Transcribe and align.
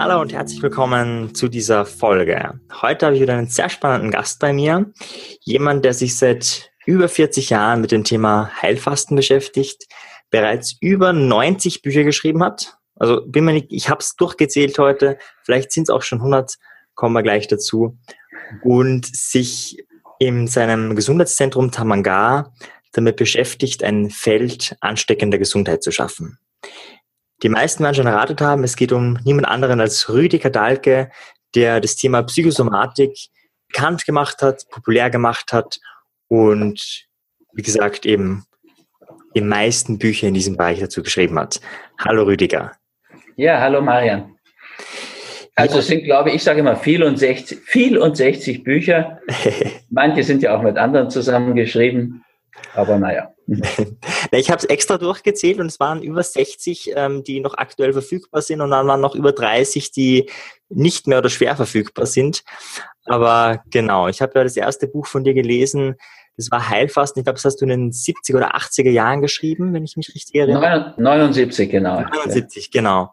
Hallo 0.00 0.20
und 0.20 0.32
herzlich 0.32 0.62
willkommen 0.62 1.34
zu 1.34 1.48
dieser 1.48 1.84
Folge. 1.84 2.60
Heute 2.82 3.06
habe 3.06 3.16
ich 3.16 3.20
wieder 3.20 3.34
einen 3.34 3.48
sehr 3.48 3.68
spannenden 3.68 4.12
Gast 4.12 4.38
bei 4.38 4.52
mir. 4.52 4.92
Jemand, 5.40 5.84
der 5.84 5.92
sich 5.92 6.16
seit 6.16 6.70
über 6.86 7.08
40 7.08 7.50
Jahren 7.50 7.80
mit 7.80 7.90
dem 7.90 8.04
Thema 8.04 8.48
Heilfasten 8.62 9.16
beschäftigt, 9.16 9.88
bereits 10.30 10.76
über 10.80 11.12
90 11.12 11.82
Bücher 11.82 12.04
geschrieben 12.04 12.44
hat. 12.44 12.76
Also 12.94 13.26
bin 13.26 13.44
mir 13.44 13.54
nicht, 13.54 13.72
ich 13.72 13.88
habe 13.88 13.98
es 13.98 14.14
durchgezählt 14.14 14.78
heute, 14.78 15.18
vielleicht 15.42 15.72
sind 15.72 15.88
es 15.88 15.90
auch 15.90 16.02
schon 16.02 16.18
100, 16.18 16.54
kommen 16.94 17.14
wir 17.14 17.24
gleich 17.24 17.48
dazu. 17.48 17.98
Und 18.62 19.04
sich 19.04 19.84
in 20.20 20.46
seinem 20.46 20.94
Gesundheitszentrum 20.94 21.72
Tamanga 21.72 22.52
damit 22.92 23.16
beschäftigt, 23.16 23.82
ein 23.82 24.10
Feld 24.10 24.76
ansteckender 24.80 25.38
Gesundheit 25.38 25.82
zu 25.82 25.90
schaffen. 25.90 26.38
Die 27.42 27.48
meisten 27.48 27.84
werden 27.84 27.94
schon 27.94 28.06
erratet 28.06 28.40
haben, 28.40 28.64
es 28.64 28.74
geht 28.74 28.90
um 28.90 29.18
niemand 29.24 29.46
anderen 29.46 29.80
als 29.80 30.08
Rüdiger 30.08 30.50
Dahlke, 30.50 31.10
der 31.54 31.80
das 31.80 31.94
Thema 31.94 32.22
Psychosomatik 32.22 33.16
bekannt 33.68 34.04
gemacht 34.04 34.42
hat, 34.42 34.68
populär 34.70 35.08
gemacht 35.08 35.52
hat 35.52 35.78
und 36.26 37.06
wie 37.52 37.62
gesagt 37.62 38.06
eben 38.06 38.44
die 39.36 39.40
meisten 39.40 39.98
Bücher 39.98 40.26
in 40.26 40.34
diesem 40.34 40.56
Bereich 40.56 40.80
dazu 40.80 41.02
geschrieben 41.02 41.38
hat. 41.38 41.60
Hallo 41.98 42.24
Rüdiger. 42.24 42.72
Ja, 43.36 43.60
hallo 43.60 43.80
Marian. 43.82 44.34
Also 45.54 45.78
es 45.78 45.86
sind, 45.86 46.04
glaube 46.04 46.30
ich, 46.30 46.36
ich 46.36 46.42
sage 46.42 46.60
immer 46.60 46.76
viel 46.76 47.02
und 47.02 47.18
60, 47.18 47.60
viel 47.64 47.98
und 47.98 48.16
60 48.16 48.64
Bücher. 48.64 49.20
Manche 49.90 50.24
sind 50.24 50.42
ja 50.42 50.56
auch 50.56 50.62
mit 50.62 50.76
anderen 50.76 51.10
zusammengeschrieben. 51.10 52.24
Aber 52.74 52.98
naja. 52.98 53.32
ich 54.30 54.50
habe 54.50 54.58
es 54.58 54.64
extra 54.64 54.98
durchgezählt 54.98 55.60
und 55.60 55.66
es 55.66 55.80
waren 55.80 56.02
über 56.02 56.22
60, 56.22 56.92
ähm, 56.94 57.24
die 57.24 57.40
noch 57.40 57.54
aktuell 57.54 57.92
verfügbar 57.92 58.42
sind 58.42 58.60
und 58.60 58.70
dann 58.70 58.86
waren 58.86 59.00
noch 59.00 59.14
über 59.14 59.32
30, 59.32 59.90
die 59.92 60.30
nicht 60.68 61.06
mehr 61.06 61.18
oder 61.18 61.30
schwer 61.30 61.56
verfügbar 61.56 62.06
sind. 62.06 62.42
Aber 63.06 63.62
genau, 63.70 64.08
ich 64.08 64.20
habe 64.20 64.32
ja 64.36 64.44
das 64.44 64.56
erste 64.56 64.86
Buch 64.86 65.06
von 65.06 65.24
dir 65.24 65.34
gelesen, 65.34 65.96
das 66.38 66.52
war 66.52 66.68
Heilfasten. 66.68 67.20
Ich 67.20 67.24
glaube, 67.24 67.36
das 67.36 67.44
hast 67.44 67.56
du 67.56 67.64
in 67.64 67.70
den 67.70 67.90
70er 67.90 68.36
oder 68.36 68.54
80er 68.54 68.90
Jahren 68.90 69.20
geschrieben, 69.20 69.74
wenn 69.74 69.84
ich 69.84 69.96
mich 69.96 70.14
richtig 70.14 70.36
erinnere. 70.36 70.94
79, 70.96 71.68
genau. 71.68 72.00
79, 72.00 72.70
genau. 72.70 73.12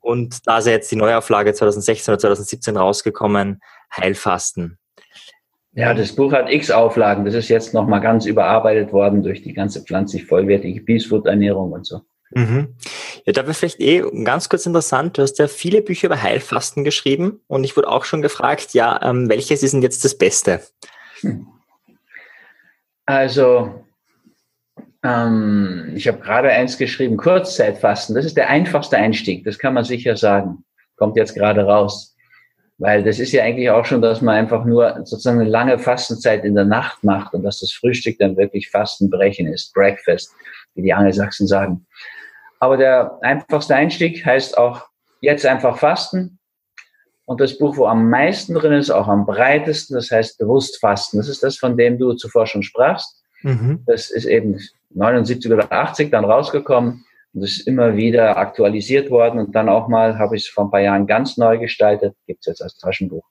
Und 0.00 0.46
da 0.46 0.58
ist 0.58 0.66
ja 0.66 0.72
jetzt 0.72 0.90
die 0.90 0.96
Neuauflage 0.96 1.52
2016 1.52 2.12
oder 2.12 2.18
2017 2.18 2.76
rausgekommen, 2.78 3.60
Heilfasten. 3.94 4.78
Ja, 5.74 5.94
das 5.94 6.14
Buch 6.14 6.32
hat 6.32 6.50
x 6.52 6.70
Auflagen. 6.70 7.24
Das 7.24 7.34
ist 7.34 7.48
jetzt 7.48 7.72
nochmal 7.72 8.00
ganz 8.00 8.26
überarbeitet 8.26 8.92
worden 8.92 9.22
durch 9.22 9.42
die 9.42 9.54
ganze 9.54 9.82
pflanzlich 9.82 10.26
vollwertige 10.26 10.82
Peacefood-Ernährung 10.82 11.72
und 11.72 11.86
so. 11.86 12.02
Mhm. 12.34 12.74
Ja, 13.24 13.32
da 13.32 13.42
wäre 13.42 13.54
vielleicht 13.54 13.80
eh 13.80 14.02
ganz 14.24 14.48
kurz 14.48 14.66
interessant. 14.66 15.16
Du 15.16 15.22
hast 15.22 15.38
ja 15.38 15.48
viele 15.48 15.82
Bücher 15.82 16.06
über 16.06 16.22
Heilfasten 16.22 16.84
geschrieben 16.84 17.40
und 17.46 17.64
ich 17.64 17.76
wurde 17.76 17.88
auch 17.88 18.04
schon 18.04 18.22
gefragt, 18.22 18.74
ja, 18.74 19.00
ähm, 19.02 19.28
welches 19.28 19.62
ist 19.62 19.72
denn 19.72 19.82
jetzt 19.82 20.04
das 20.04 20.16
Beste? 20.16 20.60
Hm. 21.20 21.46
Also, 23.06 23.84
ähm, 25.02 25.92
ich 25.94 26.08
habe 26.08 26.18
gerade 26.18 26.50
eins 26.50 26.78
geschrieben, 26.78 27.16
Kurzzeitfasten. 27.16 28.14
Das 28.14 28.24
ist 28.24 28.36
der 28.36 28.48
einfachste 28.48 28.96
Einstieg, 28.96 29.44
das 29.44 29.58
kann 29.58 29.74
man 29.74 29.84
sicher 29.84 30.16
sagen. 30.16 30.64
Kommt 30.96 31.16
jetzt 31.16 31.34
gerade 31.34 31.64
raus. 31.64 32.11
Weil 32.78 33.04
das 33.04 33.18
ist 33.18 33.32
ja 33.32 33.44
eigentlich 33.44 33.70
auch 33.70 33.84
schon, 33.84 34.02
dass 34.02 34.22
man 34.22 34.34
einfach 34.34 34.64
nur 34.64 34.94
sozusagen 35.04 35.40
eine 35.40 35.48
lange 35.48 35.78
Fastenzeit 35.78 36.44
in 36.44 36.54
der 36.54 36.64
Nacht 36.64 37.04
macht 37.04 37.34
und 37.34 37.42
dass 37.42 37.60
das 37.60 37.72
Frühstück 37.72 38.18
dann 38.18 38.36
wirklich 38.36 38.70
Fastenbrechen 38.70 39.46
ist, 39.46 39.72
Breakfast, 39.74 40.32
wie 40.74 40.82
die 40.82 40.92
Angelsachsen 40.92 41.46
sagen. 41.46 41.86
Aber 42.58 42.76
der 42.76 43.18
einfachste 43.22 43.74
Einstieg 43.74 44.24
heißt 44.24 44.56
auch 44.56 44.86
jetzt 45.20 45.44
einfach 45.46 45.78
Fasten. 45.78 46.38
Und 47.24 47.40
das 47.40 47.56
Buch, 47.56 47.76
wo 47.76 47.86
am 47.86 48.10
meisten 48.10 48.54
drin 48.54 48.72
ist, 48.72 48.90
auch 48.90 49.08
am 49.08 49.26
breitesten, 49.26 49.94
das 49.94 50.10
heißt 50.10 50.38
bewusst 50.38 50.80
Fasten. 50.80 51.18
Das 51.18 51.28
ist 51.28 51.42
das, 51.42 51.56
von 51.56 51.76
dem 51.76 51.98
du 51.98 52.14
zuvor 52.14 52.46
schon 52.46 52.62
sprachst. 52.62 53.22
Mhm. 53.42 53.82
Das 53.86 54.10
ist 54.10 54.26
eben 54.26 54.58
79 54.90 55.50
oder 55.50 55.70
80 55.72 56.10
dann 56.10 56.24
rausgekommen. 56.24 57.04
Und 57.34 57.42
das 57.42 57.52
ist 57.52 57.66
immer 57.66 57.96
wieder 57.96 58.36
aktualisiert 58.36 59.10
worden 59.10 59.40
und 59.40 59.54
dann 59.54 59.68
auch 59.68 59.88
mal 59.88 60.18
habe 60.18 60.36
ich 60.36 60.44
es 60.44 60.48
vor 60.48 60.64
ein 60.64 60.70
paar 60.70 60.80
Jahren 60.80 61.06
ganz 61.06 61.36
neu 61.36 61.58
gestaltet, 61.58 62.14
gibt 62.26 62.40
es 62.40 62.46
jetzt 62.46 62.62
als 62.62 62.76
Taschenbuch. 62.76 63.24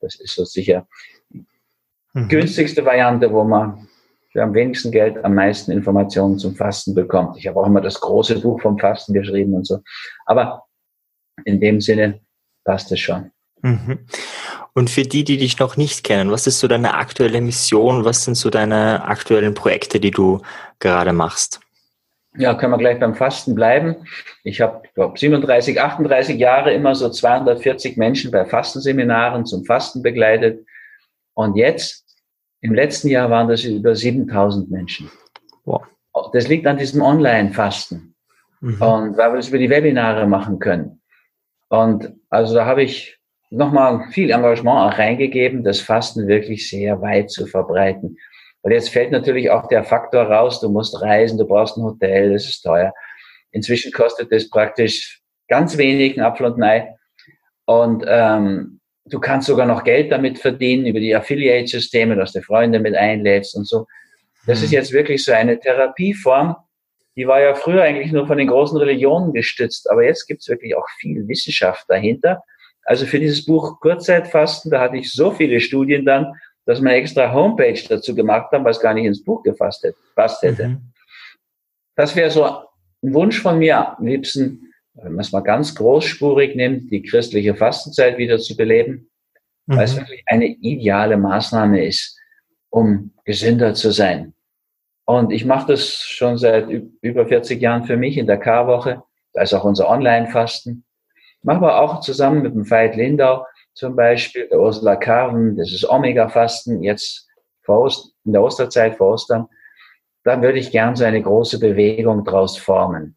Das 0.00 0.14
ist 0.14 0.34
so 0.34 0.44
sicher 0.44 0.86
die 2.14 2.20
mhm. 2.20 2.28
günstigste 2.28 2.84
Variante, 2.84 3.32
wo 3.32 3.44
man 3.44 3.88
für 4.32 4.42
am 4.42 4.54
wenigsten 4.54 4.92
Geld 4.92 5.22
am 5.24 5.34
meisten 5.34 5.72
Informationen 5.72 6.38
zum 6.38 6.54
Fasten 6.54 6.94
bekommt. 6.94 7.36
Ich 7.36 7.46
habe 7.46 7.58
auch 7.60 7.66
immer 7.66 7.80
das 7.80 8.00
große 8.00 8.40
Buch 8.40 8.60
vom 8.60 8.78
Fasten 8.78 9.12
geschrieben 9.12 9.54
und 9.54 9.66
so. 9.66 9.80
Aber 10.26 10.64
in 11.44 11.60
dem 11.60 11.80
Sinne 11.80 12.20
passt 12.64 12.92
es 12.92 13.00
schon. 13.00 13.30
Mhm. 13.62 14.06
Und 14.72 14.88
für 14.88 15.02
die, 15.02 15.24
die 15.24 15.36
dich 15.36 15.58
noch 15.58 15.76
nicht 15.76 16.04
kennen, 16.04 16.30
was 16.30 16.46
ist 16.46 16.60
so 16.60 16.68
deine 16.68 16.94
aktuelle 16.94 17.40
Mission? 17.40 18.04
Was 18.04 18.24
sind 18.24 18.36
so 18.36 18.50
deine 18.50 19.04
aktuellen 19.04 19.54
Projekte, 19.54 19.98
die 19.98 20.12
du 20.12 20.40
gerade 20.78 21.12
machst? 21.12 21.60
Ja, 22.36 22.54
können 22.54 22.72
wir 22.72 22.78
gleich 22.78 23.00
beim 23.00 23.14
Fasten 23.14 23.54
bleiben. 23.54 23.96
Ich 24.44 24.60
habe, 24.60 24.82
glaube 24.94 25.18
37, 25.18 25.80
38 25.80 26.38
Jahre 26.38 26.72
immer 26.72 26.94
so 26.94 27.10
240 27.10 27.96
Menschen 27.96 28.30
bei 28.30 28.44
Fastenseminaren 28.44 29.46
zum 29.46 29.64
Fasten 29.64 30.02
begleitet. 30.02 30.64
Und 31.34 31.56
jetzt, 31.56 32.04
im 32.60 32.74
letzten 32.74 33.08
Jahr 33.08 33.30
waren 33.30 33.48
das 33.48 33.64
über 33.64 33.96
7000 33.96 34.70
Menschen. 34.70 35.10
Wow. 35.64 35.82
Das 36.32 36.46
liegt 36.46 36.66
an 36.66 36.78
diesem 36.78 37.02
Online-Fasten. 37.02 38.14
Mhm. 38.60 38.82
Und 38.82 39.16
weil 39.16 39.32
wir 39.32 39.36
das 39.36 39.48
über 39.48 39.58
die 39.58 39.70
Webinare 39.70 40.26
machen 40.26 40.58
können. 40.58 41.00
Und 41.68 42.12
also 42.28 42.54
da 42.54 42.64
habe 42.64 42.82
ich 42.82 43.18
nochmal 43.50 44.08
viel 44.10 44.30
Engagement 44.30 44.92
auch 44.92 44.98
reingegeben, 44.98 45.64
das 45.64 45.80
Fasten 45.80 46.28
wirklich 46.28 46.68
sehr 46.68 47.00
weit 47.00 47.30
zu 47.30 47.46
verbreiten. 47.46 48.16
Weil 48.62 48.72
jetzt 48.72 48.90
fällt 48.90 49.10
natürlich 49.10 49.50
auch 49.50 49.68
der 49.68 49.84
Faktor 49.84 50.24
raus, 50.24 50.60
du 50.60 50.68
musst 50.68 51.00
reisen, 51.00 51.38
du 51.38 51.46
brauchst 51.46 51.76
ein 51.76 51.84
Hotel, 51.84 52.32
das 52.32 52.44
ist 52.44 52.62
teuer. 52.62 52.92
Inzwischen 53.52 53.92
kostet 53.92 54.30
das 54.32 54.48
praktisch 54.50 55.20
ganz 55.48 55.76
wenig, 55.78 56.16
ein 56.16 56.24
Apfel 56.24 56.46
und 56.46 56.58
ein 56.58 56.62
Ei. 56.62 56.94
Und 57.64 58.04
ähm, 58.06 58.80
du 59.06 59.18
kannst 59.18 59.46
sogar 59.46 59.66
noch 59.66 59.84
Geld 59.84 60.12
damit 60.12 60.38
verdienen 60.38 60.86
über 60.86 61.00
die 61.00 61.14
Affiliate-Systeme, 61.14 62.16
dass 62.16 62.32
du 62.32 62.42
Freunde 62.42 62.80
mit 62.80 62.94
einlädst 62.94 63.56
und 63.56 63.66
so. 63.66 63.86
Das 64.46 64.58
mhm. 64.58 64.64
ist 64.66 64.72
jetzt 64.72 64.92
wirklich 64.92 65.24
so 65.24 65.32
eine 65.32 65.58
Therapieform, 65.58 66.56
die 67.16 67.26
war 67.26 67.40
ja 67.40 67.54
früher 67.54 67.82
eigentlich 67.82 68.12
nur 68.12 68.26
von 68.26 68.38
den 68.38 68.46
großen 68.48 68.78
Religionen 68.78 69.32
gestützt, 69.32 69.90
aber 69.90 70.04
jetzt 70.04 70.26
gibt's 70.26 70.48
wirklich 70.48 70.76
auch 70.76 70.88
viel 70.98 71.26
Wissenschaft 71.28 71.84
dahinter. 71.88 72.42
Also 72.84 73.04
für 73.04 73.18
dieses 73.18 73.44
Buch 73.44 73.80
Kurzzeitfasten, 73.80 74.70
da 74.70 74.80
hatte 74.80 74.96
ich 74.96 75.12
so 75.12 75.30
viele 75.30 75.60
Studien 75.60 76.04
dann, 76.04 76.32
dass 76.70 76.80
wir 76.80 76.88
eine 76.88 77.00
extra 77.00 77.32
Homepage 77.32 77.82
dazu 77.88 78.14
gemacht 78.14 78.52
haben, 78.52 78.64
was 78.64 78.78
gar 78.78 78.94
nicht 78.94 79.04
ins 79.04 79.24
Buch 79.24 79.42
gefasst 79.42 79.82
hätte. 79.82 79.98
Passt 80.14 80.40
hätte. 80.42 80.68
Mhm. 80.68 80.92
Das 81.96 82.14
wäre 82.14 82.30
so 82.30 82.44
ein 82.44 83.12
Wunsch 83.12 83.40
von 83.40 83.58
mir, 83.58 83.98
am 83.98 84.06
liebsten, 84.06 84.72
wenn 84.94 85.14
man 85.14 85.20
es 85.20 85.32
mal 85.32 85.40
ganz 85.40 85.74
großspurig 85.74 86.54
nimmt, 86.54 86.92
die 86.92 87.02
christliche 87.02 87.56
Fastenzeit 87.56 88.18
wieder 88.18 88.38
zu 88.38 88.56
beleben, 88.56 89.10
mhm. 89.66 89.76
weil 89.78 89.84
es 89.84 89.96
wirklich 89.96 90.22
eine 90.26 90.46
ideale 90.46 91.16
Maßnahme 91.16 91.84
ist, 91.84 92.16
um 92.68 93.14
gesünder 93.24 93.74
zu 93.74 93.90
sein. 93.90 94.32
Und 95.06 95.32
ich 95.32 95.44
mache 95.44 95.72
das 95.72 95.96
schon 95.96 96.38
seit 96.38 96.68
über 96.68 97.26
40 97.26 97.60
Jahren 97.60 97.82
für 97.82 97.96
mich 97.96 98.16
in 98.16 98.28
der 98.28 98.38
Karwoche. 98.38 99.02
Da 99.32 99.42
ist 99.42 99.54
auch 99.54 99.64
unser 99.64 99.88
Online-Fasten. 99.88 100.84
Machen 101.42 101.62
wir 101.62 101.80
auch 101.80 102.00
zusammen 102.00 102.42
mit 102.42 102.54
dem 102.54 102.70
Veit 102.70 102.94
Lindau 102.94 103.44
zum 103.80 103.96
Beispiel, 103.96 104.46
der 104.46 104.60
Ursula 104.60 104.94
Karven, 104.94 105.56
das 105.56 105.72
ist 105.72 105.88
Omega-Fasten, 105.88 106.82
jetzt 106.82 107.26
in 108.24 108.32
der 108.32 108.42
Osterzeit 108.42 108.96
vor 108.96 109.12
Ostern, 109.12 109.46
dann 110.24 110.42
würde 110.42 110.58
ich 110.58 110.72
gern 110.72 110.96
so 110.96 111.04
eine 111.04 111.22
große 111.22 111.60
Bewegung 111.60 112.24
draus 112.24 112.58
formen, 112.58 113.16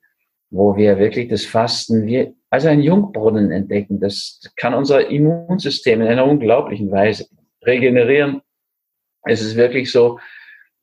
wo 0.52 0.78
wir 0.78 1.00
wirklich 1.00 1.28
das 1.28 1.44
Fasten 1.44 2.06
wie, 2.06 2.36
als 2.52 2.66
einen 2.68 2.84
Jungbrunnen 2.84 3.52
entdecken. 3.52 4.00
Das 4.00 4.40
kann 4.56 4.76
unser 4.76 5.10
Immunsystem 5.10 6.02
in 6.02 6.08
einer 6.08 6.26
unglaublichen 6.26 6.92
Weise 6.92 7.26
regenerieren. 7.66 8.42
Es 9.24 9.42
ist 9.42 9.56
wirklich 9.56 9.92
so 9.92 10.20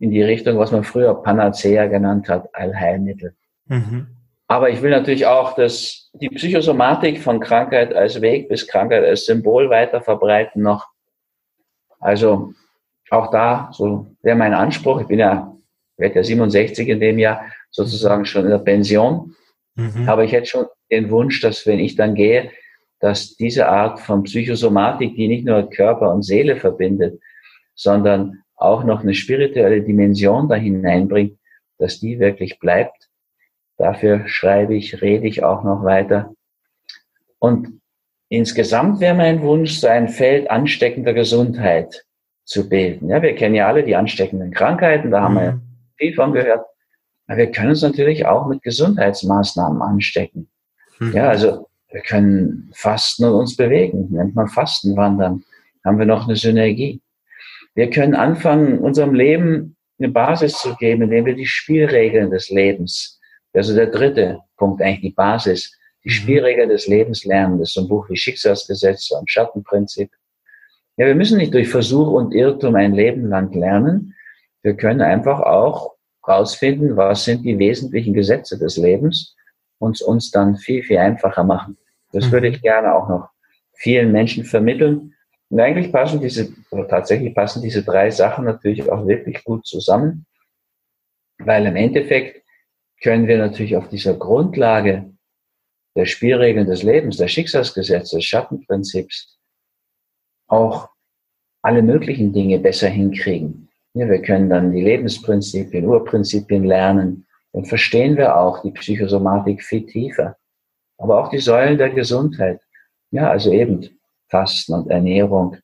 in 0.01 0.11
die 0.11 0.23
Richtung, 0.23 0.59
was 0.59 0.73
man 0.73 0.83
früher 0.83 1.15
Panacea 1.23 1.87
genannt 1.87 2.29
hat, 2.29 2.53
Allheilmittel. 2.55 3.37
Mhm. 3.67 4.09
Aber 4.51 4.69
ich 4.69 4.83
will 4.83 4.91
natürlich 4.91 5.27
auch, 5.27 5.55
dass 5.55 6.11
die 6.13 6.29
Psychosomatik 6.29 7.21
von 7.21 7.39
Krankheit 7.39 7.95
als 7.95 8.21
Weg 8.21 8.49
bis 8.49 8.67
Krankheit 8.67 9.05
als 9.05 9.25
Symbol 9.25 9.71
weiter 9.71 10.01
verbreiten 10.01 10.65
noch. 10.65 10.89
Also 12.01 12.53
auch 13.11 13.31
da, 13.31 13.71
so 13.73 14.09
wäre 14.23 14.37
mein 14.37 14.53
Anspruch. 14.53 15.03
Ich 15.03 15.07
bin 15.07 15.21
ja, 15.21 15.57
werde 15.99 16.17
ja 16.17 16.25
67 16.25 16.89
in 16.89 16.99
dem 16.99 17.21
Jahr 17.21 17.45
sozusagen 17.71 18.25
schon 18.25 18.43
in 18.43 18.51
der 18.51 18.59
Pension. 18.59 19.37
Mhm. 19.77 20.09
Aber 20.09 20.25
ich 20.25 20.33
hätte 20.33 20.47
schon 20.49 20.67
den 20.91 21.11
Wunsch, 21.11 21.41
dass 21.41 21.65
wenn 21.65 21.79
ich 21.79 21.95
dann 21.95 22.17
gehe, 22.17 22.51
dass 22.99 23.37
diese 23.37 23.69
Art 23.69 24.01
von 24.01 24.25
Psychosomatik, 24.25 25.15
die 25.15 25.29
nicht 25.29 25.47
nur 25.47 25.71
Körper 25.71 26.13
und 26.13 26.23
Seele 26.23 26.57
verbindet, 26.57 27.21
sondern 27.77 28.43
auch 28.57 28.83
noch 28.83 29.03
eine 29.03 29.15
spirituelle 29.15 29.83
Dimension 29.83 30.49
da 30.49 30.57
hineinbringt, 30.57 31.39
dass 31.79 32.01
die 32.01 32.19
wirklich 32.19 32.59
bleibt 32.59 33.00
Dafür 33.81 34.29
schreibe 34.29 34.77
ich, 34.77 35.01
rede 35.01 35.27
ich 35.27 35.43
auch 35.43 35.65
noch 35.65 35.83
weiter. 35.85 36.35
Und 37.39 37.81
insgesamt 38.29 39.01
wäre 39.01 39.15
mein 39.15 39.41
Wunsch, 39.41 39.79
so 39.79 39.87
ein 39.87 40.11
Feld 40.11 40.51
ansteckender 40.51 41.15
Gesundheit 41.15 42.05
zu 42.45 42.69
bilden. 42.69 43.09
Ja, 43.09 43.23
wir 43.23 43.35
kennen 43.35 43.55
ja 43.55 43.69
alle 43.69 43.83
die 43.83 43.97
ansteckenden 43.97 44.51
Krankheiten, 44.51 45.11
da 45.11 45.23
haben 45.23 45.35
wir 45.35 45.53
mhm. 45.53 45.63
viel 45.97 46.15
von 46.15 46.35
gehört. 46.35 46.67
Aber 47.27 47.39
wir 47.39 47.51
können 47.51 47.71
uns 47.71 47.81
natürlich 47.81 48.27
auch 48.27 48.47
mit 48.49 48.63
Gesundheitsmaßnahmen 48.63 49.81
anstecken. 49.81 50.51
Mhm. 50.99 51.13
Ja, 51.15 51.31
also 51.31 51.67
wir 51.91 52.03
können 52.03 52.71
fasten 52.75 53.25
und 53.25 53.33
uns 53.33 53.57
bewegen, 53.57 54.09
nennt 54.11 54.35
man 54.35 54.49
Fastenwandern. 54.49 55.43
Haben 55.87 55.99
wir 55.99 56.05
noch 56.05 56.27
eine 56.27 56.37
Synergie. 56.37 57.01
Wir 57.75 57.89
können 57.89 58.15
anfangen, 58.15 58.81
unserem 58.81 59.15
Leben 59.15 59.77
eine 59.99 60.11
Basis 60.11 60.59
zu 60.59 60.77
geben, 60.77 61.05
indem 61.05 61.25
wir 61.25 61.35
die 61.35 61.47
Spielregeln 61.47 62.31
des 62.31 62.51
Lebens, 62.51 63.20
also 63.55 63.75
der 63.75 63.87
dritte 63.87 64.41
Punkt, 64.57 64.83
eigentlich 64.83 65.01
die 65.01 65.15
Basis, 65.15 65.77
die 66.05 66.09
mhm. 66.09 66.15
Spielregeln 66.15 66.69
des 66.69 66.87
Lebens 66.87 67.25
lernen. 67.25 67.59
Das 67.59 67.69
ist 67.69 67.75
so 67.75 67.83
ein 67.83 67.89
Buch 67.89 68.09
wie 68.09 68.17
Schicksalsgesetze 68.17 69.17
und 69.17 69.31
Schattenprinzip. 69.31 70.11
Ja, 70.97 71.07
wir 71.07 71.15
müssen 71.15 71.39
nicht 71.39 71.55
durch 71.55 71.69
Versuch 71.69 72.09
und 72.09 72.33
Irrtum 72.33 72.75
ein 72.75 72.95
Leben 72.95 73.29
lang 73.29 73.53
lernen. 73.53 74.15
Wir 74.63 74.77
können 74.77 75.01
einfach 75.01 75.41
auch 75.41 75.95
rausfinden, 76.27 76.97
was 76.97 77.25
sind 77.25 77.45
die 77.45 77.59
wesentlichen 77.59 78.13
Gesetze 78.13 78.59
des 78.59 78.77
Lebens 78.77 79.35
und 79.79 80.01
uns 80.03 80.31
dann 80.31 80.57
viel, 80.57 80.83
viel 80.83 80.99
einfacher 80.99 81.45
machen. 81.45 81.79
Das 82.13 82.27
mhm. 82.27 82.33
würde 82.33 82.49
ich 82.49 82.61
gerne 82.63 82.95
auch 82.95 83.09
noch 83.09 83.31
vielen 83.73 84.13
Menschen 84.13 84.45
vermitteln. 84.45 85.15
Und 85.49 85.61
eigentlich 85.61 85.91
passen 85.91 86.21
diese, 86.21 86.53
oder 86.71 86.87
tatsächlich 86.87 87.35
passen 87.35 87.63
diese 87.63 87.83
drei 87.83 88.11
Sachen 88.11 88.45
natürlich 88.45 88.91
auch 88.91 89.07
wirklich 89.07 89.43
gut 89.43 89.67
zusammen, 89.67 90.27
weil 91.39 91.67
im 91.67 91.77
Endeffekt 91.77 92.45
können 93.03 93.27
wir 93.27 93.39
natürlich 93.39 93.77
auf 93.77 93.89
dieser 93.89 94.15
Grundlage 94.15 95.13
der 95.97 96.07
Spielregeln 96.07 96.67
des 96.67 96.83
Lebens, 96.83 97.17
der 97.17 97.29
Schicksalsgesetze, 97.29 98.17
des 98.17 98.25
Schattenprinzips 98.25 99.39
auch 100.47 100.89
alle 101.63 101.83
möglichen 101.83 102.33
Dinge 102.33 102.59
besser 102.59 102.89
hinkriegen. 102.89 103.69
Ja, 103.95 104.09
wir 104.09 104.23
können 104.23 104.49
dann 104.49 104.73
die 104.73 104.83
Lebensprinzipien, 104.83 105.87
Urprinzipien 105.87 106.65
lernen. 106.65 107.27
Dann 107.53 107.65
verstehen 107.65 108.17
wir 108.17 108.37
auch 108.37 108.63
die 108.63 108.71
Psychosomatik 108.71 109.63
viel 109.63 109.85
tiefer. 109.87 110.37
Aber 110.99 111.21
auch 111.21 111.31
die 111.31 111.39
Säulen 111.39 111.79
der 111.79 111.91
Gesundheit. 111.91 112.61
Ja, 113.11 113.31
also 113.31 113.53
eben 113.53 113.89
Fasten 114.29 114.75
und 114.75 114.91
Ernährung. 114.91 115.57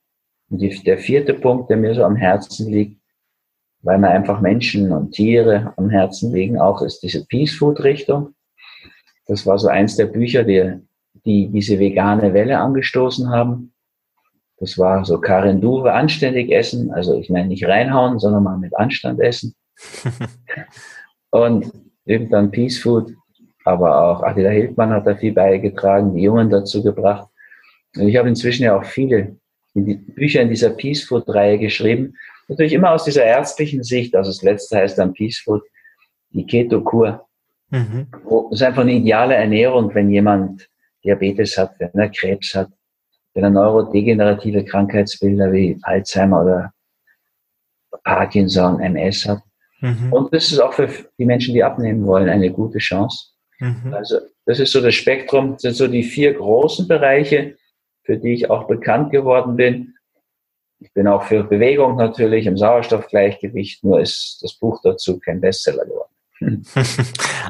Und 0.50 0.58
die, 0.58 0.82
der 0.82 0.98
vierte 0.98 1.34
Punkt, 1.34 1.70
der 1.70 1.76
mir 1.76 1.94
so 1.94 2.02
am 2.02 2.16
Herzen 2.16 2.70
liegt, 2.72 3.00
weil 3.86 3.98
mir 3.98 4.08
einfach 4.08 4.40
Menschen 4.40 4.90
und 4.90 5.12
Tiere 5.12 5.72
am 5.76 5.88
Herzen 5.90 6.32
liegen, 6.32 6.60
auch 6.60 6.82
ist 6.82 7.00
diese 7.04 7.24
Peace 7.24 7.54
Food 7.54 7.84
Richtung. 7.84 8.34
Das 9.26 9.46
war 9.46 9.58
so 9.58 9.68
eins 9.68 9.94
der 9.94 10.06
Bücher, 10.06 10.42
die, 10.42 10.80
die 11.24 11.48
diese 11.48 11.78
vegane 11.78 12.34
Welle 12.34 12.58
angestoßen 12.58 13.30
haben. 13.30 13.72
Das 14.58 14.76
war 14.76 15.04
so 15.04 15.20
Karin 15.20 15.60
Duwe, 15.60 15.92
anständig 15.92 16.50
essen. 16.50 16.90
Also 16.92 17.14
ich 17.14 17.30
meine 17.30 17.46
nicht 17.46 17.64
reinhauen, 17.64 18.18
sondern 18.18 18.42
mal 18.42 18.58
mit 18.58 18.76
Anstand 18.76 19.20
essen. 19.20 19.54
und 21.30 21.70
irgendwann 22.04 22.50
Peace 22.50 22.78
Food. 22.78 23.12
Aber 23.64 24.02
auch 24.02 24.22
Attila 24.24 24.50
Hildmann 24.50 24.90
hat 24.90 25.06
da 25.06 25.14
viel 25.14 25.32
beigetragen, 25.32 26.14
die 26.14 26.22
Jungen 26.22 26.50
dazu 26.50 26.82
gebracht. 26.82 27.28
Und 27.96 28.08
ich 28.08 28.16
habe 28.16 28.28
inzwischen 28.28 28.64
ja 28.64 28.76
auch 28.76 28.84
viele 28.84 29.36
Bücher 29.74 30.42
in 30.42 30.48
dieser 30.48 30.70
Peace 30.70 31.04
Food 31.04 31.28
Reihe 31.28 31.58
geschrieben. 31.58 32.14
Natürlich 32.48 32.72
immer 32.72 32.92
aus 32.92 33.04
dieser 33.04 33.24
ärztlichen 33.24 33.82
Sicht. 33.82 34.14
Also 34.14 34.30
das 34.30 34.42
letzte 34.42 34.76
heißt 34.76 34.98
dann 34.98 35.12
Peace 35.12 35.38
Food, 35.38 35.62
die 36.30 36.46
Keto-Kur. 36.46 37.26
Mhm. 37.70 38.06
Das 38.12 38.60
ist 38.60 38.62
einfach 38.62 38.82
eine 38.82 38.92
ideale 38.92 39.34
Ernährung, 39.34 39.92
wenn 39.94 40.10
jemand 40.10 40.68
Diabetes 41.04 41.56
hat, 41.58 41.78
wenn 41.78 41.90
er 41.94 42.08
Krebs 42.08 42.54
hat, 42.54 42.70
wenn 43.34 43.44
er 43.44 43.50
neurodegenerative 43.50 44.64
Krankheitsbilder 44.64 45.52
wie 45.52 45.78
Alzheimer 45.82 46.42
oder 46.42 46.72
Parkinson, 48.04 48.80
MS 48.80 49.26
hat. 49.26 49.42
Mhm. 49.80 50.12
Und 50.12 50.32
das 50.32 50.52
ist 50.52 50.60
auch 50.60 50.72
für 50.72 50.88
die 51.18 51.24
Menschen, 51.24 51.54
die 51.54 51.64
abnehmen 51.64 52.06
wollen, 52.06 52.28
eine 52.28 52.50
gute 52.50 52.78
Chance. 52.78 53.32
Mhm. 53.58 53.92
Also 53.92 54.18
das 54.44 54.60
ist 54.60 54.72
so 54.72 54.80
das 54.80 54.94
Spektrum, 54.94 55.52
das 55.52 55.62
sind 55.62 55.74
so 55.74 55.88
die 55.88 56.02
vier 56.02 56.34
großen 56.34 56.86
Bereiche, 56.88 57.56
für 58.04 58.16
die 58.16 58.32
ich 58.32 58.50
auch 58.50 58.68
bekannt 58.68 59.10
geworden 59.10 59.56
bin. 59.56 59.95
Ich 60.78 60.92
bin 60.92 61.08
auch 61.08 61.24
für 61.24 61.42
Bewegung 61.42 61.96
natürlich 61.96 62.46
im 62.46 62.56
Sauerstoffgleichgewicht, 62.56 63.82
nur 63.82 64.00
ist 64.00 64.38
das 64.42 64.54
Buch 64.54 64.80
dazu 64.82 65.18
kein 65.18 65.40
Bestseller 65.40 65.84
geworden. 65.84 66.12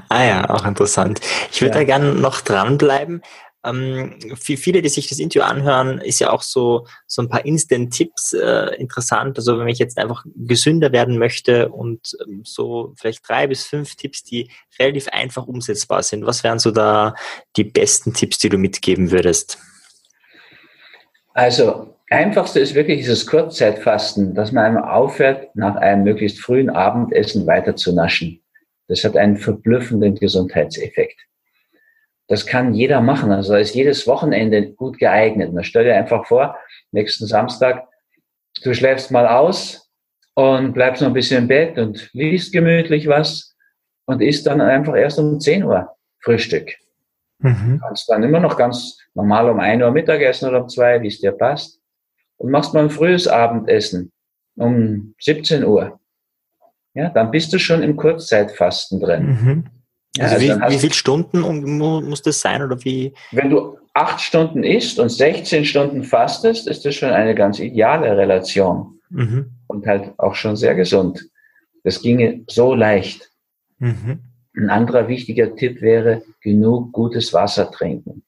ah 0.09 0.25
ja, 0.25 0.51
auch 0.51 0.65
interessant. 0.65 1.21
Ich 1.51 1.61
würde 1.61 1.75
ja. 1.75 1.81
da 1.81 1.85
gerne 1.85 2.15
noch 2.15 2.41
dranbleiben. 2.41 3.23
Ähm, 3.65 4.17
für 4.41 4.57
viele, 4.57 4.81
die 4.81 4.89
sich 4.89 5.09
das 5.09 5.19
Interview 5.19 5.43
anhören, 5.43 5.99
ist 5.99 6.21
ja 6.21 6.31
auch 6.31 6.43
so, 6.43 6.87
so 7.09 7.23
ein 7.23 7.29
paar 7.29 7.45
Instant-Tipps 7.45 8.35
äh, 8.35 8.77
interessant. 8.77 9.37
Also 9.39 9.59
wenn 9.59 9.67
ich 9.67 9.81
jetzt 9.81 9.99
einfach 9.99 10.25
gesünder 10.37 10.93
werden 10.93 11.19
möchte 11.19 11.71
und 11.71 12.17
ähm, 12.25 12.43
so 12.45 12.95
vielleicht 12.97 13.29
drei 13.29 13.49
bis 13.49 13.65
fünf 13.65 13.97
Tipps, 13.97 14.23
die 14.23 14.51
relativ 14.79 15.09
einfach 15.09 15.49
umsetzbar 15.49 16.05
sind. 16.05 16.25
Was 16.27 16.45
wären 16.45 16.61
so 16.61 16.71
da 16.71 17.15
die 17.57 17.65
besten 17.65 18.15
Tipps, 18.15 18.39
die 18.39 18.51
du 18.51 18.57
mitgeben 18.57 19.11
würdest? 19.11 19.59
Also 21.35 21.96
einfachste 22.11 22.61
ist 22.61 22.75
wirklich 22.75 22.99
dieses 22.99 23.27
Kurzzeitfasten, 23.27 24.35
dass 24.35 24.53
man 24.53 24.65
einmal 24.65 24.85
aufhört, 24.85 25.55
nach 25.55 25.77
einem 25.77 26.05
möglichst 26.05 26.41
frühen 26.41 26.71
Abendessen 26.71 27.47
weiter 27.47 27.77
zu 27.77 27.95
naschen. 27.95 28.43
Das 28.89 29.05
hat 29.05 29.17
einen 29.17 29.37
verblüffenden 29.37 30.15
Gesundheitseffekt. 30.15 31.21
Das 32.29 32.47
kann 32.47 32.75
jeder 32.75 33.01
machen. 33.01 33.33
Also 33.33 33.53
da 33.53 33.59
ist 33.59 33.75
jedes 33.75 34.07
Wochenende 34.07 34.73
gut 34.73 34.99
geeignet. 34.99 35.53
Man 35.53 35.65
stell 35.65 35.85
dir 35.85 35.97
einfach 35.97 36.27
vor, 36.27 36.57
nächsten 36.93 37.27
Samstag, 37.27 37.89
du 38.63 38.75
schläfst 38.75 39.11
mal 39.11 39.27
aus 39.27 39.91
und 40.35 40.73
bleibst 40.73 41.03
noch 41.03 41.09
ein 41.09 41.15
bisschen 41.15 41.43
im 41.43 41.49
Bett 41.49 41.79
und 41.79 42.11
liest 42.13 42.53
gemütlich 42.53 43.07
was 43.07 43.57
und 44.07 44.23
isst 44.23 44.47
dann 44.47 44.61
einfach 44.61 44.97
erst 44.97 45.19
um 45.19 45.41
10 45.41 45.65
Uhr 45.65 45.97
Frühstück. 46.21 46.75
Mhm. 47.39 47.81
Kannst 47.85 48.09
dann 48.09 48.23
immer 48.23 48.41
noch 48.41 48.57
ganz 48.57 48.99
normal 49.15 49.51
um 49.51 49.61
1 49.61 49.83
Uhr 49.83 49.91
Mittagessen 49.91 50.49
oder 50.49 50.63
um 50.63 50.69
2, 50.69 51.03
wie 51.03 51.09
es 51.09 51.21
dir 51.21 51.33
passt. 51.33 51.81
Und 52.39 52.51
machst 52.51 52.75
mal 52.75 52.85
ein 52.85 52.91
frühes 52.91 53.29
Abendessen 53.29 54.13
um 54.57 55.15
17 55.21 55.65
Uhr. 55.65 55.99
Ja, 56.95 57.11
dann 57.11 57.31
bist 57.31 57.53
du 57.53 57.59
schon 57.59 57.83
im 57.83 57.97
Kurzzeitfasten 57.97 59.01
drin. 59.01 59.27
Mhm. 59.27 59.65
Also, 60.19 60.35
also 60.35 60.47
wie, 60.47 60.75
wie 60.75 60.79
viele 60.79 60.95
Stunden 60.95 61.41
muss 61.79 62.23
das 62.23 62.41
sein 62.41 62.63
oder 62.63 62.83
wie? 62.85 63.13
Wenn 63.33 63.51
du 63.51 63.79
acht 63.93 64.21
Stunden 64.21 64.65
isst 64.65 64.99
und 64.99 65.11
16 65.11 65.65
Stunden 65.65 66.05
fastest, 66.05 66.67
ist 66.69 66.85
das 66.85 66.95
schon 66.95 67.11
eine 67.11 67.35
ganz 67.35 67.59
ideale 67.59 68.17
Relation 68.17 69.01
mhm. 69.11 69.51
und 69.67 69.87
halt 69.87 70.13
auch 70.19 70.35
schon 70.35 70.57
sehr 70.57 70.75
gesund. 70.75 71.29
Das 71.85 72.01
ginge 72.01 72.45
so 72.49 72.75
leicht. 72.75 73.31
Mhm. 73.79 74.21
Ein 74.57 74.71
anderer 74.71 75.09
wichtiger 75.09 75.55
Tipp 75.55 75.83
wäre, 75.83 76.23
genug 76.41 76.93
gutes 76.93 77.33
Wasser 77.33 77.71
trinken. 77.71 78.23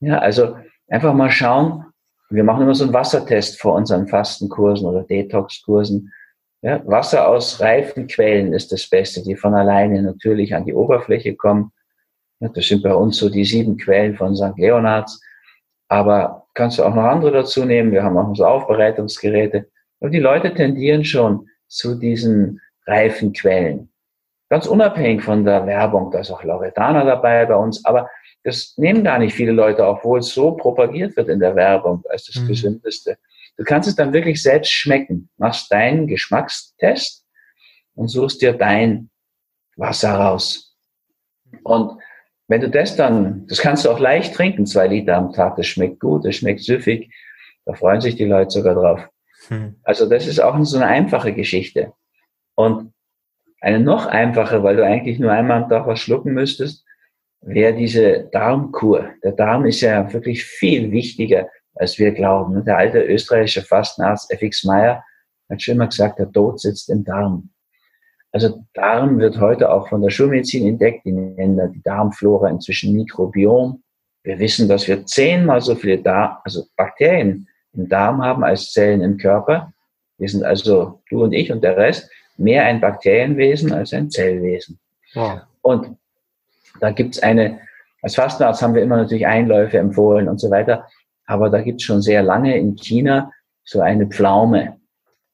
Ja, 0.00 0.18
also 0.18 0.56
einfach 0.88 1.14
mal 1.14 1.30
schauen. 1.30 1.85
Wir 2.30 2.44
machen 2.44 2.62
immer 2.62 2.74
so 2.74 2.84
einen 2.84 2.92
Wassertest 2.92 3.60
vor 3.60 3.74
unseren 3.74 4.08
Fastenkursen 4.08 4.86
oder 4.86 5.02
Detox-Kursen. 5.04 6.12
Ja, 6.62 6.82
Wasser 6.86 7.28
aus 7.28 7.60
reifen 7.60 8.08
Quellen 8.08 8.52
ist 8.52 8.72
das 8.72 8.88
Beste, 8.88 9.22
die 9.22 9.36
von 9.36 9.54
alleine 9.54 10.02
natürlich 10.02 10.54
an 10.54 10.64
die 10.64 10.74
Oberfläche 10.74 11.36
kommen. 11.36 11.72
Ja, 12.40 12.48
das 12.48 12.66
sind 12.66 12.82
bei 12.82 12.94
uns 12.94 13.18
so 13.18 13.28
die 13.28 13.44
sieben 13.44 13.76
Quellen 13.76 14.16
von 14.16 14.34
St. 14.34 14.56
Leonards. 14.56 15.20
Aber 15.88 16.46
kannst 16.54 16.78
du 16.78 16.84
auch 16.84 16.94
noch 16.94 17.04
andere 17.04 17.30
dazu 17.30 17.64
nehmen. 17.64 17.92
Wir 17.92 18.02
haben 18.02 18.16
auch 18.16 18.34
so 18.34 18.44
Aufbereitungsgeräte. 18.44 19.68
Und 20.00 20.12
die 20.12 20.18
Leute 20.18 20.52
tendieren 20.52 21.04
schon 21.04 21.48
zu 21.68 21.94
diesen 21.94 22.60
reifen 22.86 23.32
Quellen. 23.32 23.88
Ganz 24.48 24.66
unabhängig 24.66 25.24
von 25.24 25.44
der 25.44 25.66
Werbung, 25.66 26.10
da 26.12 26.20
ist 26.20 26.30
auch 26.30 26.44
Lauretana 26.44 27.04
dabei 27.04 27.46
bei 27.46 27.56
uns. 27.56 27.84
Aber 27.84 28.08
das 28.44 28.74
nehmen 28.76 29.02
gar 29.02 29.18
nicht 29.18 29.34
viele 29.34 29.52
Leute, 29.52 29.84
obwohl 29.86 30.20
es 30.20 30.32
so 30.32 30.52
propagiert 30.52 31.16
wird 31.16 31.28
in 31.28 31.40
der 31.40 31.56
Werbung 31.56 32.04
als 32.08 32.26
das 32.26 32.42
mhm. 32.42 32.48
Gesündeste. 32.48 33.18
Du 33.56 33.64
kannst 33.64 33.88
es 33.88 33.96
dann 33.96 34.12
wirklich 34.12 34.42
selbst 34.42 34.70
schmecken. 34.70 35.28
Machst 35.36 35.72
deinen 35.72 36.06
Geschmackstest 36.06 37.26
und 37.94 38.08
suchst 38.08 38.42
dir 38.42 38.52
dein 38.52 39.10
Wasser 39.76 40.14
raus. 40.14 40.76
Und 41.64 42.00
wenn 42.48 42.60
du 42.60 42.70
das 42.70 42.94
dann, 42.94 43.46
das 43.48 43.60
kannst 43.60 43.84
du 43.84 43.90
auch 43.90 43.98
leicht 43.98 44.34
trinken, 44.34 44.66
zwei 44.66 44.86
Liter 44.86 45.16
am 45.16 45.32
Tag, 45.32 45.56
das 45.56 45.66
schmeckt 45.66 46.00
gut, 46.00 46.24
das 46.24 46.36
schmeckt 46.36 46.60
süffig, 46.60 47.12
da 47.64 47.74
freuen 47.74 48.00
sich 48.00 48.14
die 48.14 48.24
Leute 48.24 48.50
sogar 48.50 48.74
drauf. 48.74 49.08
Hm. 49.48 49.76
Also 49.82 50.08
das 50.08 50.26
ist 50.26 50.40
auch 50.40 50.56
so 50.64 50.76
eine 50.76 50.86
einfache 50.86 51.32
Geschichte. 51.32 51.92
Und 52.54 52.92
eine 53.66 53.80
noch 53.80 54.06
einfache, 54.06 54.62
weil 54.62 54.76
du 54.76 54.84
eigentlich 54.84 55.18
nur 55.18 55.32
einmal 55.32 55.64
am 55.64 55.68
Tag 55.68 55.88
was 55.88 55.98
schlucken 55.98 56.32
müsstest, 56.32 56.84
wäre 57.40 57.74
diese 57.74 58.28
Darmkur. 58.30 59.10
Der 59.24 59.32
Darm 59.32 59.66
ist 59.66 59.80
ja 59.80 60.12
wirklich 60.12 60.44
viel 60.44 60.92
wichtiger 60.92 61.48
als 61.74 61.98
wir 61.98 62.12
glauben. 62.12 62.64
Der 62.64 62.78
alte 62.78 63.02
österreichische 63.02 63.62
Fastenarzt 63.62 64.30
F.X. 64.32 64.64
Meyer 64.64 65.04
hat 65.50 65.60
schon 65.60 65.74
immer 65.74 65.88
gesagt, 65.88 66.20
der 66.20 66.30
Tod 66.30 66.60
sitzt 66.60 66.88
im 66.90 67.02
Darm. 67.02 67.50
Also 68.30 68.64
Darm 68.72 69.18
wird 69.18 69.40
heute 69.40 69.68
auch 69.70 69.88
von 69.88 70.00
der 70.00 70.10
Schulmedizin 70.10 70.68
entdeckt. 70.68 71.04
Die 71.04 71.12
nennen 71.12 71.72
die 71.72 71.82
Darmflora 71.82 72.48
inzwischen 72.48 72.94
Mikrobiom. 72.94 73.82
Wir 74.22 74.38
wissen, 74.38 74.68
dass 74.68 74.86
wir 74.86 75.04
zehnmal 75.06 75.60
so 75.60 75.74
viele 75.74 75.98
Darm, 75.98 76.36
also 76.44 76.64
Bakterien 76.76 77.48
im 77.72 77.88
Darm 77.88 78.22
haben 78.22 78.44
als 78.44 78.70
Zellen 78.72 79.00
im 79.00 79.16
Körper. 79.16 79.72
Wir 80.18 80.28
sind 80.28 80.44
also, 80.44 81.02
du 81.10 81.24
und 81.24 81.32
ich 81.32 81.50
und 81.50 81.64
der 81.64 81.76
Rest, 81.76 82.08
mehr 82.38 82.64
ein 82.64 82.80
Bakterienwesen 82.80 83.72
als 83.72 83.92
ein 83.92 84.10
Zellwesen. 84.10 84.78
Wow. 85.14 85.40
Und 85.62 85.96
da 86.80 86.90
gibt's 86.90 87.18
eine, 87.22 87.60
als 88.02 88.14
Fastenarzt 88.14 88.62
haben 88.62 88.74
wir 88.74 88.82
immer 88.82 88.96
natürlich 88.96 89.26
Einläufe 89.26 89.78
empfohlen 89.78 90.28
und 90.28 90.38
so 90.38 90.50
weiter, 90.50 90.86
aber 91.26 91.50
da 91.50 91.60
gibt's 91.60 91.84
schon 91.84 92.02
sehr 92.02 92.22
lange 92.22 92.56
in 92.56 92.76
China 92.76 93.32
so 93.64 93.80
eine 93.80 94.06
Pflaume. 94.06 94.76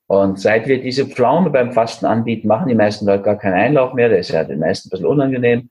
Und 0.06 0.40
seit 0.40 0.66
wir 0.66 0.80
diese 0.80 1.06
Pflaume 1.06 1.50
beim 1.50 1.73
Fasten 1.73 2.06
anbieten, 2.06 2.49
machen 2.49 2.68
die 2.68 2.75
meisten 2.75 3.06
Leute 3.06 3.23
gar 3.23 3.38
keinen 3.38 3.54
Einlauf 3.54 3.94
mehr. 3.94 4.09
Der 4.09 4.18
ist 4.18 4.30
ja 4.30 4.44
den 4.44 4.59
meisten 4.59 4.88
ein 4.88 4.90
bisschen 4.90 5.06
unangenehm. 5.06 5.71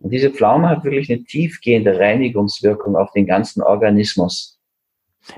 Und 0.00 0.10
diese 0.10 0.30
Pflaume 0.30 0.68
hat 0.68 0.84
wirklich 0.84 1.10
eine 1.10 1.24
tiefgehende 1.24 1.98
Reinigungswirkung 1.98 2.96
auf 2.96 3.12
den 3.12 3.26
ganzen 3.26 3.62
Organismus. 3.62 4.58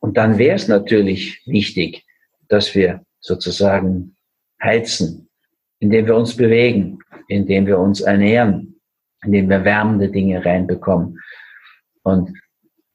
Und 0.00 0.16
dann 0.16 0.38
wäre 0.38 0.56
es 0.56 0.68
natürlich 0.68 1.42
wichtig, 1.44 2.02
dass 2.48 2.74
wir 2.74 3.02
sozusagen 3.20 4.16
heizen, 4.62 5.28
indem 5.80 6.06
wir 6.06 6.16
uns 6.16 6.34
bewegen, 6.34 6.98
indem 7.28 7.66
wir 7.66 7.78
uns 7.78 8.00
ernähren, 8.00 8.80
indem 9.24 9.48
wir 9.48 9.64
wärmende 9.64 10.08
Dinge 10.08 10.44
reinbekommen. 10.44 11.20
Und 12.02 12.32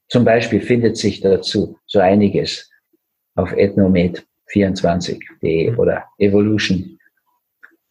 zum 0.08 0.24
Beispiel 0.24 0.60
findet 0.60 0.96
sich 0.96 1.20
dazu 1.20 1.78
so 1.86 2.00
einiges 2.00 2.70
auf 3.34 3.52
ethnomed24.de 3.52 5.70
mhm. 5.70 5.78
oder 5.78 6.04
Evolution 6.18 6.98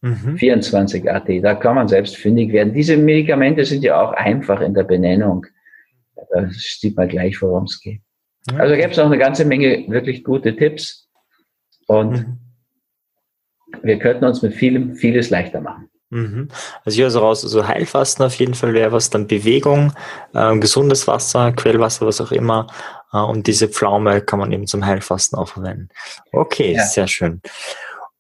mhm. 0.02 0.36
24.at. 0.36 1.44
Da 1.44 1.56
kann 1.56 1.76
man 1.76 1.88
selbst 1.88 2.18
fündig 2.18 2.52
werden. 2.52 2.74
Diese 2.74 2.98
Medikamente 2.98 3.66
sind 3.66 3.84
ja 3.84 4.02
auch 4.02 4.12
einfach 4.14 4.62
in 4.62 4.74
der 4.74 4.84
Benennung. 4.84 5.46
Da 6.16 6.50
sieht 6.52 6.96
man 6.96 7.08
gleich, 7.08 7.42
worum 7.42 7.64
es 7.64 7.82
geht. 7.82 8.02
Also 8.58 8.76
gäbe 8.76 8.92
es 8.92 9.00
auch 9.00 9.06
eine 9.06 9.20
ganze 9.20 9.46
Menge 9.46 9.86
wirklich 9.88 10.24
gute 10.24 10.56
Tipps 10.56 11.08
und 11.88 12.12
mhm. 12.12 12.40
wir 13.84 14.00
könnten 14.00 14.26
uns 14.26 14.42
mit 14.42 14.56
vielem 14.56 14.96
vieles 14.96 15.30
leichter 15.30 15.62
machen. 15.62 15.91
Mhm. 16.12 16.50
Also 16.84 16.98
ich 16.98 17.02
höre 17.02 17.10
so 17.10 17.20
raus, 17.20 17.44
also 17.44 17.68
Heilfasten 17.68 18.26
auf 18.26 18.36
jeden 18.36 18.54
Fall 18.54 18.74
wäre 18.74 18.92
was, 18.92 19.10
dann 19.10 19.28
Bewegung, 19.28 19.94
äh, 20.34 20.58
gesundes 20.58 21.08
Wasser, 21.08 21.54
Quellwasser, 21.54 22.06
was 22.06 22.22
auch 22.22 22.32
immer. 22.32 22.68
Äh, 23.14 23.18
und 23.18 23.48
diese 23.48 23.70
Pflaume 23.70 24.22
kann 24.22 24.40
man 24.40 24.52
eben 24.52 24.68
zum 24.68 24.86
Heilfasten 24.86 25.40
auch 25.40 25.48
verwenden. 25.48 25.90
Okay, 26.32 26.74
ja. 26.74 26.86
sehr 26.86 27.08
schön. 27.08 27.42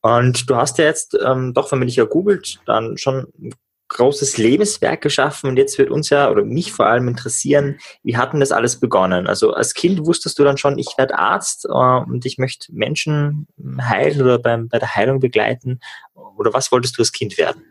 Und 0.01 0.50
du 0.50 0.55
hast 0.55 0.77
ja 0.77 0.86
jetzt 0.86 1.17
ähm, 1.24 1.53
doch, 1.53 1.71
wenn 1.71 1.79
man 1.79 1.88
dich 1.88 1.98
ja 1.98 2.05
googelt, 2.05 2.60
dann 2.65 2.98
schon 2.98 3.27
ein 3.39 3.53
großes 3.89 4.38
Lebenswerk 4.38 5.01
geschaffen. 5.01 5.50
Und 5.50 5.57
jetzt 5.57 5.77
wird 5.77 5.91
uns 5.91 6.10
ja, 6.10 6.31
oder 6.31 6.43
mich 6.43 6.71
vor 6.71 6.88
allem 6.88 7.10
interessieren, 7.10 7.77
wie 8.03 8.15
hat 8.15 8.31
denn 8.31 8.39
das 8.39 8.53
alles 8.53 8.79
begonnen? 8.79 9.27
Also 9.27 9.53
als 9.53 9.74
Kind 9.74 10.05
wusstest 10.05 10.39
du 10.39 10.43
dann 10.43 10.57
schon, 10.57 10.79
ich 10.79 10.98
werde 10.98 11.19
Arzt 11.19 11.65
äh, 11.65 11.69
und 11.69 12.25
ich 12.25 12.38
möchte 12.38 12.74
Menschen 12.74 13.48
heilen 13.81 14.21
oder 14.21 14.39
beim, 14.39 14.69
bei 14.69 14.79
der 14.79 14.95
Heilung 14.95 15.19
begleiten. 15.19 15.81
Oder 16.38 16.53
was 16.53 16.71
wolltest 16.71 16.98
du 16.98 17.01
als 17.01 17.12
Kind 17.12 17.38
werden? 17.38 17.71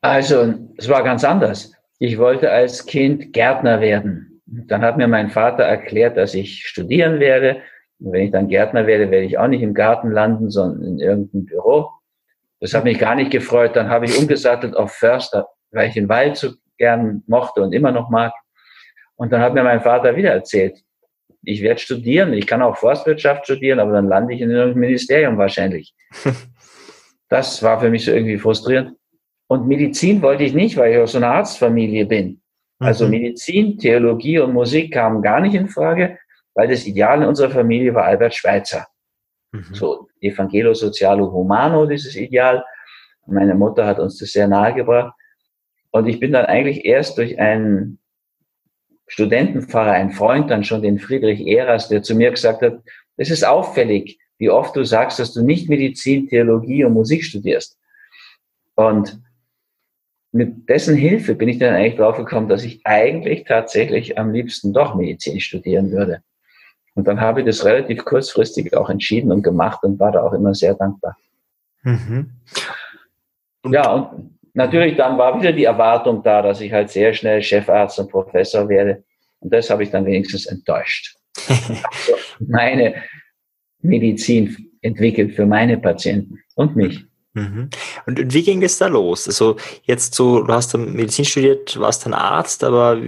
Also, 0.00 0.54
es 0.76 0.88
war 0.88 1.02
ganz 1.02 1.24
anders. 1.24 1.72
Ich 1.98 2.18
wollte 2.18 2.50
als 2.50 2.86
Kind 2.86 3.32
Gärtner 3.32 3.80
werden. 3.80 4.42
Dann 4.46 4.82
hat 4.82 4.96
mir 4.96 5.08
mein 5.08 5.30
Vater 5.30 5.64
erklärt, 5.64 6.16
dass 6.16 6.34
ich 6.34 6.66
studieren 6.66 7.20
werde. 7.20 7.62
Und 7.98 8.12
wenn 8.12 8.26
ich 8.26 8.30
dann 8.30 8.48
Gärtner 8.48 8.86
werde, 8.86 9.10
werde 9.10 9.26
ich 9.26 9.38
auch 9.38 9.48
nicht 9.48 9.62
im 9.62 9.74
Garten 9.74 10.12
landen, 10.12 10.50
sondern 10.50 10.82
in 10.84 10.98
irgendeinem 11.00 11.46
Büro. 11.46 11.90
Das 12.60 12.74
hat 12.74 12.84
mich 12.84 12.98
gar 12.98 13.14
nicht 13.14 13.30
gefreut. 13.30 13.74
Dann 13.74 13.88
habe 13.88 14.06
ich 14.06 14.16
umgesattelt 14.16 14.76
auf 14.76 14.92
Förster, 14.92 15.48
weil 15.72 15.88
ich 15.88 15.94
den 15.94 16.08
Wald 16.08 16.36
so 16.36 16.50
gern 16.78 17.22
mochte 17.26 17.60
und 17.60 17.72
immer 17.72 17.90
noch 17.90 18.08
mag. 18.08 18.32
Und 19.16 19.32
dann 19.32 19.40
hat 19.40 19.54
mir 19.54 19.64
mein 19.64 19.80
Vater 19.80 20.14
wieder 20.14 20.30
erzählt, 20.30 20.78
ich 21.42 21.62
werde 21.62 21.80
studieren, 21.80 22.32
ich 22.32 22.46
kann 22.46 22.62
auch 22.62 22.76
Forstwirtschaft 22.76 23.44
studieren, 23.44 23.80
aber 23.80 23.92
dann 23.92 24.08
lande 24.08 24.34
ich 24.34 24.40
in 24.40 24.50
irgendeinem 24.50 24.80
Ministerium 24.80 25.36
wahrscheinlich. 25.36 25.94
Das 27.30 27.62
war 27.62 27.78
für 27.78 27.90
mich 27.90 28.06
so 28.06 28.10
irgendwie 28.10 28.38
frustrierend. 28.38 28.97
Und 29.48 29.66
Medizin 29.66 30.22
wollte 30.22 30.44
ich 30.44 30.54
nicht, 30.54 30.76
weil 30.76 30.92
ich 30.92 30.98
aus 30.98 31.16
einer 31.16 31.32
Arztfamilie 31.32 32.06
bin. 32.06 32.40
Also 32.78 33.06
mhm. 33.06 33.10
Medizin, 33.10 33.78
Theologie 33.78 34.38
und 34.38 34.52
Musik 34.52 34.92
kamen 34.92 35.22
gar 35.22 35.40
nicht 35.40 35.54
in 35.54 35.68
Frage, 35.68 36.18
weil 36.54 36.68
das 36.68 36.86
Ideal 36.86 37.22
in 37.22 37.28
unserer 37.28 37.50
Familie 37.50 37.94
war 37.94 38.04
Albert 38.04 38.34
Schweitzer. 38.34 38.86
Mhm. 39.52 39.64
So 39.72 40.08
Evangelo 40.20 40.74
Socialo 40.74 41.32
Humano, 41.32 41.86
dieses 41.86 42.14
Ideal. 42.14 42.64
Meine 43.26 43.54
Mutter 43.54 43.86
hat 43.86 43.98
uns 43.98 44.18
das 44.18 44.32
sehr 44.32 44.48
nahegebracht. 44.48 45.14
Und 45.90 46.06
ich 46.06 46.20
bin 46.20 46.32
dann 46.32 46.46
eigentlich 46.46 46.84
erst 46.84 47.18
durch 47.18 47.38
einen 47.38 47.98
Studentenpfarrer, 49.06 49.92
einen 49.92 50.10
Freund, 50.10 50.50
dann 50.50 50.64
schon 50.64 50.82
den 50.82 50.98
Friedrich 50.98 51.46
Eras, 51.46 51.88
der 51.88 52.02
zu 52.02 52.14
mir 52.14 52.30
gesagt 52.30 52.60
hat, 52.62 52.80
es 53.16 53.30
ist 53.30 53.44
auffällig, 53.44 54.18
wie 54.36 54.50
oft 54.50 54.76
du 54.76 54.84
sagst, 54.84 55.18
dass 55.18 55.32
du 55.32 55.42
nicht 55.42 55.68
Medizin, 55.68 56.28
Theologie 56.28 56.84
und 56.84 56.92
Musik 56.92 57.24
studierst. 57.24 57.78
Und 58.76 59.18
mit 60.32 60.68
dessen 60.68 60.94
Hilfe 60.94 61.34
bin 61.34 61.48
ich 61.48 61.58
dann 61.58 61.74
eigentlich 61.74 61.96
drauf 61.96 62.16
gekommen, 62.16 62.48
dass 62.48 62.64
ich 62.64 62.80
eigentlich 62.84 63.44
tatsächlich 63.44 64.18
am 64.18 64.32
liebsten 64.32 64.72
doch 64.72 64.94
Medizin 64.94 65.40
studieren 65.40 65.90
würde. 65.90 66.22
Und 66.94 67.06
dann 67.06 67.20
habe 67.20 67.40
ich 67.40 67.46
das 67.46 67.64
relativ 67.64 68.04
kurzfristig 68.04 68.76
auch 68.76 68.90
entschieden 68.90 69.32
und 69.32 69.42
gemacht 69.42 69.82
und 69.82 69.98
war 70.00 70.12
da 70.12 70.22
auch 70.22 70.32
immer 70.32 70.54
sehr 70.54 70.74
dankbar. 70.74 71.16
Mhm. 71.82 72.30
Und 73.62 73.72
ja, 73.72 73.90
und 73.90 74.36
natürlich 74.54 74.96
dann 74.96 75.16
war 75.16 75.38
wieder 75.38 75.52
die 75.52 75.64
Erwartung 75.64 76.22
da, 76.22 76.42
dass 76.42 76.60
ich 76.60 76.72
halt 76.72 76.90
sehr 76.90 77.14
schnell 77.14 77.42
Chefarzt 77.42 77.98
und 77.98 78.10
Professor 78.10 78.68
werde. 78.68 79.04
Und 79.40 79.52
das 79.52 79.70
habe 79.70 79.84
ich 79.84 79.90
dann 79.90 80.04
wenigstens 80.04 80.46
enttäuscht. 80.46 81.16
also 81.48 82.14
meine, 82.40 82.96
Medizin 83.80 84.72
entwickelt 84.82 85.34
für 85.34 85.46
meine 85.46 85.78
Patienten 85.78 86.40
und 86.54 86.76
mich. 86.76 87.07
Mhm. 87.38 87.70
Und 88.06 88.34
wie 88.34 88.42
ging 88.42 88.62
es 88.62 88.78
da 88.78 88.86
los? 88.86 89.26
Also 89.26 89.56
jetzt 89.84 90.14
so, 90.14 90.42
du 90.42 90.52
hast 90.52 90.76
Medizin 90.76 91.24
studiert, 91.24 91.78
warst 91.78 92.04
dann 92.04 92.14
Arzt, 92.14 92.64
aber 92.64 92.98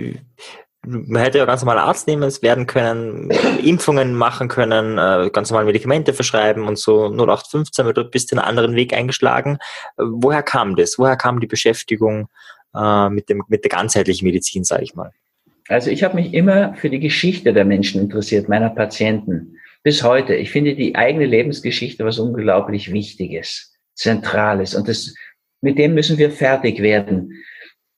man 0.86 1.22
hätte 1.22 1.38
ja 1.38 1.44
ganz 1.44 1.62
normal 1.62 1.78
Arzt 1.78 2.06
nehmen 2.06 2.30
werden 2.42 2.66
können, 2.66 3.30
Impfungen 3.64 4.14
machen 4.14 4.48
können, 4.48 4.98
äh, 4.98 5.30
ganz 5.30 5.50
normal 5.50 5.66
Medikamente 5.66 6.12
verschreiben 6.12 6.66
und 6.66 6.78
so 6.78 7.06
0815, 7.06 7.92
du 7.94 8.04
bist 8.04 8.32
einen 8.32 8.40
anderen 8.40 8.74
Weg 8.74 8.94
eingeschlagen. 8.94 9.58
Woher 9.96 10.42
kam 10.42 10.76
das? 10.76 10.98
Woher 10.98 11.16
kam 11.16 11.40
die 11.40 11.46
Beschäftigung 11.46 12.28
äh, 12.74 13.08
mit, 13.10 13.28
dem, 13.28 13.42
mit 13.48 13.64
der 13.64 13.70
ganzheitlichen 13.70 14.26
Medizin, 14.26 14.64
sage 14.64 14.84
ich 14.84 14.94
mal? 14.94 15.12
Also 15.68 15.90
ich 15.90 16.02
habe 16.02 16.16
mich 16.16 16.34
immer 16.34 16.74
für 16.74 16.90
die 16.90 16.98
Geschichte 16.98 17.52
der 17.52 17.64
Menschen 17.64 18.00
interessiert, 18.00 18.48
meiner 18.48 18.70
Patienten. 18.70 19.56
Bis 19.82 20.02
heute. 20.02 20.34
Ich 20.34 20.50
finde 20.50 20.74
die 20.74 20.94
eigene 20.94 21.26
Lebensgeschichte 21.26 22.04
was 22.04 22.18
unglaublich 22.18 22.92
Wichtiges, 22.92 23.69
Zentrales. 24.00 24.74
Und 24.74 24.88
das, 24.88 25.14
mit 25.60 25.78
dem 25.78 25.94
müssen 25.94 26.18
wir 26.18 26.30
fertig 26.30 26.80
werden. 26.80 27.32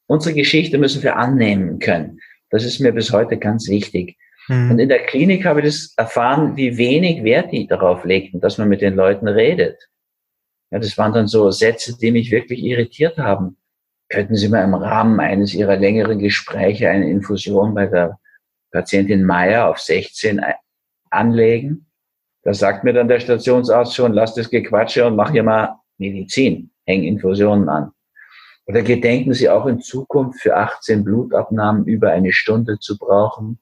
Unsere 0.06 0.34
Geschichte 0.34 0.78
müssen 0.78 1.02
wir 1.02 1.16
annehmen 1.16 1.78
können. 1.78 2.20
Das 2.50 2.64
ist 2.64 2.80
mir 2.80 2.92
bis 2.92 3.12
heute 3.12 3.38
ganz 3.38 3.68
wichtig. 3.68 4.16
Mhm. 4.48 4.72
Und 4.72 4.78
in 4.80 4.88
der 4.88 5.04
Klinik 5.06 5.44
habe 5.44 5.60
ich 5.60 5.66
das 5.66 5.94
erfahren, 5.96 6.56
wie 6.56 6.76
wenig 6.76 7.22
Wert 7.22 7.52
die 7.52 7.66
darauf 7.66 8.04
legten, 8.04 8.40
dass 8.40 8.58
man 8.58 8.68
mit 8.68 8.82
den 8.82 8.94
Leuten 8.94 9.28
redet. 9.28 9.78
Ja, 10.70 10.80
das 10.80 10.98
waren 10.98 11.12
dann 11.12 11.28
so 11.28 11.50
Sätze, 11.50 11.96
die 11.96 12.10
mich 12.10 12.30
wirklich 12.30 12.62
irritiert 12.62 13.18
haben. 13.18 13.56
Könnten 14.08 14.34
Sie 14.34 14.48
mal 14.48 14.64
im 14.64 14.74
Rahmen 14.74 15.20
eines 15.20 15.54
Ihrer 15.54 15.76
längeren 15.76 16.18
Gespräche 16.18 16.90
eine 16.90 17.08
Infusion 17.08 17.74
bei 17.74 17.86
der 17.86 18.18
Patientin 18.72 19.24
Meier 19.24 19.68
auf 19.68 19.78
16 19.78 20.40
anlegen? 21.10 21.86
Da 22.42 22.52
sagt 22.52 22.82
mir 22.82 22.92
dann 22.92 23.08
der 23.08 23.20
Stationsarzt 23.20 23.94
schon, 23.94 24.12
lass 24.12 24.34
das 24.34 24.50
Gequatsche 24.50 25.06
und 25.06 25.14
mach 25.14 25.30
hier 25.30 25.44
mal 25.44 25.78
Medizin, 26.02 26.70
häng 26.84 27.04
Infusionen 27.04 27.68
an. 27.68 27.92
Oder 28.66 28.82
gedenken 28.82 29.34
Sie 29.34 29.48
auch 29.48 29.66
in 29.66 29.80
Zukunft 29.80 30.40
für 30.40 30.56
18 30.56 31.04
Blutabnahmen 31.04 31.84
über 31.86 32.10
eine 32.10 32.32
Stunde 32.32 32.78
zu 32.78 32.96
brauchen? 32.98 33.58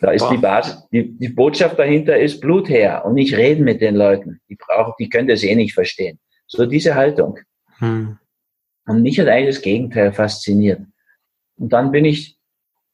Da 0.00 0.10
ist 0.10 0.26
die 0.30 0.38
Basis, 0.38 0.86
die, 0.90 1.16
die 1.18 1.28
Botschaft 1.28 1.78
dahinter 1.78 2.18
ist 2.18 2.40
Blut 2.40 2.68
her 2.68 3.04
und 3.04 3.14
nicht 3.14 3.36
reden 3.36 3.64
mit 3.64 3.82
den 3.82 3.94
Leuten. 3.94 4.40
Die 4.48 4.56
brauchen, 4.56 4.94
die 4.98 5.08
können 5.08 5.28
das 5.28 5.42
eh 5.42 5.54
nicht 5.54 5.74
verstehen. 5.74 6.18
So 6.46 6.64
diese 6.64 6.94
Haltung. 6.94 7.38
Hm. 7.78 8.18
Und 8.86 9.02
mich 9.02 9.20
hat 9.20 9.28
eigentlich 9.28 9.56
das 9.56 9.62
Gegenteil 9.62 10.12
fasziniert. 10.12 10.80
Und 11.58 11.72
dann 11.72 11.90
bin 11.92 12.04
ich 12.04 12.38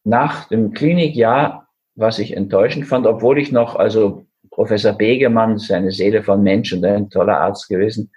nach 0.04 0.49
dem 0.49 0.73
Klinikjahr, 0.73 1.69
was 1.95 2.19
ich 2.19 2.37
enttäuschend 2.37 2.87
fand, 2.87 3.07
obwohl 3.07 3.38
ich 3.38 3.52
noch, 3.52 3.76
also 3.76 4.26
Professor 4.50 4.92
Begemann, 4.92 5.59
seine 5.59 5.92
Seele 5.92 6.23
von 6.23 6.42
Mensch 6.42 6.73
und 6.73 6.85
ein 6.85 7.11
toller 7.11 7.38
Arzt 7.38 7.69
gewesen 7.69 8.11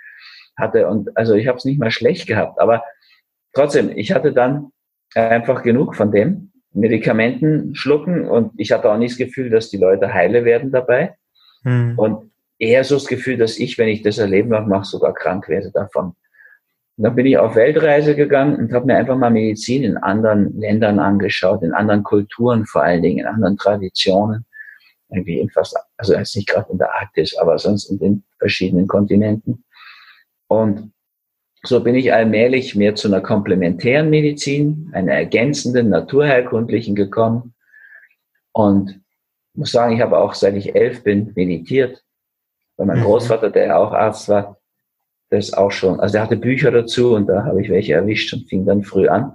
hatte. 0.57 0.87
Und 0.87 1.15
also 1.17 1.33
ich 1.33 1.47
habe 1.47 1.57
es 1.57 1.65
nicht 1.65 1.79
mal 1.79 1.91
schlecht 1.91 2.27
gehabt. 2.27 2.59
Aber 2.59 2.83
trotzdem, 3.53 3.91
ich 3.95 4.11
hatte 4.11 4.33
dann 4.33 4.71
einfach 5.13 5.63
genug 5.63 5.95
von 5.95 6.11
dem. 6.11 6.51
Medikamenten 6.75 7.73
schlucken 7.73 8.27
und 8.27 8.51
ich 8.57 8.73
hatte 8.73 8.91
auch 8.91 8.97
nicht 8.97 9.11
das 9.11 9.17
Gefühl, 9.17 9.49
dass 9.49 9.69
die 9.69 9.77
Leute 9.77 10.13
heile 10.13 10.43
werden 10.43 10.71
dabei. 10.71 11.15
Hm. 11.63 11.97
Und 11.97 12.31
eher 12.59 12.83
so 12.83 12.95
das 12.95 13.07
Gefühl, 13.07 13.37
dass 13.37 13.57
ich, 13.57 13.77
wenn 13.77 13.87
ich 13.87 14.01
das 14.01 14.17
erleben 14.17 14.49
mache, 14.49 14.85
sogar 14.85 15.13
krank 15.13 15.47
werde 15.49 15.71
davon. 15.71 16.15
Und 16.97 17.03
dann 17.03 17.15
bin 17.15 17.25
ich 17.25 17.37
auf 17.37 17.55
Weltreise 17.55 18.15
gegangen 18.15 18.55
und 18.55 18.71
habe 18.71 18.85
mir 18.85 18.95
einfach 18.95 19.17
mal 19.17 19.29
Medizin 19.29 19.83
in 19.83 19.97
anderen 19.97 20.57
Ländern 20.57 20.99
angeschaut, 20.99 21.61
in 21.61 21.73
anderen 21.73 22.03
Kulturen 22.03 22.65
vor 22.65 22.83
allen 22.83 23.01
Dingen, 23.01 23.19
in 23.19 23.25
anderen 23.25 23.57
Traditionen. 23.57 24.45
Irgendwie 25.09 25.39
in 25.39 25.49
fast, 25.49 25.77
also 25.97 26.13
jetzt 26.13 26.35
nicht 26.35 26.47
gerade 26.47 26.71
in 26.71 26.77
der 26.77 26.93
Arktis, 26.93 27.37
aber 27.37 27.57
sonst 27.59 27.89
in 27.89 27.99
den 27.99 28.23
verschiedenen 28.39 28.87
Kontinenten. 28.87 29.64
Und 30.47 30.91
so 31.63 31.81
bin 31.81 31.95
ich 31.95 32.13
allmählich 32.13 32.75
mehr 32.75 32.95
zu 32.95 33.07
einer 33.07 33.21
komplementären 33.21 34.09
Medizin, 34.09 34.89
einer 34.93 35.13
ergänzenden, 35.13 35.89
naturheilkundlichen 35.89 36.95
gekommen. 36.95 37.53
Und 38.51 39.01
muss 39.55 39.71
sagen, 39.71 39.95
ich 39.95 40.01
habe 40.01 40.17
auch 40.17 40.33
seit 40.33 40.55
ich 40.55 40.75
elf 40.75 41.03
bin 41.03 41.31
meditiert. 41.35 42.03
Weil 42.77 42.87
mein 42.87 42.99
mhm. 42.99 43.03
Großvater, 43.03 43.49
der 43.49 43.67
ja 43.67 43.77
auch 43.77 43.93
Arzt 43.93 44.29
war, 44.29 44.59
das 45.29 45.53
auch 45.53 45.71
schon, 45.71 45.99
also 45.99 46.17
er 46.17 46.23
hatte 46.23 46.37
Bücher 46.37 46.71
dazu 46.71 47.15
und 47.15 47.27
da 47.27 47.43
habe 47.45 47.61
ich 47.61 47.69
welche 47.69 47.93
erwischt 47.93 48.33
und 48.33 48.47
fing 48.47 48.65
dann 48.65 48.83
früh 48.83 49.07
an. 49.07 49.33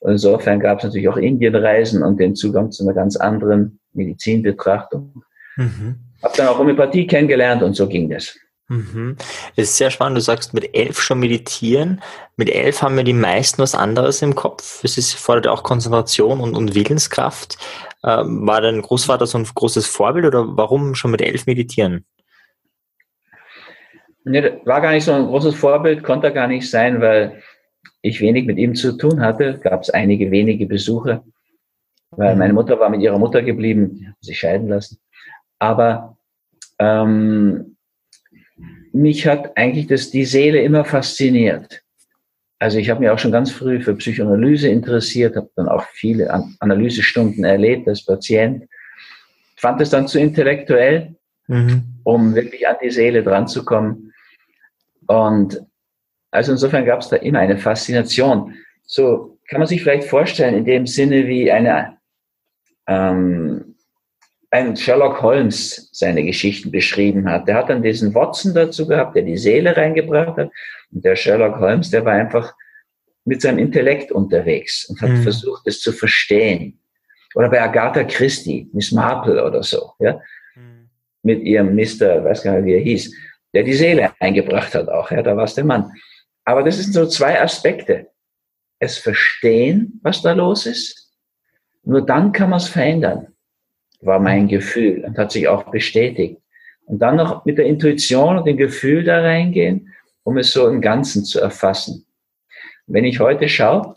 Und 0.00 0.12
insofern 0.12 0.60
gab 0.60 0.78
es 0.78 0.84
natürlich 0.84 1.08
auch 1.08 1.16
Indienreisen 1.16 2.02
und 2.02 2.18
den 2.18 2.34
Zugang 2.34 2.72
zu 2.72 2.84
einer 2.84 2.94
ganz 2.94 3.16
anderen 3.16 3.80
Medizinbetrachtung. 3.92 5.22
Mhm. 5.56 5.96
Habe 6.22 6.36
dann 6.36 6.48
auch 6.48 6.58
Homöopathie 6.58 7.06
kennengelernt 7.06 7.62
und 7.62 7.74
so 7.74 7.86
ging 7.86 8.08
das. 8.08 8.36
Mhm. 8.70 9.16
Es 9.56 9.70
ist 9.70 9.76
sehr 9.78 9.90
spannend, 9.90 10.16
du 10.16 10.20
sagst 10.20 10.54
mit 10.54 10.76
elf 10.76 11.00
schon 11.00 11.18
meditieren. 11.18 12.00
Mit 12.36 12.48
elf 12.48 12.82
haben 12.82 12.96
wir 12.96 13.02
die 13.02 13.12
meisten 13.12 13.60
was 13.60 13.74
anderes 13.74 14.22
im 14.22 14.36
Kopf. 14.36 14.84
Es 14.84 14.96
ist, 14.96 15.12
fordert 15.14 15.48
auch 15.48 15.64
Konzentration 15.64 16.40
und, 16.40 16.54
und 16.54 16.76
Willenskraft. 16.76 17.58
Ähm, 18.04 18.46
war 18.46 18.60
dein 18.60 18.80
Großvater 18.80 19.26
so 19.26 19.38
ein 19.38 19.44
großes 19.44 19.88
Vorbild 19.88 20.24
oder 20.24 20.56
warum 20.56 20.94
schon 20.94 21.10
mit 21.10 21.20
elf 21.20 21.46
meditieren? 21.46 22.04
Nee, 24.22 24.60
war 24.64 24.80
gar 24.80 24.92
nicht 24.92 25.04
so 25.04 25.12
ein 25.14 25.26
großes 25.26 25.56
Vorbild, 25.56 26.04
konnte 26.04 26.32
gar 26.32 26.46
nicht 26.46 26.70
sein, 26.70 27.00
weil 27.00 27.42
ich 28.02 28.20
wenig 28.20 28.46
mit 28.46 28.56
ihm 28.56 28.76
zu 28.76 28.96
tun 28.96 29.20
hatte. 29.20 29.58
Gab 29.58 29.82
es 29.82 29.90
einige 29.90 30.30
wenige 30.30 30.66
Besuche, 30.66 31.24
weil 32.12 32.36
meine 32.36 32.52
Mutter 32.52 32.78
war 32.78 32.88
mit 32.88 33.00
ihrer 33.00 33.18
Mutter 33.18 33.42
geblieben, 33.42 34.14
sich 34.20 34.38
scheiden 34.38 34.68
lassen. 34.68 35.00
Aber 35.58 36.16
ähm, 36.78 37.76
mich 38.92 39.26
hat 39.26 39.56
eigentlich 39.56 39.86
das, 39.86 40.10
die 40.10 40.24
Seele 40.24 40.60
immer 40.62 40.84
fasziniert. 40.84 41.82
Also 42.58 42.78
ich 42.78 42.90
habe 42.90 43.00
mich 43.00 43.08
auch 43.08 43.18
schon 43.18 43.32
ganz 43.32 43.50
früh 43.50 43.80
für 43.80 43.94
Psychoanalyse 43.94 44.68
interessiert, 44.68 45.36
habe 45.36 45.50
dann 45.56 45.68
auch 45.68 45.84
viele 45.92 46.30
Analysestunden 46.58 47.44
erlebt 47.44 47.88
als 47.88 48.04
Patient, 48.04 48.64
fand 49.56 49.80
es 49.80 49.90
dann 49.90 50.08
zu 50.08 50.18
intellektuell, 50.18 51.16
mhm. 51.46 51.84
um 52.04 52.34
wirklich 52.34 52.68
an 52.68 52.76
die 52.82 52.90
Seele 52.90 53.22
dran 53.22 53.48
zu 53.48 53.64
kommen. 53.64 54.12
Und 55.06 55.60
also 56.30 56.52
insofern 56.52 56.84
gab 56.84 57.00
es 57.00 57.08
da 57.08 57.16
immer 57.16 57.38
eine 57.38 57.56
Faszination. 57.56 58.54
So 58.84 59.38
kann 59.48 59.60
man 59.60 59.68
sich 59.68 59.82
vielleicht 59.82 60.08
vorstellen, 60.08 60.54
in 60.54 60.64
dem 60.64 60.86
Sinne 60.86 61.26
wie 61.26 61.50
eine 61.50 61.96
ähm, 62.86 63.69
ein 64.50 64.76
Sherlock 64.76 65.22
Holmes 65.22 65.88
seine 65.92 66.24
Geschichten 66.24 66.70
beschrieben 66.70 67.28
hat. 67.28 67.46
Der 67.46 67.56
hat 67.56 67.70
dann 67.70 67.82
diesen 67.82 68.14
Watson 68.14 68.52
dazu 68.52 68.86
gehabt, 68.86 69.14
der 69.14 69.22
die 69.22 69.36
Seele 69.36 69.76
reingebracht 69.76 70.36
hat. 70.36 70.50
Und 70.90 71.04
der 71.04 71.16
Sherlock 71.16 71.58
Holmes, 71.60 71.90
der 71.90 72.04
war 72.04 72.14
einfach 72.14 72.52
mit 73.24 73.42
seinem 73.42 73.58
Intellekt 73.58 74.10
unterwegs 74.10 74.86
und 74.86 75.00
hat 75.00 75.10
mhm. 75.10 75.22
versucht, 75.22 75.66
es 75.66 75.80
zu 75.80 75.92
verstehen. 75.92 76.80
Oder 77.34 77.48
bei 77.48 77.62
Agatha 77.62 78.02
Christie, 78.02 78.68
Miss 78.72 78.90
Marple 78.90 79.44
oder 79.44 79.62
so, 79.62 79.92
ja, 80.00 80.20
mhm. 80.56 80.90
mit 81.22 81.42
ihrem 81.42 81.74
Mister, 81.76 82.24
weiß 82.24 82.42
gar 82.42 82.56
nicht, 82.56 82.64
wie 82.64 82.74
er 82.74 82.80
hieß, 82.80 83.14
der 83.54 83.62
die 83.62 83.74
Seele 83.74 84.10
eingebracht 84.18 84.74
hat 84.74 84.88
auch, 84.88 85.12
ja, 85.12 85.22
da 85.22 85.36
war 85.36 85.44
es 85.44 85.54
der 85.54 85.64
Mann. 85.64 85.92
Aber 86.44 86.64
das 86.64 86.78
sind 86.78 86.92
so 86.92 87.06
zwei 87.06 87.40
Aspekte. 87.40 88.08
Es 88.80 88.98
verstehen, 88.98 90.00
was 90.02 90.22
da 90.22 90.32
los 90.32 90.66
ist. 90.66 91.12
Nur 91.84 92.04
dann 92.04 92.32
kann 92.32 92.50
man 92.50 92.58
es 92.58 92.68
verändern 92.68 93.28
war 94.00 94.18
mein 94.18 94.48
Gefühl 94.48 95.04
und 95.04 95.18
hat 95.18 95.32
sich 95.32 95.48
auch 95.48 95.70
bestätigt. 95.70 96.38
Und 96.86 97.00
dann 97.00 97.16
noch 97.16 97.44
mit 97.44 97.58
der 97.58 97.66
Intuition 97.66 98.38
und 98.38 98.46
dem 98.46 98.56
Gefühl 98.56 99.04
da 99.04 99.20
reingehen, 99.20 99.92
um 100.24 100.38
es 100.38 100.52
so 100.52 100.68
im 100.68 100.80
Ganzen 100.80 101.24
zu 101.24 101.40
erfassen. 101.40 102.04
Wenn 102.86 103.04
ich 103.04 103.20
heute 103.20 103.48
schaue, 103.48 103.94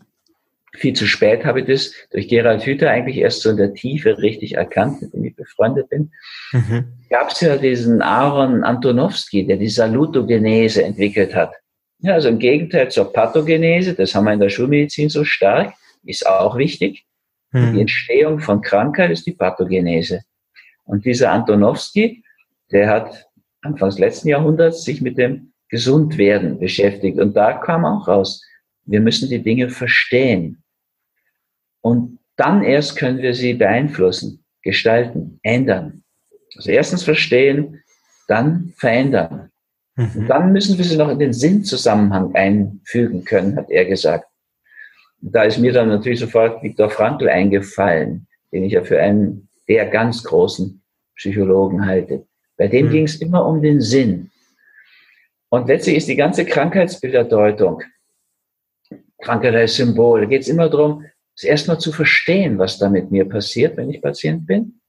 viel 0.76 0.94
zu 0.94 1.08
spät 1.08 1.46
habe 1.46 1.62
ich 1.62 1.68
das 1.68 1.94
durch 2.12 2.28
Gerald 2.28 2.66
Hüther 2.66 2.89
eigentlich 2.89 3.18
erst 3.18 3.42
so 3.42 3.50
in 3.50 3.58
der 3.58 3.74
Tiefe 3.74 4.18
richtig 4.20 4.56
erkannt, 4.56 5.02
mit 5.02 5.13
dem 5.13 5.24
ich 5.24 5.36
befreundet 5.36 5.89
bin. 5.89 6.12
Mhm. 6.52 6.86
Gab 7.10 7.32
es 7.32 7.42
ja 7.42 7.58
diesen 7.58 8.02
Aaron 8.02 8.63
Antonowski, 8.63 9.46
der 9.46 9.58
die 9.58 9.70
Salutogenese 9.70 10.84
entwickelt 10.84 11.36
hat. 11.36 11.54
Ja, 12.00 12.13
also 12.13 12.30
im 12.30 12.39
Gegenteil 12.39 12.89
zur 12.89 13.13
Pathogenese, 13.13 13.94
das 13.94 14.13
haben 14.13 14.26
wir 14.26 14.34
in 14.34 14.39
der 14.39 14.50
Schulmedizin 14.50 15.10
so 15.10 15.24
stark, 15.24 15.74
ist 16.04 16.28
auch 16.28 16.58
wichtig. 16.58 17.06
Mhm. 17.54 17.74
Die 17.74 17.82
Entstehung 17.82 18.39
von 18.39 18.62
Krankheit 18.62 19.12
ist 19.12 19.26
die 19.26 19.32
Pathogenese. 19.32 20.22
Und 20.84 21.06
dieser 21.06 21.32
Antonowski, 21.32 22.24
der 22.72 22.89
hat 22.89 23.28
Anfangs 23.62 23.98
letzten 23.98 24.28
Jahrhunderts 24.28 24.84
sich 24.84 25.02
mit 25.02 25.18
dem 25.18 25.54
Gesundwerden 25.70 26.60
beschäftigt. 26.60 27.18
Und 27.18 27.36
da 27.36 27.54
kam 27.54 27.86
auch 27.86 28.08
raus, 28.08 28.44
wir 28.86 29.00
müssen 29.00 29.30
die 29.30 29.42
Dinge 29.42 29.70
verstehen. 29.70 30.62
Und 31.82 32.20
dann 32.36 32.63
erst 32.63 32.98
können 32.98 33.20
wir 33.20 33.34
sie 33.34 33.54
beeinflussen, 33.54 34.44
gestalten, 34.62 35.39
ändern. 35.44 36.04
Also 36.56 36.72
erstens 36.72 37.04
verstehen, 37.04 37.82
dann 38.28 38.74
verändern. 38.76 39.52
Mhm. 39.96 40.12
Und 40.16 40.28
dann 40.28 40.52
müssen 40.52 40.78
wir 40.78 40.86
sie 40.86 40.98
noch 40.98 41.10
in 41.10 41.20
den 41.20 41.34
Sinnzusammenhang 41.34 42.34
einfügen 42.36 43.24
können, 43.24 43.56
hat 43.56 43.70
er 43.70 43.86
gesagt 43.86 44.26
da 45.32 45.44
ist 45.44 45.58
mir 45.58 45.72
dann 45.72 45.88
natürlich 45.88 46.20
sofort 46.20 46.62
Viktor 46.62 46.90
Frankl 46.90 47.30
eingefallen, 47.30 48.28
den 48.52 48.64
ich 48.64 48.74
ja 48.74 48.84
für 48.84 49.00
einen 49.00 49.48
der 49.70 49.86
ganz 49.88 50.24
großen 50.24 50.84
Psychologen 51.16 51.86
halte. 51.86 52.28
Bei 52.58 52.68
dem 52.68 52.88
mhm. 52.88 52.92
ging 52.92 53.04
es 53.06 53.22
immer 53.22 53.46
um 53.46 53.62
den 53.62 53.80
Sinn. 53.80 54.32
Und 55.50 55.68
letztlich 55.68 55.98
ist 55.98 56.08
die 56.10 56.16
ganze 56.16 56.46
Krankheitsbilderdeutung, 56.46 57.84
Krankheit 59.22 59.56
als 59.56 59.76
Symbol, 59.76 60.22
da 60.22 60.26
geht 60.26 60.42
es 60.42 60.50
immer 60.50 60.70
darum, 60.70 61.06
es 61.36 61.44
erstmal 61.44 61.80
zu 61.80 61.92
verstehen, 61.92 62.60
was 62.60 62.78
da 62.78 62.90
mit 62.90 63.10
mir 63.10 63.28
passiert, 63.28 63.78
wenn 63.78 63.90
ich 63.90 64.02
Patient 64.02 64.46
bin. 64.46 64.82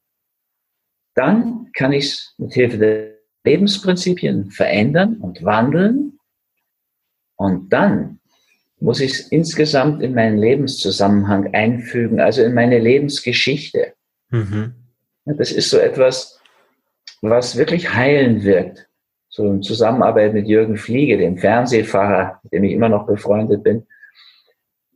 Dann 1.14 1.70
kann 1.74 1.92
ich 1.92 2.06
es 2.06 2.34
mit 2.38 2.52
Hilfe 2.52 2.78
der 2.78 3.14
Lebensprinzipien 3.44 4.50
verändern 4.50 5.18
und 5.18 5.44
wandeln. 5.44 6.18
Und 7.36 7.72
dann 7.72 8.20
muss 8.84 9.00
ich 9.00 9.12
es 9.12 9.20
insgesamt 9.28 10.02
in 10.02 10.14
meinen 10.14 10.36
Lebenszusammenhang 10.36 11.54
einfügen, 11.54 12.20
also 12.20 12.42
in 12.42 12.52
meine 12.52 12.78
Lebensgeschichte. 12.78 13.94
Mhm. 14.28 14.74
Das 15.24 15.52
ist 15.52 15.70
so 15.70 15.78
etwas, 15.78 16.38
was 17.22 17.56
wirklich 17.56 17.94
heilend 17.94 18.44
wirkt. 18.44 18.86
So 19.30 19.46
in 19.46 19.62
Zusammenarbeit 19.62 20.34
mit 20.34 20.46
Jürgen 20.46 20.76
Fliege, 20.76 21.16
dem 21.16 21.38
Fernsehfahrer, 21.38 22.40
mit 22.42 22.52
dem 22.52 22.64
ich 22.64 22.72
immer 22.72 22.90
noch 22.90 23.06
befreundet 23.06 23.64
bin, 23.64 23.86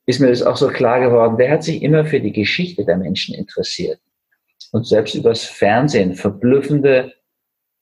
ist 0.04 0.20
mir 0.20 0.28
das 0.28 0.42
auch 0.42 0.58
so 0.58 0.68
klar 0.68 1.00
geworden. 1.00 1.38
Der 1.38 1.50
hat 1.50 1.64
sich 1.64 1.82
immer 1.82 2.04
für 2.04 2.20
die 2.20 2.32
Geschichte 2.32 2.84
der 2.84 2.98
Menschen 2.98 3.34
interessiert 3.34 4.00
und 4.70 4.86
selbst 4.86 5.14
übers 5.14 5.44
Fernsehen 5.44 6.12
verblüffende 6.12 7.14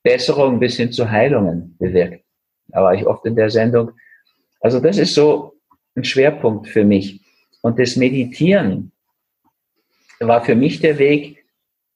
Besserungen 0.05 0.61
bis 0.61 0.77
hin 0.77 0.93
zu 0.93 1.11
Heilungen 1.11 1.77
bewirkt. 1.81 2.25
Da 2.69 2.85
war 2.85 2.95
ich 2.95 3.05
oft 3.05 3.27
in 3.27 3.35
der 3.35 3.51
Sendung. 3.51 3.91
Also 4.61 4.79
das 4.79 4.99
ist 4.99 5.13
so 5.13 5.56
ein 5.97 6.05
Schwerpunkt 6.05 6.69
für 6.69 6.85
mich. 6.85 7.21
Und 7.63 7.79
das 7.79 7.97
Meditieren 7.97 8.93
war 10.21 10.45
für 10.45 10.55
mich 10.55 10.81
der 10.81 10.99
Weg, 10.99 11.45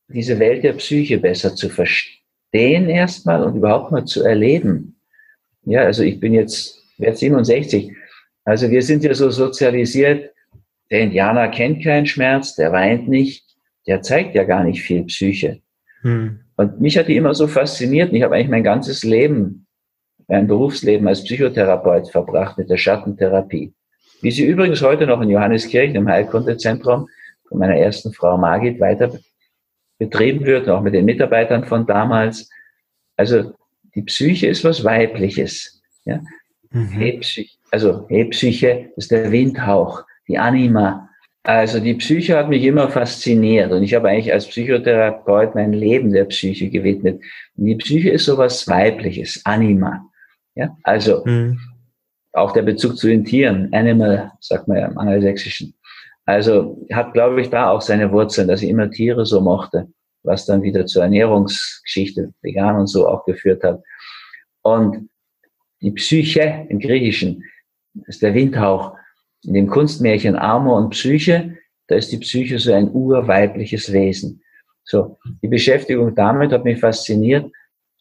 diese 0.08 0.38
Welt 0.38 0.64
der 0.64 0.72
Psyche 0.74 1.18
besser 1.18 1.54
zu 1.54 1.68
verstehen 1.68 2.88
erstmal 2.88 3.44
und 3.44 3.56
überhaupt 3.56 3.92
mal 3.92 4.04
zu 4.04 4.24
erleben. 4.24 5.00
Ja, 5.64 5.82
also 5.82 6.02
ich 6.02 6.18
bin 6.18 6.34
jetzt, 6.34 6.82
werde 6.98 7.16
67. 7.16 7.92
Also 8.44 8.70
wir 8.70 8.82
sind 8.82 9.04
ja 9.04 9.14
so 9.14 9.30
sozialisiert, 9.30 10.32
der 10.90 11.02
Indianer 11.02 11.48
kennt 11.48 11.84
keinen 11.84 12.06
Schmerz, 12.06 12.56
der 12.56 12.72
weint 12.72 13.08
nicht, 13.08 13.44
der 13.86 14.02
zeigt 14.02 14.34
ja 14.34 14.44
gar 14.44 14.64
nicht 14.64 14.82
viel 14.82 15.04
Psyche. 15.04 15.60
Hm. 16.02 16.40
Und 16.56 16.80
mich 16.80 16.98
hat 16.98 17.08
die 17.08 17.16
immer 17.16 17.34
so 17.34 17.46
fasziniert. 17.46 18.10
Und 18.10 18.16
ich 18.16 18.22
habe 18.22 18.34
eigentlich 18.34 18.48
mein 18.48 18.64
ganzes 18.64 19.04
Leben, 19.04 19.66
mein 20.28 20.46
Berufsleben 20.46 21.06
als 21.08 21.24
Psychotherapeut 21.24 22.10
verbracht 22.10 22.58
mit 22.58 22.68
der 22.68 22.76
Schattentherapie. 22.76 23.72
Wie 24.22 24.30
sie 24.30 24.44
übrigens 24.44 24.82
heute 24.82 25.06
noch 25.06 25.20
in 25.20 25.30
Johanneskirchen 25.30 25.96
im 25.96 26.08
Heilkundezentrum 26.08 27.08
von 27.48 27.58
meiner 27.58 27.76
ersten 27.76 28.12
Frau 28.12 28.36
Margit 28.36 28.80
weiter 28.80 29.18
betrieben 29.98 30.44
wird, 30.46 30.68
auch 30.68 30.82
mit 30.82 30.94
den 30.94 31.04
Mitarbeitern 31.04 31.64
von 31.64 31.86
damals. 31.86 32.50
Also 33.16 33.54
die 33.94 34.02
Psyche 34.02 34.46
ist 34.46 34.64
was 34.64 34.84
Weibliches. 34.84 35.82
Ja? 36.04 36.20
Mhm. 36.70 36.88
Hebpsych 36.88 37.58
also 37.72 38.08
Hebpsyche 38.08 38.90
ist 38.96 39.12
der 39.12 39.30
Windhauch, 39.30 40.04
die 40.26 40.38
Anima. 40.38 41.08
Also 41.44 41.78
die 41.80 41.94
Psyche 41.94 42.36
hat 42.36 42.48
mich 42.48 42.64
immer 42.64 42.88
fasziniert 42.90 43.70
und 43.72 43.82
ich 43.82 43.94
habe 43.94 44.08
eigentlich 44.08 44.32
als 44.32 44.48
Psychotherapeut 44.48 45.54
mein 45.54 45.72
Leben 45.72 46.12
der 46.12 46.24
Psyche 46.24 46.68
gewidmet. 46.68 47.22
Und 47.56 47.64
die 47.64 47.76
Psyche 47.76 48.10
ist 48.10 48.24
sowas 48.24 48.66
Weibliches, 48.68 49.40
Anima. 49.44 50.04
Ja? 50.54 50.76
Also 50.82 51.24
mhm 51.24 51.58
auch 52.32 52.52
der 52.52 52.62
Bezug 52.62 52.96
zu 52.96 53.08
den 53.08 53.24
Tieren, 53.24 53.68
Animal, 53.72 54.32
sagt 54.40 54.68
man 54.68 54.78
ja 54.78 54.86
im 54.86 54.98
Angelsächsischen. 54.98 55.74
Also 56.26 56.86
hat, 56.92 57.12
glaube 57.12 57.40
ich, 57.40 57.50
da 57.50 57.70
auch 57.70 57.80
seine 57.80 58.12
Wurzeln, 58.12 58.48
dass 58.48 58.62
ich 58.62 58.68
immer 58.68 58.90
Tiere 58.90 59.26
so 59.26 59.40
mochte, 59.40 59.88
was 60.22 60.46
dann 60.46 60.62
wieder 60.62 60.86
zur 60.86 61.02
Ernährungsgeschichte, 61.02 62.32
vegan 62.42 62.76
und 62.76 62.86
so 62.86 63.08
auch 63.08 63.24
geführt 63.24 63.64
hat. 63.64 63.82
Und 64.62 65.08
die 65.80 65.92
Psyche 65.92 66.66
im 66.68 66.78
Griechischen 66.78 67.44
ist 68.06 68.22
der 68.22 68.34
Windhauch. 68.34 68.94
In 69.42 69.54
dem 69.54 69.68
Kunstmärchen 69.68 70.36
Amor 70.36 70.76
und 70.76 70.90
Psyche, 70.90 71.56
da 71.88 71.96
ist 71.96 72.12
die 72.12 72.18
Psyche 72.18 72.58
so 72.58 72.72
ein 72.72 72.90
urweibliches 72.90 73.92
Wesen. 73.92 74.42
So, 74.84 75.18
die 75.42 75.48
Beschäftigung 75.48 76.14
damit 76.14 76.52
hat 76.52 76.64
mich 76.64 76.78
fasziniert 76.78 77.50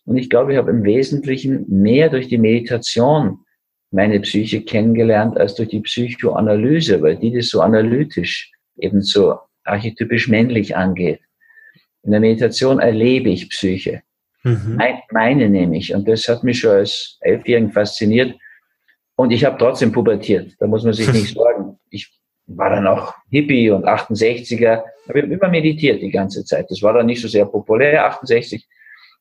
und 0.06 0.18
ich 0.18 0.30
glaube, 0.30 0.52
ich 0.52 0.58
habe 0.58 0.72
im 0.72 0.84
Wesentlichen 0.84 1.66
mehr 1.70 2.10
durch 2.10 2.28
die 2.28 2.38
Meditation 2.38 3.40
meine 3.92 4.20
Psyche 4.20 4.62
kennengelernt 4.62 5.38
als 5.38 5.56
durch 5.56 5.70
die 5.70 5.82
Psychoanalyse, 5.82 7.02
weil 7.02 7.18
die 7.18 7.34
das 7.34 7.50
so 7.50 7.62
analytisch, 7.62 8.52
eben 8.78 9.02
so 9.02 9.38
archetypisch 9.64 10.28
männlich 10.28 10.76
angeht. 10.76 11.22
In 12.04 12.12
der 12.12 12.20
Meditation 12.20 12.80
erlebe 12.80 13.30
ich 13.30 13.50
Psyche. 13.50 14.02
Mhm. 14.44 14.80
Meine 15.12 15.50
nämlich. 15.50 15.94
Und 15.94 16.08
das 16.08 16.28
hat 16.28 16.44
mich 16.44 16.60
schon 16.60 16.72
als 16.72 17.18
Elfjährigen 17.22 17.72
fasziniert. 17.72 18.36
Und 19.16 19.32
ich 19.32 19.44
habe 19.44 19.58
trotzdem 19.58 19.92
pubertiert. 19.92 20.56
Da 20.60 20.68
muss 20.68 20.84
man 20.84 20.94
sich 20.94 21.12
nicht 21.12 21.34
sorgen. 21.34 21.78
Ich 21.90 22.10
war 22.48 22.70
dann 22.70 22.88
auch 22.88 23.14
Hippie 23.30 23.70
und 23.70 23.86
68er. 23.86 24.84
habe 25.08 25.20
immer 25.20 25.50
meditiert 25.50 26.02
die 26.02 26.12
ganze 26.12 26.46
Zeit. 26.46 26.68
Das 26.70 26.82
war 26.82 26.94
dann 26.94 27.06
nicht 27.06 27.22
so 27.22 27.28
sehr 27.28 27.46
populär, 27.46 28.06
68. 28.06 28.66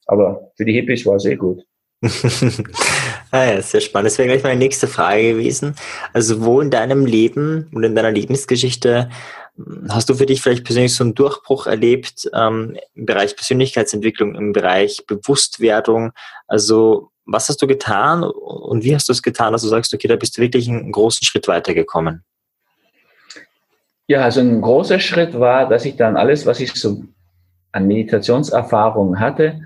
Aber 0.07 0.53
für 0.57 0.65
die 0.65 0.73
Hippies 0.73 1.05
war 1.05 1.17
es 1.17 1.25
sehr 1.25 1.37
gut. 1.37 1.65
ah 3.31 3.45
ja, 3.45 3.63
sehr 3.63 3.81
spannend. 3.81 4.07
Das 4.07 4.19
wäre 4.19 4.29
gleich 4.29 4.43
meine 4.43 4.59
nächste 4.59 4.87
Frage 4.87 5.33
gewesen. 5.33 5.75
Also 6.13 6.45
wo 6.45 6.61
in 6.61 6.71
deinem 6.71 7.07
Leben 7.07 7.69
und 7.73 7.85
in 7.85 7.95
deiner 7.95 8.11
Lebensgeschichte 8.11 9.09
hm, 9.57 9.89
hast 9.91 10.09
du 10.09 10.15
für 10.15 10.27
dich 10.27 10.41
vielleicht 10.41 10.65
persönlich 10.65 10.95
so 10.95 11.05
einen 11.05 11.15
Durchbruch 11.15 11.67
erlebt 11.67 12.29
ähm, 12.35 12.77
im 12.95 13.07
Bereich 13.07 13.37
Persönlichkeitsentwicklung, 13.37 14.35
im 14.35 14.53
Bereich 14.53 15.05
Bewusstwerdung? 15.07 16.13
Also 16.47 17.11
was 17.29 17.49
hast 17.49 17.61
du 17.61 17.67
getan 17.67 18.25
und 18.25 18.85
wie 18.85 18.95
hast 18.95 19.09
du 19.09 19.13
es 19.13 19.23
getan, 19.23 19.53
dass 19.53 19.63
du 19.63 19.69
sagst, 19.69 19.93
okay, 19.93 20.09
da 20.09 20.17
bist 20.17 20.37
du 20.37 20.41
wirklich 20.41 20.69
einen 20.69 20.91
großen 20.91 21.25
Schritt 21.25 21.47
weitergekommen? 21.47 22.25
Ja, 24.07 24.23
also 24.23 24.41
ein 24.41 24.63
großer 24.63 24.99
Schritt 24.99 25.39
war, 25.39 25.69
dass 25.69 25.85
ich 25.85 25.97
dann 25.97 26.17
alles, 26.17 26.47
was 26.47 26.61
ich 26.61 26.73
so 26.73 27.03
an 27.73 27.87
Meditationserfahrungen 27.87 29.21
hatte 29.21 29.61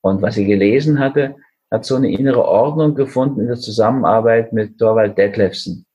und 0.00 0.22
was 0.22 0.38
ich 0.38 0.46
gelesen 0.46 0.98
hatte, 0.98 1.36
hat 1.72 1.86
so 1.86 1.96
eine 1.96 2.10
innere 2.10 2.44
Ordnung 2.44 2.94
gefunden 2.94 3.40
in 3.40 3.46
der 3.46 3.56
Zusammenarbeit 3.56 4.52
mit 4.52 4.78
Torvald 4.78 5.16
Detlefsen. 5.16 5.86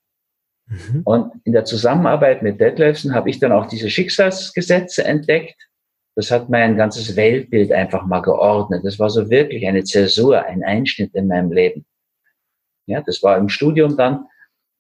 Mhm. 0.66 1.02
Und 1.06 1.32
in 1.44 1.54
der 1.54 1.66
Zusammenarbeit 1.66 2.42
mit 2.42 2.60
Detlefsen 2.60 3.14
habe 3.14 3.30
ich 3.30 3.40
dann 3.40 3.52
auch 3.52 3.68
diese 3.68 3.90
Schicksalsgesetze 3.90 5.06
entdeckt. 5.06 5.56
Das 6.16 6.32
hat 6.32 6.50
mein 6.50 6.78
ganzes 6.78 7.16
Weltbild 7.16 7.72
einfach 7.72 8.08
mal 8.08 8.22
geordnet. 8.22 8.84
Das 8.84 8.98
war 8.98 9.12
so 9.12 9.30
wirklich 9.30 9.68
eine 9.68 9.84
Zäsur, 9.84 10.44
ein 10.44 10.64
Einschnitt 10.64 11.14
in 11.14 11.28
meinem 11.28 11.52
Leben. 11.52 11.86
Ja, 12.88 13.04
das 13.06 13.22
war 13.22 13.38
im 13.38 13.48
Studium 13.48 13.96
dann. 13.98 14.26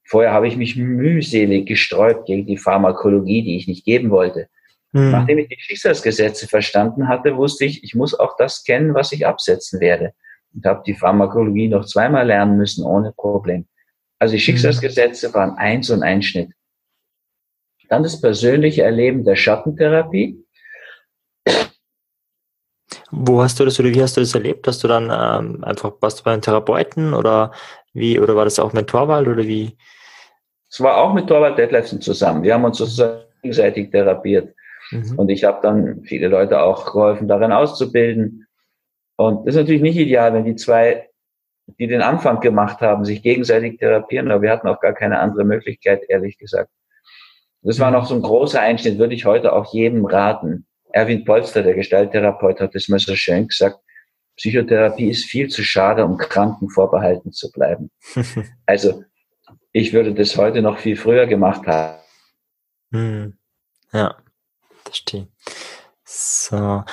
Vorher 0.04 0.32
habe 0.32 0.48
ich 0.48 0.58
mich 0.58 0.78
mühselig 0.78 1.68
gesträubt 1.68 2.26
gegen 2.26 2.48
die 2.48 2.58
Pharmakologie, 2.58 3.44
die 3.44 3.58
ich 3.58 3.68
nicht 3.68 3.86
geben 3.86 4.10
wollte. 4.10 4.48
Mhm. 4.94 5.12
Nachdem 5.12 5.38
ich 5.38 5.50
die 5.50 5.60
Schicksalsgesetze 5.60 6.48
verstanden 6.48 7.08
hatte, 7.08 7.38
wusste 7.38 7.66
ich, 7.66 7.84
ich 7.84 7.94
muss 7.94 8.20
auch 8.20 8.36
das 8.38 8.64
kennen, 8.64 8.96
was 8.96 9.12
ich 9.12 9.28
absetzen 9.28 9.80
werde 9.80 10.14
und 10.54 10.66
habe 10.66 10.84
die 10.86 10.94
Pharmakologie 10.94 11.68
noch 11.68 11.86
zweimal 11.86 12.28
lernen 12.28 12.58
müssen, 12.58 12.86
ohne 12.86 13.12
Problem. 13.12 13.68
Also 14.20 14.34
die 14.34 14.40
Schicksalsgesetze 14.40 15.34
waren 15.34 15.58
eins 15.58 15.90
und 15.90 16.04
ein 16.04 16.22
Schnitt. 16.22 16.52
Dann 17.90 18.04
das 18.04 18.20
persönliche 18.20 18.84
Erleben 18.84 19.24
der 19.24 19.36
Schattentherapie. 19.36 20.44
Wo 23.12 23.42
hast 23.42 23.60
du 23.60 23.66
das 23.66 23.80
oder 23.80 23.90
wie 23.90 24.02
hast 24.02 24.18
du 24.18 24.22
das 24.22 24.36
erlebt? 24.36 24.68
Hast 24.68 24.84
du 24.84 24.88
dann 24.88 25.04
ähm, 25.06 25.64
einfach 25.64 25.94
warst 26.02 26.20
du 26.20 26.24
bei 26.24 26.34
einem 26.34 26.42
Therapeuten 26.42 27.14
oder 27.14 27.54
wie 27.94 28.20
oder 28.20 28.36
war 28.36 28.44
das 28.44 28.60
auch 28.60 28.74
mit 28.74 28.88
Torwald 28.88 29.28
oder 29.28 29.44
wie? 29.46 29.78
Es 30.70 30.82
war 30.82 30.98
auch 30.98 31.14
mit 31.14 31.28
Torwald 31.28 31.58
Detlefsen 31.58 32.02
zusammen. 32.02 32.44
Wir 32.44 32.54
haben 32.54 32.66
uns 32.66 32.78
sozusagen 32.78 33.22
gegenseitig 33.42 33.92
therapiert. 33.92 34.54
Mhm. 34.92 35.18
Und 35.18 35.30
ich 35.30 35.46
habe 35.46 35.60
dann 35.62 36.04
viele 36.04 36.28
Leute 36.28 36.62
auch 36.62 36.86
geholfen, 36.86 37.28
darin 37.28 37.54
auszubilden. 37.54 38.47
Und 39.18 39.46
das 39.46 39.56
ist 39.56 39.62
natürlich 39.62 39.82
nicht 39.82 39.98
ideal, 39.98 40.34
wenn 40.34 40.46
die 40.46 40.56
zwei, 40.56 41.10
die 41.80 41.88
den 41.88 42.02
Anfang 42.02 42.40
gemacht 42.40 42.80
haben, 42.82 43.04
sich 43.04 43.22
gegenseitig 43.22 43.80
therapieren, 43.80 44.32
aber 44.32 44.44
wir 44.44 44.52
hatten 44.52 44.68
auch 44.68 44.80
gar 44.80 44.94
keine 44.94 45.20
andere 45.20 45.44
Möglichkeit, 45.44 46.04
ehrlich 46.08 46.38
gesagt. 46.38 46.70
Das 47.64 47.80
war 47.80 47.92
noch 47.92 48.06
so 48.06 48.16
ein 48.16 48.22
großer 48.22 48.62
Einschnitt, 48.62 49.00
würde 49.00 49.16
ich 49.16 49.26
heute 49.26 49.52
auch 49.54 49.74
jedem 49.74 50.06
raten. 50.06 50.68
Erwin 50.94 51.26
Polster, 51.26 51.64
der 51.64 51.74
Gestalttherapeut, 51.74 52.62
hat 52.62 52.76
das 52.76 52.88
mal 52.88 53.00
so 53.00 53.16
schön 53.16 53.48
gesagt. 53.48 53.80
Psychotherapie 54.38 55.10
ist 55.10 55.26
viel 55.26 55.50
zu 55.50 55.64
schade, 55.64 56.06
um 56.06 56.18
Kranken 56.18 56.70
vorbehalten 56.70 57.32
zu 57.34 57.52
bleiben. 57.52 57.90
also, 58.68 59.04
ich 59.72 59.94
würde 59.94 60.14
das 60.14 60.38
heute 60.38 60.62
noch 60.62 60.78
viel 60.78 60.96
früher 60.96 61.26
gemacht 61.26 61.66
haben. 61.66 62.00
Hm. 62.92 63.38
Ja, 63.92 64.16
verstehe. 64.86 65.28
So. 66.04 66.84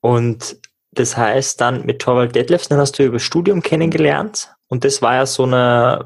Und 0.00 0.58
das 0.98 1.16
heißt, 1.16 1.60
dann 1.60 1.86
mit 1.86 2.00
Torvald 2.00 2.34
Detlefs, 2.34 2.68
dann 2.68 2.78
hast 2.78 2.98
du 2.98 3.04
über 3.04 3.18
Studium 3.18 3.62
kennengelernt 3.62 4.54
und 4.68 4.84
das 4.84 5.00
war 5.00 5.14
ja 5.14 5.26
so 5.26 5.44
eine 5.44 6.04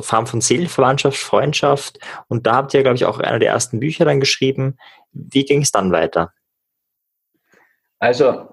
Form 0.00 0.26
von 0.26 0.40
Seelenverwandtschaft, 0.40 1.18
Freundschaft 1.18 1.98
und 2.28 2.46
da 2.46 2.56
habt 2.56 2.74
ihr, 2.74 2.82
glaube 2.82 2.96
ich, 2.96 3.04
auch 3.04 3.18
einer 3.18 3.38
der 3.38 3.50
ersten 3.50 3.80
Bücher 3.80 4.04
dann 4.04 4.20
geschrieben. 4.20 4.76
Wie 5.12 5.44
ging 5.44 5.62
es 5.62 5.70
dann 5.70 5.92
weiter? 5.92 6.32
Also, 7.98 8.48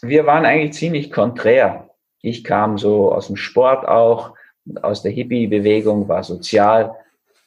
wir 0.00 0.26
waren 0.26 0.44
eigentlich 0.44 0.72
ziemlich 0.72 1.12
konträr. 1.12 1.90
Ich 2.20 2.42
kam 2.42 2.78
so 2.78 3.12
aus 3.12 3.28
dem 3.28 3.36
Sport 3.36 3.86
auch, 3.86 4.34
aus 4.80 5.02
der 5.02 5.12
Hippie-Bewegung, 5.12 6.08
war 6.08 6.24
sozial. 6.24 6.94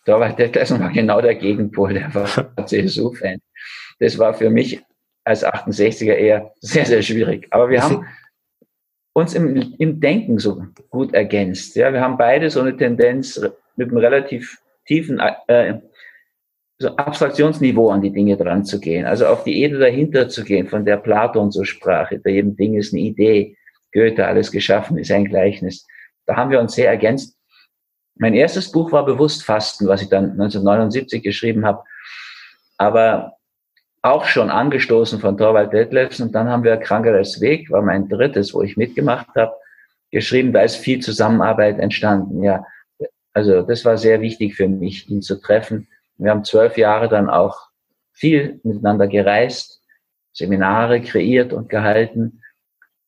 Der 0.07 0.51
Klassen 0.51 0.79
war 0.81 0.91
genau 0.91 1.19
der 1.19 1.35
Gegenpol, 1.35 1.93
der 1.93 2.13
war 2.13 2.27
CSU-Fan. 2.65 3.39
Das 3.99 4.17
war 4.19 4.33
für 4.33 4.49
mich 4.49 4.81
als 5.25 5.45
68er 5.45 6.13
eher 6.13 6.53
sehr, 6.61 6.85
sehr 6.85 7.01
schwierig. 7.01 7.47
Aber 7.51 7.69
wir 7.69 7.83
haben 7.83 8.05
uns 9.13 9.33
im, 9.33 9.75
im 9.77 9.99
Denken 9.99 10.39
so 10.39 10.63
gut 10.89 11.13
ergänzt. 11.13 11.75
Ja, 11.75 11.91
wir 11.91 12.01
haben 12.01 12.17
beide 12.17 12.49
so 12.49 12.61
eine 12.61 12.75
Tendenz 12.75 13.41
mit 13.75 13.89
einem 13.89 13.97
relativ 13.97 14.59
tiefen 14.85 15.19
äh, 15.47 15.79
so 16.77 16.89
Abstraktionsniveau 16.95 17.89
an 17.89 18.01
die 18.01 18.11
Dinge 18.11 18.35
dran 18.35 18.65
zu 18.65 18.79
gehen, 18.79 19.05
also 19.05 19.27
auf 19.27 19.45
die 19.45 19.61
Ebene 19.61 19.79
dahinter 19.79 20.27
zu 20.27 20.43
gehen, 20.43 20.67
von 20.67 20.83
der 20.83 20.97
Platon 20.97 21.51
so 21.51 21.63
sprach. 21.63 22.09
Hinter 22.09 22.29
jedem 22.29 22.55
Ding 22.55 22.75
ist 22.75 22.93
eine 22.93 23.01
Idee. 23.01 23.57
Goethe, 23.93 24.27
alles 24.27 24.51
geschaffen, 24.51 24.97
ist 24.97 25.11
ein 25.11 25.25
Gleichnis. 25.25 25.87
Da 26.25 26.35
haben 26.35 26.51
wir 26.51 26.59
uns 26.59 26.73
sehr 26.73 26.89
ergänzt. 26.89 27.37
Mein 28.15 28.33
erstes 28.33 28.71
Buch 28.71 28.91
war 28.91 29.05
bewusst 29.05 29.45
Fasten, 29.45 29.87
was 29.87 30.01
ich 30.01 30.09
dann 30.09 30.31
1979 30.31 31.23
geschrieben 31.23 31.65
habe. 31.65 31.83
Aber 32.77 33.34
auch 34.05 34.25
schon 34.25 34.51
angestoßen 34.51 35.19
von 35.19 35.35
Torvald 35.35 35.73
Detlefs. 35.73 36.19
Und 36.19 36.33
dann 36.35 36.47
haben 36.47 36.63
wir 36.63 36.77
Kranker 36.77 37.13
als 37.13 37.41
Weg, 37.41 37.71
war 37.71 37.81
mein 37.81 38.07
drittes, 38.07 38.53
wo 38.53 38.61
ich 38.61 38.77
mitgemacht 38.77 39.27
habe, 39.35 39.53
geschrieben. 40.11 40.53
Da 40.53 40.61
ist 40.61 40.75
viel 40.75 40.99
Zusammenarbeit 40.99 41.79
entstanden. 41.79 42.43
Ja, 42.43 42.63
also 43.33 43.63
das 43.63 43.83
war 43.83 43.97
sehr 43.97 44.21
wichtig 44.21 44.55
für 44.55 44.67
mich, 44.67 45.09
ihn 45.09 45.21
zu 45.21 45.41
treffen. 45.41 45.87
Wir 46.17 46.29
haben 46.29 46.43
zwölf 46.43 46.77
Jahre 46.77 47.09
dann 47.09 47.29
auch 47.29 47.57
viel 48.13 48.59
miteinander 48.63 49.07
gereist, 49.07 49.81
Seminare 50.31 51.01
kreiert 51.01 51.51
und 51.51 51.67
gehalten, 51.67 52.41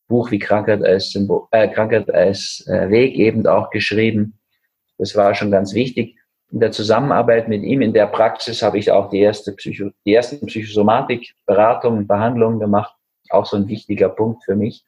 Buch 0.08 0.32
wie 0.32 0.40
Krankheit 0.40 0.84
als, 0.84 1.12
Symbol, 1.12 1.48
äh, 1.52 1.68
Krankheit 1.68 2.10
als 2.14 2.66
äh, 2.68 2.90
Weg 2.90 3.16
eben 3.16 3.46
auch 3.46 3.70
geschrieben. 3.70 4.40
Das 4.98 5.16
war 5.16 5.36
schon 5.36 5.52
ganz 5.52 5.74
wichtig 5.74 6.18
in 6.52 6.60
der 6.60 6.72
Zusammenarbeit 6.72 7.48
mit 7.48 7.64
ihm, 7.64 7.82
in 7.82 7.94
der 7.94 8.08
Praxis 8.08 8.62
habe 8.62 8.78
ich 8.78 8.92
auch 8.92 9.10
die 9.10 9.20
erste 9.20 9.52
Psycho, 9.54 9.92
die 10.06 10.14
ersten 10.14 10.46
Psychosomatik, 10.46 11.34
Beratungen, 11.46 12.08
Behandlungen 12.08 12.60
gemacht. 12.60 12.96
Auch 13.30 13.46
so 13.46 13.58
ein 13.58 13.68
wichtiger 13.68 14.10
Punkt 14.10 14.44
für 14.46 14.56
mich. 14.56 14.86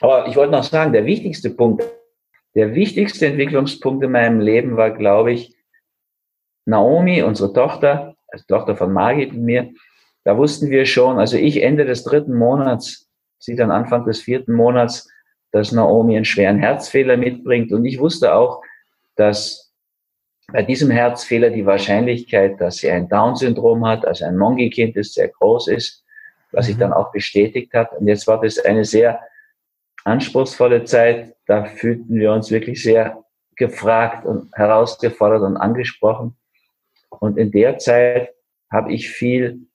Aber 0.00 0.28
ich 0.28 0.36
wollte 0.36 0.52
noch 0.52 0.62
sagen, 0.62 0.92
der 0.92 1.06
wichtigste 1.06 1.50
Punkt, 1.50 1.84
der 2.54 2.74
wichtigste 2.74 3.26
Entwicklungspunkt 3.26 4.04
in 4.04 4.12
meinem 4.12 4.40
Leben 4.40 4.76
war, 4.76 4.90
glaube 4.90 5.32
ich, 5.32 5.56
Naomi, 6.66 7.22
unsere 7.22 7.52
Tochter, 7.52 8.14
also 8.28 8.44
Tochter 8.46 8.76
von 8.76 8.92
Margit 8.92 9.32
und 9.32 9.42
mir. 9.42 9.72
Da 10.24 10.36
wussten 10.36 10.70
wir 10.70 10.86
schon, 10.86 11.18
also 11.18 11.36
ich 11.36 11.62
Ende 11.62 11.84
des 11.84 12.04
dritten 12.04 12.34
Monats, 12.34 13.08
sie 13.38 13.56
dann 13.56 13.70
Anfang 13.70 14.04
des 14.04 14.20
vierten 14.20 14.52
Monats, 14.52 15.08
dass 15.50 15.72
Naomi 15.72 16.16
einen 16.16 16.24
schweren 16.24 16.58
Herzfehler 16.58 17.16
mitbringt. 17.16 17.72
Und 17.72 17.84
ich 17.84 17.98
wusste 17.98 18.34
auch, 18.34 18.62
dass 19.16 19.67
bei 20.50 20.62
diesem 20.62 20.90
Herzfehler 20.90 21.50
die 21.50 21.66
Wahrscheinlichkeit, 21.66 22.60
dass 22.60 22.78
sie 22.78 22.90
ein 22.90 23.08
Down-Syndrom 23.08 23.86
hat, 23.86 24.06
also 24.06 24.24
ein 24.24 24.38
Mongi-Kind 24.38 24.96
ist, 24.96 25.14
sehr 25.14 25.28
groß 25.28 25.68
ist, 25.68 26.04
was 26.52 26.66
sich 26.66 26.76
mhm. 26.76 26.80
dann 26.80 26.92
auch 26.94 27.12
bestätigt 27.12 27.74
hat. 27.74 27.92
Und 27.92 28.08
jetzt 28.08 28.26
war 28.26 28.40
das 28.40 28.58
eine 28.58 28.84
sehr 28.84 29.20
anspruchsvolle 30.04 30.84
Zeit. 30.84 31.36
Da 31.46 31.64
fühlten 31.64 32.14
wir 32.14 32.32
uns 32.32 32.50
wirklich 32.50 32.82
sehr 32.82 33.22
gefragt 33.56 34.24
und 34.24 34.50
herausgefordert 34.54 35.42
und 35.42 35.58
angesprochen. 35.58 36.36
Und 37.10 37.36
in 37.36 37.50
der 37.50 37.78
Zeit 37.78 38.30
habe 38.70 38.92
ich 38.92 39.10
viel 39.10 39.66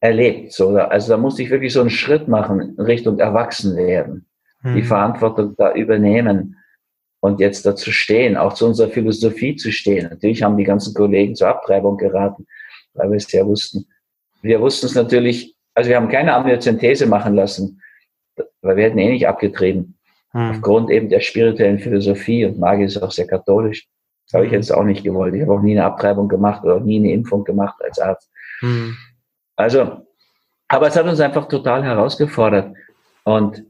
erlebt. 0.00 0.52
So, 0.52 0.76
also 0.76 1.12
da 1.12 1.16
musste 1.16 1.42
ich 1.42 1.50
wirklich 1.50 1.72
so 1.72 1.80
einen 1.80 1.90
Schritt 1.90 2.26
machen 2.26 2.60
in 2.60 2.80
Richtung 2.84 3.20
Erwachsenwerden, 3.20 4.26
mhm. 4.62 4.74
die 4.74 4.82
Verantwortung 4.82 5.54
da 5.56 5.72
übernehmen 5.72 6.56
und 7.24 7.40
jetzt 7.40 7.64
dazu 7.64 7.90
stehen, 7.90 8.36
auch 8.36 8.52
zu 8.52 8.66
unserer 8.66 8.90
Philosophie 8.90 9.56
zu 9.56 9.72
stehen. 9.72 10.10
Natürlich 10.10 10.42
haben 10.42 10.58
die 10.58 10.64
ganzen 10.64 10.92
Kollegen 10.92 11.34
zur 11.34 11.48
Abtreibung 11.48 11.96
geraten, 11.96 12.46
weil 12.92 13.08
wir 13.08 13.16
es 13.16 13.32
ja 13.32 13.46
wussten. 13.46 13.86
Wir 14.42 14.60
wussten 14.60 14.84
es 14.84 14.94
natürlich, 14.94 15.56
also 15.72 15.88
wir 15.88 15.96
haben 15.96 16.10
keine 16.10 16.34
Amniozentese 16.34 17.06
machen 17.06 17.34
lassen, 17.34 17.80
weil 18.60 18.76
wir 18.76 18.84
hätten 18.84 18.98
eh 18.98 19.08
nicht 19.08 19.26
abgetrieben. 19.26 19.96
Hm. 20.32 20.50
Aufgrund 20.50 20.90
eben 20.90 21.08
der 21.08 21.20
spirituellen 21.20 21.78
Philosophie 21.78 22.44
und 22.44 22.58
Magie 22.58 22.84
ist 22.84 23.02
auch 23.02 23.10
sehr 23.10 23.26
katholisch. 23.26 23.88
Das 24.26 24.34
habe 24.34 24.44
ich 24.44 24.52
hm. 24.52 24.58
jetzt 24.58 24.70
auch 24.70 24.84
nicht 24.84 25.02
gewollt. 25.02 25.34
Ich 25.34 25.40
habe 25.40 25.54
auch 25.54 25.62
nie 25.62 25.72
eine 25.72 25.86
Abtreibung 25.86 26.28
gemacht 26.28 26.62
oder 26.62 26.78
nie 26.78 26.98
eine 26.98 27.12
Impfung 27.12 27.42
gemacht 27.42 27.76
als 27.82 27.98
Arzt. 28.00 28.30
Hm. 28.60 28.98
Also, 29.56 30.02
aber 30.68 30.88
es 30.88 30.96
hat 30.96 31.06
uns 31.06 31.20
einfach 31.20 31.48
total 31.48 31.84
herausgefordert. 31.84 32.76
Und 33.22 33.64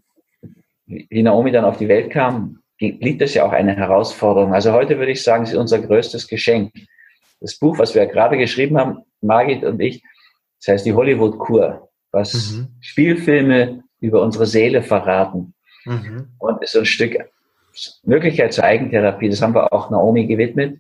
wie 0.87 1.23
Naomi 1.23 1.53
dann 1.53 1.65
auf 1.65 1.77
die 1.77 1.87
Welt 1.87 2.11
kam, 2.11 2.59
blieb 2.79 3.19
das 3.19 3.35
ja 3.35 3.45
auch 3.45 3.53
eine 3.53 3.77
Herausforderung. 3.77 4.53
Also 4.53 4.73
heute 4.73 4.99
würde 4.99 5.13
ich 5.13 5.23
sagen, 5.23 5.45
es 5.45 5.53
ist 5.53 5.59
unser 5.59 5.81
größtes 5.81 6.29
Geschenk. 6.29 6.73
Das 7.41 7.57
Buch, 7.57 7.79
was 7.79 7.95
wir 7.95 8.07
gerade 8.07 8.37
geschrieben 8.37 8.79
haben, 8.79 8.99
Margit 9.21 9.65
und 9.65 9.81
ich, 9.81 10.03
das 10.61 10.75
heißt 10.75 10.87
die 10.87 10.95
Hollywood-Kur, 10.95 11.91
was 12.11 12.53
mhm. 12.53 12.69
Spielfilme 12.81 13.85
über 14.01 14.23
unsere 14.23 14.47
Seele 14.47 14.83
verraten. 14.83 15.55
Mhm. 15.85 16.29
Und 16.39 16.63
ist 16.63 16.73
so 16.73 16.81
ein 16.81 16.87
Stück 16.87 17.17
Möglichkeit 18.05 18.53
zur 18.53 18.65
Eigentherapie. 18.65 19.29
Das 19.29 19.43
haben 19.43 19.55
wir 19.55 19.73
auch 19.73 19.91
Naomi 19.91 20.27
gewidmet. 20.27 20.79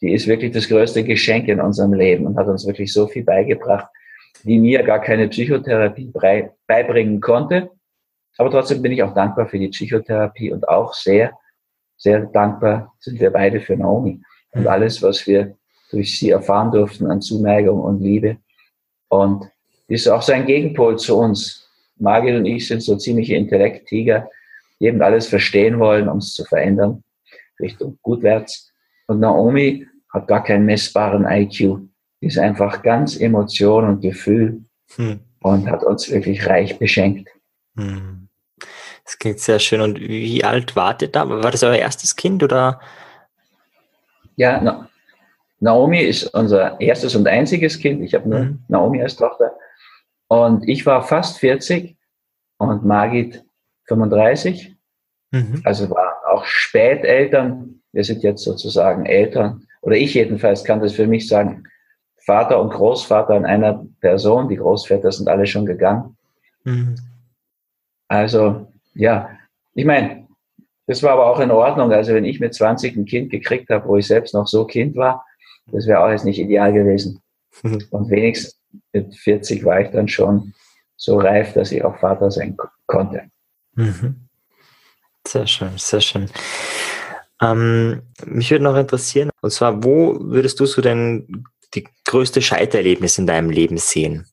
Die 0.00 0.12
ist 0.12 0.26
wirklich 0.26 0.52
das 0.52 0.68
größte 0.68 1.04
Geschenk 1.04 1.48
in 1.48 1.60
unserem 1.60 1.92
Leben 1.92 2.26
und 2.26 2.36
hat 2.36 2.48
uns 2.48 2.66
wirklich 2.66 2.92
so 2.92 3.06
viel 3.06 3.22
beigebracht, 3.22 3.86
die 4.42 4.58
mir 4.58 4.82
gar 4.82 5.00
keine 5.00 5.28
Psychotherapie 5.28 6.12
beibringen 6.66 7.20
konnte. 7.20 7.70
Aber 8.38 8.50
trotzdem 8.50 8.82
bin 8.82 8.92
ich 8.92 9.02
auch 9.02 9.14
dankbar 9.14 9.46
für 9.46 9.58
die 9.58 9.68
Psychotherapie 9.68 10.52
und 10.52 10.68
auch 10.68 10.94
sehr, 10.94 11.32
sehr 11.96 12.20
dankbar 12.26 12.94
sind 12.98 13.20
wir 13.20 13.30
beide 13.30 13.60
für 13.60 13.76
Naomi 13.76 14.20
und 14.52 14.66
alles, 14.66 15.02
was 15.02 15.26
wir 15.26 15.56
durch 15.90 16.18
sie 16.18 16.30
erfahren 16.30 16.72
durften 16.72 17.06
an 17.06 17.20
Zuneigung 17.20 17.80
und 17.80 18.00
Liebe. 18.00 18.38
Und 19.08 19.50
ist 19.88 20.08
auch 20.08 20.22
so 20.22 20.32
ein 20.32 20.46
Gegenpol 20.46 20.98
zu 20.98 21.18
uns. 21.18 21.68
Margit 21.96 22.34
und 22.34 22.46
ich 22.46 22.66
sind 22.66 22.82
so 22.82 22.96
ziemliche 22.96 23.36
Intellekttiger, 23.36 24.28
die 24.80 24.86
eben 24.86 25.02
alles 25.02 25.26
verstehen 25.28 25.78
wollen, 25.78 26.08
um 26.08 26.18
es 26.18 26.32
zu 26.32 26.44
verändern, 26.44 27.04
Richtung 27.60 27.98
gutwärts. 28.02 28.72
Und 29.06 29.20
Naomi 29.20 29.86
hat 30.12 30.26
gar 30.26 30.42
keinen 30.42 30.64
messbaren 30.64 31.26
IQ. 31.26 31.80
Die 32.20 32.26
ist 32.26 32.38
einfach 32.38 32.82
ganz 32.82 33.20
Emotion 33.20 33.84
und 33.84 34.00
Gefühl 34.00 34.64
hm. 34.96 35.20
und 35.40 35.70
hat 35.70 35.84
uns 35.84 36.10
wirklich 36.10 36.46
reich 36.46 36.78
beschenkt. 36.78 37.28
Hm. 37.76 38.21
Das 39.12 39.18
klingt 39.18 39.40
sehr 39.40 39.58
schön. 39.58 39.82
Und 39.82 40.00
wie 40.00 40.42
alt 40.42 40.74
wart 40.74 41.02
ihr 41.02 41.08
da? 41.08 41.28
War 41.28 41.50
das 41.50 41.62
euer 41.62 41.76
erstes 41.76 42.16
Kind 42.16 42.42
oder? 42.42 42.80
Ja, 44.36 44.58
Na 44.62 44.88
Naomi 45.60 46.00
ist 46.00 46.34
unser 46.34 46.80
erstes 46.80 47.14
und 47.14 47.28
einziges 47.28 47.78
Kind. 47.78 48.02
Ich 48.02 48.14
habe 48.14 48.26
nur 48.26 48.38
mhm. 48.40 48.64
Naomi 48.68 49.02
als 49.02 49.14
Tochter. 49.16 49.52
Und 50.28 50.66
ich 50.66 50.86
war 50.86 51.02
fast 51.02 51.38
40 51.40 51.94
und 52.56 52.86
Margit 52.86 53.44
35. 53.84 54.74
Mhm. 55.30 55.60
Also 55.62 55.90
waren 55.90 56.14
auch 56.26 56.46
Späteltern. 56.46 57.82
Wir 57.92 58.04
sind 58.04 58.22
jetzt 58.22 58.42
sozusagen 58.42 59.04
Eltern. 59.04 59.66
Oder 59.82 59.96
ich 59.96 60.14
jedenfalls 60.14 60.64
kann 60.64 60.80
das 60.80 60.94
für 60.94 61.06
mich 61.06 61.28
sagen. 61.28 61.64
Vater 62.24 62.58
und 62.58 62.70
Großvater 62.70 63.36
in 63.36 63.44
einer 63.44 63.84
Person. 64.00 64.48
Die 64.48 64.56
Großväter 64.56 65.12
sind 65.12 65.28
alle 65.28 65.46
schon 65.46 65.66
gegangen. 65.66 66.16
Mhm. 66.64 66.94
Also 68.08 68.71
ja, 68.94 69.30
ich 69.74 69.84
meine, 69.84 70.26
das 70.86 71.02
war 71.02 71.12
aber 71.12 71.26
auch 71.26 71.40
in 71.40 71.50
Ordnung. 71.50 71.92
Also 71.92 72.12
wenn 72.14 72.24
ich 72.24 72.40
mit 72.40 72.54
20 72.54 72.96
ein 72.96 73.04
Kind 73.04 73.30
gekriegt 73.30 73.70
habe, 73.70 73.88
wo 73.88 73.96
ich 73.96 74.06
selbst 74.06 74.34
noch 74.34 74.46
so 74.46 74.66
Kind 74.66 74.96
war, 74.96 75.24
das 75.66 75.86
wäre 75.86 76.00
auch 76.04 76.10
jetzt 76.10 76.24
nicht 76.24 76.38
ideal 76.38 76.72
gewesen. 76.72 77.20
Und 77.62 78.10
wenigstens 78.10 78.58
mit 78.92 79.14
40 79.14 79.64
war 79.64 79.80
ich 79.80 79.90
dann 79.90 80.08
schon 80.08 80.54
so 80.96 81.18
reif, 81.18 81.52
dass 81.54 81.72
ich 81.72 81.84
auch 81.84 81.96
Vater 81.98 82.30
sein 82.30 82.56
konnte. 82.86 83.22
Mhm. 83.74 84.28
Sehr 85.26 85.46
schön, 85.46 85.70
sehr 85.76 86.00
schön. 86.00 86.28
Ähm, 87.40 88.02
mich 88.24 88.50
würde 88.50 88.64
noch 88.64 88.76
interessieren, 88.76 89.30
und 89.40 89.50
zwar, 89.50 89.82
wo 89.84 90.18
würdest 90.20 90.60
du 90.60 90.66
so 90.66 90.82
denn 90.82 91.44
die 91.74 91.88
größte 92.04 92.42
Scheitererlebnis 92.42 93.18
in 93.18 93.26
deinem 93.26 93.50
Leben 93.50 93.78
sehen? 93.78 94.26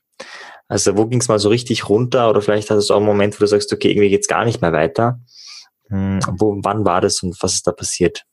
Also 0.70 0.96
wo 0.96 1.08
ging 1.08 1.20
es 1.20 1.28
mal 1.28 1.40
so 1.40 1.50
richtig 1.50 1.90
runter 1.90 2.30
oder 2.30 2.42
vielleicht 2.42 2.70
hast 2.70 2.90
du 2.90 2.94
auch 2.94 2.98
einen 2.98 3.06
Moment, 3.08 3.36
wo 3.36 3.40
du 3.40 3.48
sagst, 3.48 3.74
okay, 3.74 3.90
irgendwie 3.90 4.10
geht's 4.10 4.28
gar 4.28 4.46
nicht 4.46 4.62
mehr 4.62 4.72
weiter. 4.72 5.20
Hm, 5.90 6.20
wo, 6.38 6.56
wann 6.62 6.86
war 6.86 7.02
das 7.02 7.24
und 7.24 7.36
was 7.42 7.56
ist 7.56 7.68
da 7.68 7.72
passiert? 7.72 8.24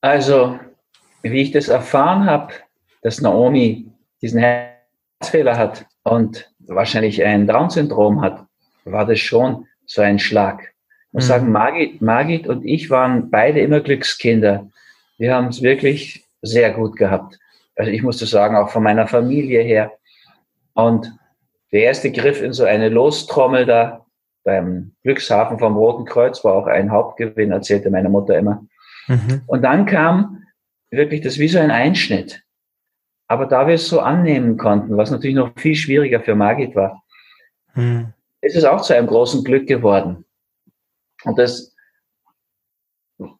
Also, 0.00 0.58
wie 1.22 1.40
ich 1.40 1.52
das 1.52 1.68
erfahren 1.68 2.26
habe, 2.26 2.52
dass 3.02 3.20
Naomi 3.20 3.90
diesen 4.20 4.40
Herzfehler 4.40 5.56
hat 5.56 5.86
und 6.02 6.50
wahrscheinlich 6.58 7.22
ein 7.22 7.46
Down-Syndrom 7.46 8.20
hat, 8.20 8.44
war 8.84 9.06
das 9.06 9.20
schon 9.20 9.66
so 9.86 10.02
ein 10.02 10.18
Schlag. 10.18 10.74
Ich 11.08 11.12
muss 11.12 11.24
mhm. 11.24 11.28
sagen, 11.28 11.52
Margit, 11.52 12.02
Margit 12.02 12.46
und 12.48 12.64
ich 12.64 12.90
waren 12.90 13.30
beide 13.30 13.60
immer 13.60 13.80
Glückskinder. 13.80 14.68
Wir 15.16 15.34
haben 15.34 15.48
es 15.48 15.62
wirklich 15.62 16.24
sehr 16.42 16.72
gut 16.72 16.96
gehabt. 16.96 17.38
Also 17.76 17.92
ich 17.92 18.02
musste 18.02 18.26
sagen, 18.26 18.56
auch 18.56 18.70
von 18.70 18.82
meiner 18.82 19.06
Familie 19.06 19.62
her. 19.62 19.92
Und 20.78 21.12
Der 21.72 21.82
erste 21.82 22.10
Griff 22.10 22.40
in 22.40 22.52
so 22.52 22.64
eine 22.64 22.88
Lostrommel 22.88 23.66
da 23.66 24.06
beim 24.44 24.92
Glückshafen 25.02 25.58
vom 25.58 25.76
Roten 25.76 26.06
Kreuz 26.06 26.42
war 26.44 26.54
auch 26.54 26.66
ein 26.66 26.90
Hauptgewinn, 26.90 27.52
erzählte 27.52 27.90
meine 27.90 28.08
Mutter 28.08 28.38
immer. 28.38 28.64
Mhm. 29.06 29.42
Und 29.46 29.62
dann 29.62 29.84
kam 29.84 30.44
wirklich 30.90 31.20
das 31.20 31.38
wie 31.38 31.48
so 31.48 31.58
ein 31.58 31.70
Einschnitt. 31.70 32.42
Aber 33.26 33.44
da 33.44 33.66
wir 33.66 33.74
es 33.74 33.88
so 33.88 34.00
annehmen 34.00 34.56
konnten, 34.56 34.96
was 34.96 35.10
natürlich 35.10 35.36
noch 35.36 35.52
viel 35.58 35.74
schwieriger 35.74 36.20
für 36.20 36.34
Margit 36.34 36.74
war, 36.74 37.02
mhm. 37.74 38.14
ist 38.40 38.56
es 38.56 38.64
auch 38.64 38.80
zu 38.80 38.94
einem 38.94 39.06
großen 39.06 39.44
Glück 39.44 39.66
geworden. 39.66 40.24
Und 41.24 41.38
das, 41.38 41.74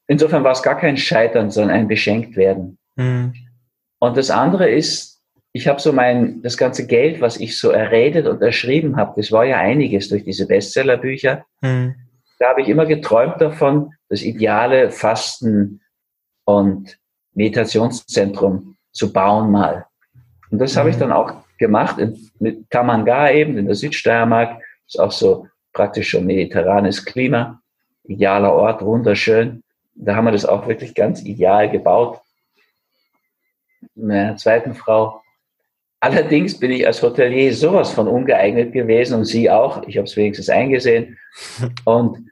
insofern 0.06 0.44
war 0.44 0.52
es 0.52 0.62
gar 0.62 0.76
kein 0.76 0.98
Scheitern, 0.98 1.50
sondern 1.50 1.74
ein 1.74 1.88
Beschenktwerden. 1.88 2.78
Mhm. 2.96 3.32
Und 4.00 4.16
das 4.18 4.30
andere 4.30 4.68
ist, 4.68 5.17
ich 5.58 5.66
habe 5.66 5.80
so 5.80 5.92
mein, 5.92 6.40
das 6.40 6.56
ganze 6.56 6.86
Geld, 6.86 7.20
was 7.20 7.36
ich 7.36 7.58
so 7.58 7.70
erredet 7.70 8.28
und 8.28 8.40
erschrieben 8.40 8.96
habe, 8.96 9.14
das 9.16 9.32
war 9.32 9.44
ja 9.44 9.56
einiges 9.56 10.08
durch 10.08 10.22
diese 10.22 10.46
Bestsellerbücher. 10.46 11.44
Mhm. 11.62 11.96
Da 12.38 12.50
habe 12.50 12.62
ich 12.62 12.68
immer 12.68 12.86
geträumt 12.86 13.40
davon, 13.40 13.92
das 14.08 14.22
ideale 14.22 14.92
Fasten 14.92 15.80
und 16.44 16.96
Meditationszentrum 17.34 18.76
zu 18.92 19.12
bauen 19.12 19.50
mal. 19.50 19.86
Und 20.52 20.60
das 20.60 20.76
mhm. 20.76 20.78
habe 20.78 20.90
ich 20.90 20.96
mhm. 20.96 21.00
dann 21.00 21.12
auch 21.12 21.32
gemacht 21.58 21.98
in, 21.98 22.16
mit 22.38 22.70
Tamanga 22.70 23.28
eben 23.32 23.58
in 23.58 23.66
der 23.66 23.74
Südsteiermark. 23.74 24.60
Das 24.60 24.94
ist 24.94 25.00
auch 25.00 25.10
so 25.10 25.48
praktisch 25.72 26.10
schon 26.10 26.24
mediterranes 26.24 27.04
Klima. 27.04 27.60
Idealer 28.04 28.52
Ort, 28.52 28.84
wunderschön. 28.84 29.64
Da 29.96 30.14
haben 30.14 30.26
wir 30.26 30.30
das 30.30 30.46
auch 30.46 30.68
wirklich 30.68 30.94
ganz 30.94 31.24
ideal 31.24 31.68
gebaut. 31.68 32.20
Mit 33.96 34.06
meiner 34.06 34.36
zweiten 34.36 34.74
Frau. 34.74 35.20
Allerdings 36.00 36.58
bin 36.58 36.70
ich 36.70 36.86
als 36.86 37.02
Hotelier 37.02 37.52
sowas 37.52 37.90
von 37.90 38.06
ungeeignet 38.06 38.72
gewesen 38.72 39.14
und 39.14 39.24
sie 39.24 39.50
auch. 39.50 39.82
Ich 39.88 39.96
habe 39.96 40.06
es 40.06 40.16
wenigstens 40.16 40.48
eingesehen. 40.48 41.18
Und 41.84 42.30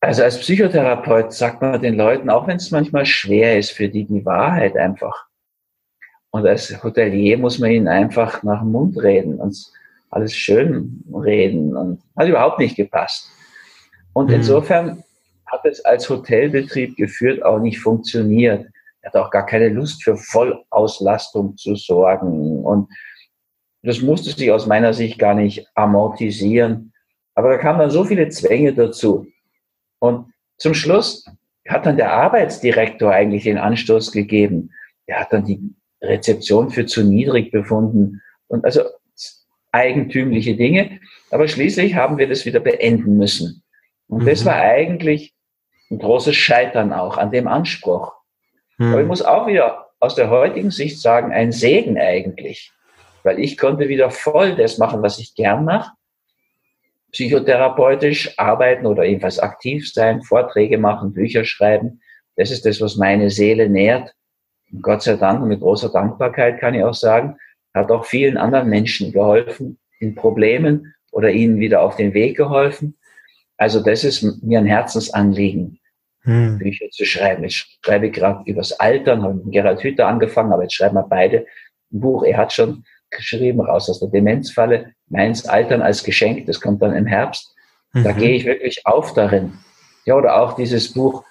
also 0.00 0.22
als 0.22 0.38
Psychotherapeut 0.38 1.32
sagt 1.32 1.60
man 1.60 1.82
den 1.82 1.96
Leuten, 1.96 2.30
auch 2.30 2.46
wenn 2.46 2.56
es 2.56 2.70
manchmal 2.70 3.04
schwer 3.04 3.58
ist, 3.58 3.72
für 3.72 3.88
die 3.88 4.04
die 4.04 4.24
Wahrheit 4.24 4.76
einfach. 4.76 5.26
Und 6.30 6.46
als 6.46 6.82
Hotelier 6.82 7.36
muss 7.36 7.58
man 7.58 7.70
ihnen 7.70 7.88
einfach 7.88 8.42
nach 8.42 8.60
dem 8.60 8.72
Mund 8.72 8.96
reden 9.02 9.40
und 9.40 9.56
alles 10.10 10.34
schön 10.34 11.02
reden 11.12 11.76
und 11.76 12.00
hat 12.16 12.28
überhaupt 12.28 12.60
nicht 12.60 12.76
gepasst. 12.76 13.28
Und 14.12 14.28
mhm. 14.28 14.36
insofern 14.36 15.04
hat 15.46 15.64
es 15.64 15.84
als 15.84 16.08
Hotelbetrieb 16.08 16.96
geführt 16.96 17.44
auch 17.44 17.58
nicht 17.58 17.80
funktioniert. 17.80 18.66
Er 19.02 19.12
hat 19.12 19.16
auch 19.16 19.30
gar 19.30 19.46
keine 19.46 19.68
Lust 19.68 20.02
für 20.04 20.16
Vollauslastung 20.16 21.56
zu 21.56 21.74
sorgen. 21.74 22.64
Und 22.64 22.88
das 23.82 24.00
musste 24.00 24.30
sich 24.30 24.50
aus 24.50 24.66
meiner 24.66 24.92
Sicht 24.92 25.18
gar 25.18 25.34
nicht 25.34 25.66
amortisieren. 25.74 26.92
Aber 27.34 27.50
da 27.50 27.58
kamen 27.58 27.78
dann 27.78 27.90
so 27.90 28.04
viele 28.04 28.28
Zwänge 28.28 28.74
dazu. 28.74 29.26
Und 30.00 30.32
zum 30.58 30.74
Schluss 30.74 31.24
hat 31.68 31.86
dann 31.86 31.96
der 31.96 32.12
Arbeitsdirektor 32.12 33.10
eigentlich 33.12 33.44
den 33.44 33.58
Anstoß 33.58 34.12
gegeben. 34.12 34.70
Er 35.06 35.20
hat 35.20 35.32
dann 35.32 35.44
die 35.44 35.74
Rezeption 36.02 36.70
für 36.70 36.86
zu 36.86 37.02
niedrig 37.02 37.50
befunden 37.50 38.20
und 38.48 38.64
also 38.64 38.82
eigentümliche 39.72 40.56
Dinge. 40.56 41.00
Aber 41.30 41.48
schließlich 41.48 41.94
haben 41.94 42.18
wir 42.18 42.28
das 42.28 42.44
wieder 42.44 42.60
beenden 42.60 43.16
müssen. 43.16 43.62
Und 44.08 44.24
mhm. 44.24 44.26
das 44.26 44.44
war 44.44 44.56
eigentlich 44.56 45.34
ein 45.90 45.98
großes 45.98 46.36
Scheitern 46.36 46.92
auch 46.92 47.18
an 47.18 47.30
dem 47.30 47.48
Anspruch. 47.48 48.19
Mhm. 48.80 48.92
Aber 48.92 49.02
ich 49.02 49.06
muss 49.06 49.22
auch 49.22 49.46
wieder 49.46 49.86
aus 50.00 50.14
der 50.14 50.30
heutigen 50.30 50.70
Sicht 50.70 51.00
sagen, 51.00 51.32
ein 51.32 51.52
Segen 51.52 51.98
eigentlich. 51.98 52.72
Weil 53.22 53.38
ich 53.38 53.58
konnte 53.58 53.88
wieder 53.88 54.10
voll 54.10 54.56
das 54.56 54.78
machen, 54.78 55.02
was 55.02 55.18
ich 55.18 55.34
gern 55.34 55.64
mache 55.64 55.92
psychotherapeutisch 57.12 58.38
arbeiten 58.38 58.86
oder 58.86 59.04
jedenfalls 59.04 59.38
aktiv 59.38 59.92
sein, 59.92 60.22
Vorträge 60.22 60.78
machen, 60.78 61.12
Bücher 61.12 61.44
schreiben. 61.44 62.00
Das 62.36 62.50
ist 62.50 62.64
das, 62.64 62.80
was 62.80 62.96
meine 62.96 63.30
Seele 63.30 63.68
nährt. 63.68 64.14
Und 64.72 64.82
Gott 64.82 65.02
sei 65.02 65.16
Dank 65.16 65.42
und 65.42 65.48
mit 65.48 65.60
großer 65.60 65.90
Dankbarkeit 65.90 66.60
kann 66.60 66.74
ich 66.74 66.84
auch 66.84 66.94
sagen, 66.94 67.36
hat 67.74 67.90
auch 67.90 68.04
vielen 68.04 68.36
anderen 68.36 68.68
Menschen 68.68 69.12
geholfen 69.12 69.78
in 69.98 70.14
Problemen 70.14 70.94
oder 71.10 71.30
ihnen 71.30 71.58
wieder 71.58 71.82
auf 71.82 71.96
den 71.96 72.14
Weg 72.14 72.36
geholfen. 72.36 72.96
Also 73.56 73.82
das 73.82 74.04
ist 74.04 74.22
mir 74.42 74.58
ein 74.58 74.66
Herzensanliegen, 74.66 75.79
hm. 76.22 76.58
Bücher 76.58 76.88
zu 76.90 77.04
schreiben. 77.04 77.44
Ich 77.44 77.78
schreibe 77.84 78.10
gerade 78.10 78.42
übers 78.50 78.72
Altern, 78.72 79.22
habe 79.22 79.34
mit 79.34 79.52
Gerhard 79.52 79.82
Hüther 79.82 80.06
angefangen, 80.06 80.52
aber 80.52 80.62
jetzt 80.62 80.74
schreiben 80.74 80.96
wir 80.96 81.06
beide 81.08 81.46
ein 81.92 82.00
Buch. 82.00 82.24
Er 82.24 82.36
hat 82.36 82.52
schon 82.52 82.84
geschrieben, 83.10 83.60
raus 83.60 83.88
aus 83.90 84.00
der 84.00 84.08
Demenzfalle, 84.08 84.92
meins 85.08 85.46
Altern 85.46 85.82
als 85.82 86.04
Geschenk, 86.04 86.46
das 86.46 86.60
kommt 86.60 86.82
dann 86.82 86.94
im 86.94 87.06
Herbst. 87.06 87.54
Mhm. 87.92 88.04
Da 88.04 88.12
gehe 88.12 88.30
ich 88.30 88.44
wirklich 88.44 88.86
auf 88.86 89.14
darin. 89.14 89.54
Ja, 90.04 90.14
oder 90.14 90.40
auch 90.40 90.54
dieses 90.54 90.92
Buch, 90.92 91.24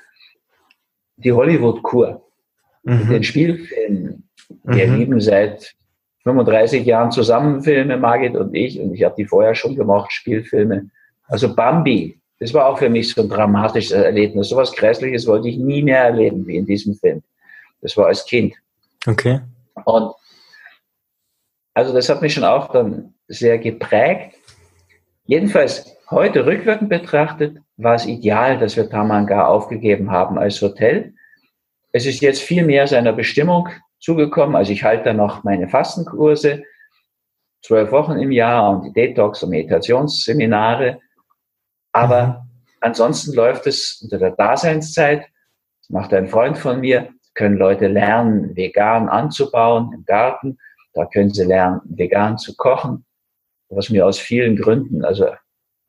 die 1.18 1.32
Hollywood-Kur, 1.32 2.26
mhm. 2.84 3.10
den 3.10 3.24
Spielfilmen. 3.24 4.30
Wir 4.64 4.88
mhm. 4.88 4.96
lieben 4.98 5.22
seit 5.22 5.76
35 6.24 6.86
Jahren 6.86 7.12
zusammen 7.12 7.62
Filme, 7.62 7.98
Margit 7.98 8.36
und 8.36 8.54
ich, 8.54 8.80
und 8.80 8.94
ich 8.94 9.04
habe 9.04 9.16
die 9.18 9.26
vorher 9.26 9.56
schon 9.56 9.76
gemacht, 9.76 10.12
Spielfilme. 10.12 10.90
Also 11.28 11.56
Bambi, 11.56 12.19
das 12.40 12.54
war 12.54 12.68
auch 12.68 12.80
für 12.80 12.90
mich 12.90 13.14
so 13.14 13.22
ein 13.22 13.30
dramatisches 13.30 13.92
Erlebnis. 13.92 14.50
So 14.50 14.56
was 14.56 14.72
Grässliches 14.72 15.28
wollte 15.28 15.50
ich 15.50 15.58
nie 15.58 15.84
mehr 15.84 16.04
erleben 16.04 16.48
wie 16.48 16.58
in 16.58 16.66
diesem 16.66 16.96
Film. 16.96 17.22
Das 17.82 17.96
war 17.98 18.08
als 18.08 18.26
Kind. 18.26 18.56
Okay. 19.06 19.42
Und 19.86 20.14
also 21.74 21.94
das 21.94 22.10
hat 22.10 22.22
mich 22.22 22.34
schon 22.34 22.44
auch 22.44 22.72
dann 22.72 23.14
sehr 23.28 23.58
geprägt. 23.58 24.36
Jedenfalls 25.26 25.96
heute 26.10 26.46
rückwirkend 26.46 26.90
betrachtet 26.90 27.58
war 27.78 27.96
es 27.96 28.06
ideal, 28.06 28.58
dass 28.58 28.76
wir 28.76 28.90
Tamanga 28.90 29.46
aufgegeben 29.46 30.12
haben 30.12 30.38
als 30.38 30.62
Hotel. 30.62 31.14
Es 31.92 32.06
ist 32.06 32.22
jetzt 32.22 32.42
viel 32.42 32.66
mehr 32.66 32.88
seiner 32.88 33.14
Bestimmung 33.14 33.70
zugekommen. 34.00 34.56
Also 34.56 34.72
ich 34.72 34.84
halte 34.84 35.06
da 35.06 35.14
noch 35.14 35.44
meine 35.44 35.68
Fastenkurse, 35.68 36.64
zwölf 37.62 37.92
Wochen 37.92 38.14
im 38.14 38.32
Jahr 38.32 38.70
und 38.70 38.84
die 38.86 38.94
Detox- 38.94 39.44
und 39.44 39.52
Meditationsseminare. 39.52 41.00
Aber 41.92 42.28
mhm. 42.28 42.36
ansonsten 42.82 43.34
läuft 43.34 43.68
es 43.68 44.02
unter 44.02 44.18
der 44.18 44.32
Daseinszeit. 44.32 45.26
Das 45.82 45.90
macht 45.90 46.14
ein 46.14 46.28
Freund 46.28 46.58
von 46.58 46.80
mir, 46.82 47.10
können 47.34 47.58
Leute 47.58 47.88
lernen, 47.88 48.56
vegan 48.56 49.10
anzubauen 49.10 49.92
im 49.94 50.06
Garten 50.06 50.58
da 50.94 51.06
können 51.06 51.30
Sie 51.30 51.46
lernen, 51.46 51.82
vegan 51.86 52.38
zu 52.38 52.56
kochen, 52.56 53.06
was 53.70 53.90
mir 53.90 54.06
aus 54.06 54.20
vielen 54.20 54.56
Gründen, 54.56 55.06
also 55.06 55.28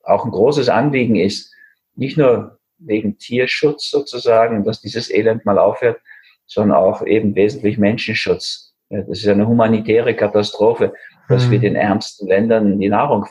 auch 0.04 0.24
ein 0.24 0.30
großes 0.30 0.68
Anliegen 0.68 1.16
ist, 1.16 1.52
nicht 1.94 2.16
nur 2.16 2.58
wegen 2.78 3.18
Tierschutz 3.18 3.90
sozusagen, 3.90 4.64
dass 4.64 4.80
dieses 4.80 5.10
Elend 5.10 5.44
mal 5.44 5.58
aufhört, 5.58 6.00
sondern 6.46 6.78
auch 6.78 7.04
eben 7.04 7.34
wesentlich 7.34 7.78
Menschenschutz. 7.78 8.74
Das 8.88 9.08
ist 9.08 9.28
eine 9.28 9.46
humanitäre 9.46 10.14
Katastrophe, 10.14 10.94
dass 11.28 11.46
mhm. 11.46 11.50
wir 11.50 11.58
den 11.60 11.76
ärmsten 11.76 12.26
Ländern 12.26 12.78
die 12.78 12.88
Nahrung 12.88 13.24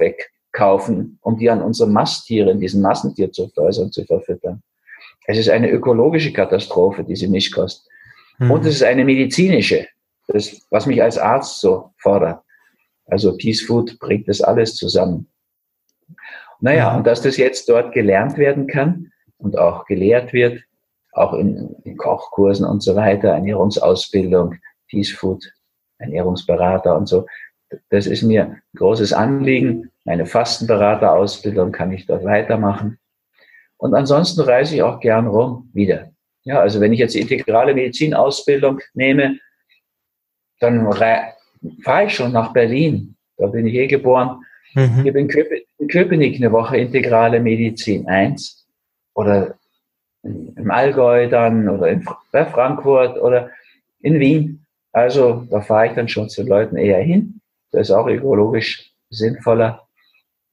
wegkaufen, 0.59 1.19
um 1.21 1.37
die 1.37 1.49
an 1.49 1.61
unsere 1.61 1.89
Masttiere, 1.89 2.51
in 2.51 2.59
diesen 2.59 2.81
Massentierzuchthäusern 2.81 3.91
zu 3.91 4.05
verfüttern. 4.05 4.61
Es 5.25 5.37
ist 5.37 5.49
eine 5.49 5.69
ökologische 5.69 6.33
Katastrophe, 6.33 7.03
diese 7.03 7.27
Mischkost. 7.27 7.87
Mhm. 8.39 8.51
Und 8.51 8.65
es 8.65 8.75
ist 8.75 8.83
eine 8.83 9.05
medizinische 9.05 9.87
das, 10.31 10.61
was 10.69 10.85
mich 10.85 11.01
als 11.01 11.17
Arzt 11.17 11.59
so 11.59 11.91
fordert. 11.97 12.43
Also 13.07 13.35
Peace 13.35 13.63
Food 13.63 13.97
bringt 13.99 14.27
das 14.27 14.41
alles 14.41 14.75
zusammen. 14.75 15.27
Naja, 16.59 16.95
und 16.95 17.07
dass 17.07 17.21
das 17.21 17.37
jetzt 17.37 17.67
dort 17.67 17.93
gelernt 17.93 18.37
werden 18.37 18.67
kann 18.67 19.11
und 19.39 19.57
auch 19.57 19.85
gelehrt 19.85 20.31
wird, 20.31 20.61
auch 21.13 21.33
in, 21.33 21.75
in 21.83 21.97
Kochkursen 21.97 22.63
und 22.63 22.83
so 22.83 22.95
weiter, 22.95 23.29
Ernährungsausbildung, 23.29 24.59
Peace 24.87 25.11
Food, 25.11 25.51
Ernährungsberater 25.97 26.95
und 26.95 27.07
so, 27.07 27.25
das 27.89 28.07
ist 28.07 28.23
mir 28.23 28.45
ein 28.45 28.61
großes 28.75 29.13
Anliegen. 29.13 29.91
Meine 30.09 30.25
Fastenberaterausbildung 30.25 31.71
kann 31.71 31.91
ich 31.91 32.07
dort 32.07 32.23
weitermachen. 32.23 32.97
Und 33.77 33.93
ansonsten 33.93 34.41
reise 34.41 34.73
ich 34.73 34.81
auch 34.81 34.99
gern 34.99 35.27
rum 35.27 35.69
wieder. 35.71 36.09
Ja, 36.45 36.61
also 36.61 36.81
wenn 36.81 36.93
ich 36.93 36.97
jetzt 36.97 37.13
die 37.13 37.19
integrale 37.19 37.75
Medizinausbildung 37.75 38.79
nehme, 38.95 39.37
dann 40.59 40.91
fahre 41.83 42.05
ich 42.07 42.15
schon 42.15 42.31
nach 42.31 42.53
Berlin. 42.53 43.15
Da 43.37 43.45
bin 43.45 43.67
ich 43.67 43.75
eh 43.75 43.85
geboren. 43.85 44.43
Mhm. 44.73 45.05
Ich 45.05 45.13
bin 45.13 45.29
in 45.77 45.87
Köpenick 45.87 46.37
eine 46.37 46.51
Woche 46.51 46.77
integrale 46.77 47.39
Medizin 47.39 48.07
1 48.07 48.65
oder 49.13 49.59
im 50.23 50.71
Allgäu 50.71 51.29
dann 51.29 51.69
oder 51.69 51.87
in 51.87 52.03
bei 52.31 52.47
Frankfurt 52.47 53.21
oder 53.21 53.51
in 54.01 54.19
Wien. 54.19 54.65
Also 54.91 55.45
da 55.51 55.61
fahre 55.61 55.89
ich 55.89 55.93
dann 55.93 56.07
schon 56.07 56.29
zu 56.29 56.41
Leuten 56.41 56.77
eher 56.77 57.03
hin. 57.03 57.41
Das 57.71 57.89
ist 57.89 57.91
auch 57.91 58.07
ökologisch 58.07 58.91
sinnvoller. 59.11 59.85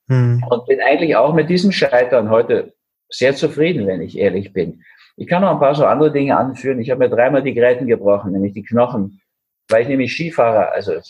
Mhm. 0.08 0.44
Und 0.48 0.66
bin 0.66 0.80
eigentlich 0.80 1.16
auch 1.16 1.34
mit 1.34 1.48
diesem 1.48 1.72
Scheitern 1.72 2.30
heute 2.30 2.74
sehr 3.08 3.34
zufrieden, 3.34 3.86
wenn 3.86 4.00
ich 4.00 4.18
ehrlich 4.18 4.52
bin. 4.52 4.82
Ich 5.16 5.26
kann 5.26 5.42
noch 5.42 5.50
ein 5.50 5.60
paar 5.60 5.74
so 5.74 5.86
andere 5.86 6.12
Dinge 6.12 6.36
anführen. 6.36 6.80
Ich 6.80 6.90
habe 6.90 7.00
mir 7.00 7.08
dreimal 7.08 7.42
die 7.42 7.54
Gräten 7.54 7.86
gebrochen, 7.86 8.32
nämlich 8.32 8.52
die 8.52 8.62
Knochen 8.62 9.20
weil 9.68 9.82
ich 9.82 9.88
nämlich 9.88 10.12
Skifahrer, 10.12 10.72
also 10.72 11.00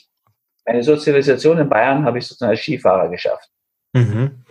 meine 0.65 0.83
Sozialisation 0.83 1.59
in 1.59 1.69
Bayern 1.69 2.05
habe 2.05 2.19
ich 2.19 2.27
sozusagen 2.27 2.51
als 2.51 2.61
Skifahrer 2.61 3.09
geschafft. 3.09 3.49
Mhm. 3.93 4.45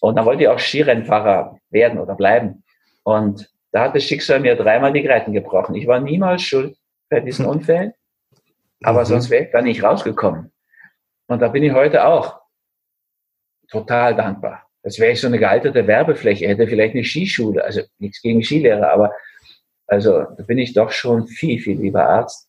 Und 0.00 0.16
dann 0.16 0.24
wollte 0.24 0.42
ich 0.42 0.48
auch 0.48 0.58
Skirennfahrer 0.58 1.58
werden 1.70 1.98
oder 1.98 2.14
bleiben. 2.14 2.62
Und 3.02 3.50
da 3.72 3.84
hat 3.84 3.96
das 3.96 4.04
Schicksal 4.04 4.40
mir 4.40 4.54
dreimal 4.54 4.92
die 4.92 5.02
Greiten 5.02 5.32
gebrochen. 5.32 5.74
Ich 5.74 5.86
war 5.86 5.98
niemals 6.00 6.42
schuld 6.42 6.76
bei 7.10 7.20
diesen 7.20 7.46
hm. 7.46 7.52
Unfällen, 7.52 7.92
aber 8.82 9.00
mhm. 9.00 9.06
sonst 9.06 9.30
wäre 9.30 9.44
ich 9.44 9.50
da 9.50 9.60
nicht 9.60 9.82
rausgekommen. 9.82 10.52
Und 11.26 11.42
da 11.42 11.48
bin 11.48 11.64
ich 11.64 11.72
heute 11.72 12.06
auch 12.06 12.37
total 13.70 14.14
dankbar. 14.14 14.62
Das 14.82 14.98
wäre 14.98 15.12
ich 15.12 15.20
so 15.20 15.26
eine 15.26 15.38
gealterte 15.38 15.86
Werbefläche, 15.86 16.48
hätte 16.48 16.66
vielleicht 16.66 16.94
eine 16.94 17.04
Skischule, 17.04 17.64
also 17.64 17.82
nichts 17.98 18.22
gegen 18.22 18.42
Skilehrer, 18.42 18.92
aber 18.92 19.12
also 19.86 20.22
da 20.36 20.42
bin 20.44 20.58
ich 20.58 20.74
doch 20.74 20.90
schon 20.90 21.26
viel, 21.26 21.60
viel 21.60 21.80
lieber 21.80 22.08
Arzt 22.08 22.48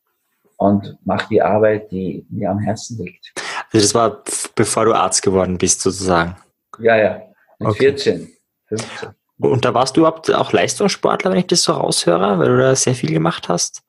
und 0.57 0.97
mache 1.05 1.27
die 1.29 1.41
Arbeit, 1.41 1.91
die 1.91 2.25
mir 2.29 2.49
am 2.51 2.59
Herzen 2.59 3.03
liegt. 3.03 3.33
Also 3.71 3.85
das 3.85 3.95
war 3.95 4.23
bevor 4.55 4.85
du 4.85 4.93
Arzt 4.93 5.21
geworden 5.21 5.57
bist, 5.57 5.81
sozusagen. 5.81 6.35
Ja, 6.79 6.97
ja. 6.97 7.21
Mit 7.59 7.69
okay. 7.69 7.79
14, 7.79 8.29
15. 8.67 9.09
Und 9.39 9.63
da 9.63 9.73
warst 9.73 9.95
du 9.95 10.01
überhaupt 10.01 10.33
auch 10.33 10.51
Leistungssportler, 10.51 11.31
wenn 11.31 11.39
ich 11.39 11.47
das 11.47 11.63
so 11.63 11.71
raushöre, 11.71 12.39
weil 12.39 12.49
du 12.49 12.57
da 12.57 12.75
sehr 12.75 12.93
viel 12.93 13.11
gemacht 13.11 13.47
hast? 13.47 13.83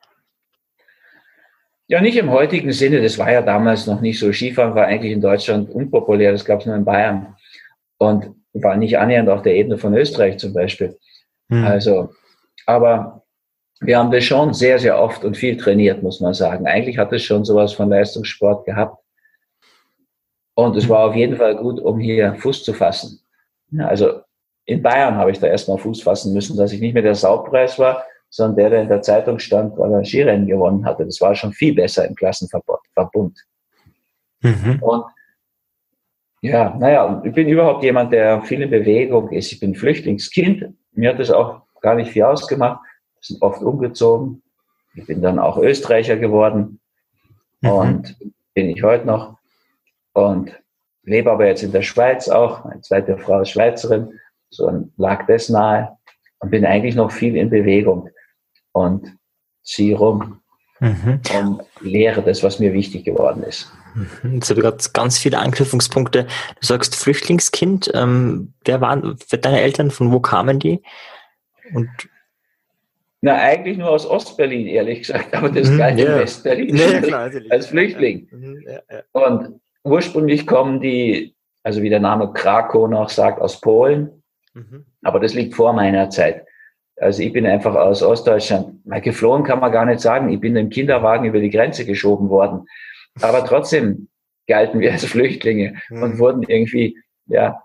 Ja, 1.90 2.00
nicht 2.00 2.16
im 2.16 2.30
heutigen 2.30 2.70
Sinne. 2.70 3.02
Das 3.02 3.18
war 3.18 3.32
ja 3.32 3.42
damals 3.42 3.88
noch 3.88 4.00
nicht 4.00 4.20
so. 4.20 4.32
Skifahren 4.32 4.76
war 4.76 4.86
eigentlich 4.86 5.10
in 5.10 5.20
Deutschland 5.20 5.68
unpopulär. 5.70 6.30
Das 6.30 6.44
gab 6.44 6.60
es 6.60 6.66
nur 6.66 6.76
in 6.76 6.84
Bayern. 6.84 7.34
Und 7.98 8.30
war 8.52 8.76
nicht 8.76 8.96
annähernd 8.96 9.28
auf 9.28 9.42
der 9.42 9.56
Ebene 9.56 9.76
von 9.76 9.92
Österreich 9.94 10.38
zum 10.38 10.52
Beispiel. 10.52 10.96
Hm. 11.48 11.64
Also, 11.64 12.10
aber 12.64 13.24
wir 13.80 13.98
haben 13.98 14.12
das 14.12 14.22
schon 14.22 14.54
sehr, 14.54 14.78
sehr 14.78 15.02
oft 15.02 15.24
und 15.24 15.36
viel 15.36 15.56
trainiert, 15.56 16.00
muss 16.00 16.20
man 16.20 16.32
sagen. 16.32 16.64
Eigentlich 16.64 16.96
hat 16.96 17.12
es 17.12 17.24
schon 17.24 17.44
sowas 17.44 17.72
von 17.72 17.88
Leistungssport 17.88 18.66
gehabt. 18.66 19.02
Und 20.54 20.76
es 20.76 20.88
war 20.88 21.08
auf 21.08 21.16
jeden 21.16 21.38
Fall 21.38 21.56
gut, 21.56 21.80
um 21.80 21.98
hier 21.98 22.36
Fuß 22.36 22.62
zu 22.62 22.72
fassen. 22.72 23.18
Also 23.78 24.20
in 24.64 24.80
Bayern 24.80 25.16
habe 25.16 25.32
ich 25.32 25.40
da 25.40 25.48
erstmal 25.48 25.78
Fuß 25.78 26.02
fassen 26.02 26.34
müssen, 26.34 26.56
dass 26.56 26.70
ich 26.70 26.80
nicht 26.80 26.94
mehr 26.94 27.02
der 27.02 27.16
Saubpreis 27.16 27.80
war, 27.80 28.04
sondern 28.30 28.56
der, 28.56 28.70
der 28.70 28.82
in 28.82 28.88
der 28.88 29.02
Zeitung 29.02 29.38
stand, 29.38 29.76
weil 29.76 29.92
er 29.92 30.04
Skirennen 30.04 30.46
gewonnen 30.46 30.84
hatte. 30.84 31.04
Das 31.04 31.20
war 31.20 31.34
schon 31.34 31.52
viel 31.52 31.74
besser 31.74 32.06
im 32.06 32.14
Klassenverbund. 32.14 33.44
Mhm. 34.40 34.78
Und 34.80 35.04
ja, 36.40 36.74
naja, 36.78 37.20
ich 37.24 37.34
bin 37.34 37.48
überhaupt 37.48 37.82
jemand, 37.82 38.12
der 38.12 38.40
viel 38.42 38.62
in 38.62 38.70
Bewegung 38.70 39.30
ist. 39.30 39.52
Ich 39.52 39.60
bin 39.60 39.74
Flüchtlingskind. 39.74 40.72
Mir 40.92 41.10
hat 41.10 41.18
das 41.18 41.30
auch 41.30 41.62
gar 41.82 41.96
nicht 41.96 42.12
viel 42.12 42.22
ausgemacht. 42.22 42.80
Wir 43.16 43.20
sind 43.20 43.42
oft 43.42 43.60
umgezogen. 43.60 44.42
Ich 44.94 45.06
bin 45.06 45.20
dann 45.20 45.38
auch 45.38 45.58
Österreicher 45.58 46.16
geworden 46.16 46.80
mhm. 47.60 47.70
und 47.70 48.16
bin 48.54 48.70
ich 48.70 48.82
heute 48.82 49.06
noch 49.06 49.36
und 50.12 50.58
lebe 51.02 51.30
aber 51.30 51.46
jetzt 51.46 51.62
in 51.62 51.72
der 51.72 51.82
Schweiz 51.82 52.28
auch. 52.28 52.64
Meine 52.64 52.80
zweite 52.80 53.18
Frau 53.18 53.40
ist 53.40 53.50
Schweizerin, 53.50 54.12
so 54.50 54.88
lag 54.96 55.26
das 55.26 55.48
nahe 55.48 55.96
und 56.38 56.50
bin 56.50 56.64
eigentlich 56.64 56.94
noch 56.94 57.10
viel 57.12 57.36
in 57.36 57.50
Bewegung 57.50 58.08
und 58.72 59.16
ziehe 59.62 59.96
rum 59.96 60.40
mhm. 60.80 61.20
und 61.38 61.62
lehre 61.80 62.22
das, 62.22 62.42
was 62.42 62.58
mir 62.58 62.72
wichtig 62.72 63.04
geworden 63.04 63.42
ist. 63.42 63.70
Mhm. 63.94 64.34
Jetzt 64.34 64.50
habe 64.50 64.60
ich 64.60 64.64
gerade 64.64 64.84
ganz 64.92 65.18
viele 65.18 65.38
Anknüpfungspunkte. 65.38 66.24
Du 66.24 66.66
sagst 66.66 66.96
Flüchtlingskind. 66.96 67.90
Ähm, 67.94 68.54
wer 68.64 68.80
waren 68.80 69.16
deine 69.30 69.60
Eltern? 69.60 69.90
Von 69.90 70.12
wo 70.12 70.20
kamen 70.20 70.58
die? 70.58 70.82
Und 71.74 71.88
na, 73.22 73.36
eigentlich 73.36 73.76
nur 73.76 73.90
aus 73.90 74.06
Ostberlin, 74.06 74.66
ehrlich 74.66 75.00
gesagt, 75.00 75.34
aber 75.34 75.50
das 75.50 75.68
mhm, 75.68 75.78
Westberlin 75.78 76.74
ja, 76.74 77.00
klar, 77.02 77.30
als 77.50 77.66
Flüchtling. 77.66 78.28
Mhm, 78.30 78.64
ja, 78.66 78.80
ja. 78.90 79.02
Und 79.12 79.60
ursprünglich 79.84 80.46
kommen 80.46 80.80
die, 80.80 81.34
also 81.62 81.82
wie 81.82 81.90
der 81.90 82.00
Name 82.00 82.32
Krakow 82.32 82.88
noch 82.88 83.10
sagt, 83.10 83.40
aus 83.40 83.60
Polen. 83.60 84.22
Mhm. 84.54 84.86
Aber 85.02 85.20
das 85.20 85.34
liegt 85.34 85.54
vor 85.54 85.74
meiner 85.74 86.08
Zeit. 86.08 86.46
Also 87.00 87.22
ich 87.22 87.32
bin 87.32 87.46
einfach 87.46 87.74
aus 87.74 88.02
Ostdeutschland. 88.02 88.86
Mal 88.86 89.00
geflohen 89.00 89.42
kann 89.42 89.60
man 89.60 89.72
gar 89.72 89.86
nicht 89.86 90.00
sagen. 90.00 90.28
Ich 90.28 90.38
bin 90.38 90.54
im 90.56 90.68
Kinderwagen 90.68 91.24
über 91.24 91.40
die 91.40 91.50
Grenze 91.50 91.86
geschoben 91.86 92.28
worden. 92.28 92.66
Aber 93.22 93.44
trotzdem 93.44 94.08
galten 94.46 94.80
wir 94.80 94.92
als 94.92 95.04
Flüchtlinge 95.06 95.80
mhm. 95.88 96.02
und 96.02 96.18
wurden 96.18 96.42
irgendwie, 96.42 96.98
ja, 97.26 97.62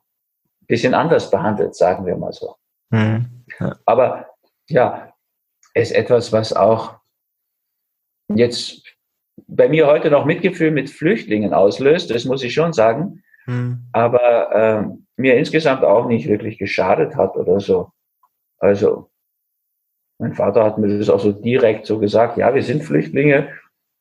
bisschen 0.68 0.94
anders 0.94 1.30
behandelt, 1.30 1.76
sagen 1.76 2.06
wir 2.06 2.16
mal 2.16 2.32
so. 2.32 2.56
Mhm. 2.92 3.44
Ja. 3.60 3.76
Aber 3.86 4.28
ja, 4.70 5.14
ist 5.74 5.92
etwas, 5.92 6.32
was 6.32 6.54
auch 6.54 6.96
jetzt 8.34 8.84
bei 9.48 9.68
mir 9.68 9.86
heute 9.86 10.10
noch 10.10 10.26
Mitgefühl 10.26 10.72
mit 10.72 10.90
Flüchtlingen 10.90 11.54
auslöst, 11.54 12.10
das 12.10 12.26
muss 12.26 12.42
ich 12.42 12.54
schon 12.54 12.72
sagen, 12.72 13.22
mhm. 13.46 13.88
aber 13.92 14.52
äh, 14.52 14.84
mir 15.18 15.36
insgesamt 15.38 15.84
auch 15.84 16.08
nicht 16.08 16.28
wirklich 16.28 16.58
geschadet 16.58 17.16
hat 17.16 17.36
oder 17.36 17.60
so. 17.60 17.92
Also 18.60 19.10
mein 20.18 20.34
Vater 20.34 20.64
hat 20.64 20.78
mir 20.78 20.98
das 20.98 21.10
auch 21.10 21.20
so 21.20 21.32
direkt 21.32 21.86
so 21.86 22.00
gesagt, 22.00 22.38
ja, 22.38 22.54
wir 22.54 22.64
sind 22.64 22.84
Flüchtlinge 22.84 23.50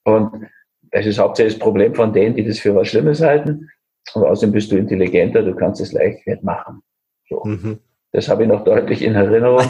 und 0.05 0.47
es 0.91 1.07
ist 1.07 1.19
hauptsächlich 1.19 1.55
das 1.55 1.63
Problem 1.63 1.95
von 1.95 2.13
denen, 2.13 2.37
die 2.37 2.45
das 2.45 2.59
für 2.59 2.75
was 2.75 2.89
Schlimmes 2.89 3.21
halten. 3.21 3.71
Und 4.15 4.25
außerdem 4.25 4.53
bist 4.53 4.71
du 4.71 4.77
intelligenter, 4.77 5.43
du 5.43 5.55
kannst 5.55 5.81
es 5.81 5.93
leicht 5.93 6.25
machen. 6.43 6.83
So. 7.29 7.43
Mhm. 7.45 7.81
Das 8.13 8.29
habe 8.29 8.45
ich 8.45 8.49
noch 8.49 8.63
deutlich 8.63 9.03
in 9.03 9.15
Erinnerung. 9.15 9.67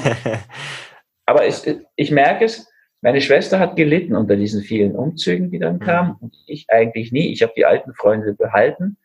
Aber 1.26 1.47
es, 1.47 1.66
ich 1.97 2.11
merke 2.11 2.45
es, 2.45 2.70
meine 3.01 3.20
Schwester 3.20 3.59
hat 3.59 3.76
gelitten 3.76 4.16
unter 4.16 4.36
diesen 4.36 4.62
vielen 4.62 4.97
Umzügen, 4.97 5.51
die 5.51 5.59
dann 5.59 5.76
mhm. 5.76 5.80
kamen. 5.80 6.16
Und 6.20 6.36
ich 6.47 6.66
eigentlich 6.68 7.12
nie. 7.12 7.32
Ich 7.32 7.42
habe 7.42 7.53
die 7.57 7.64
alten 7.64 7.95
Freunde 7.95 8.34
behalten 8.34 8.99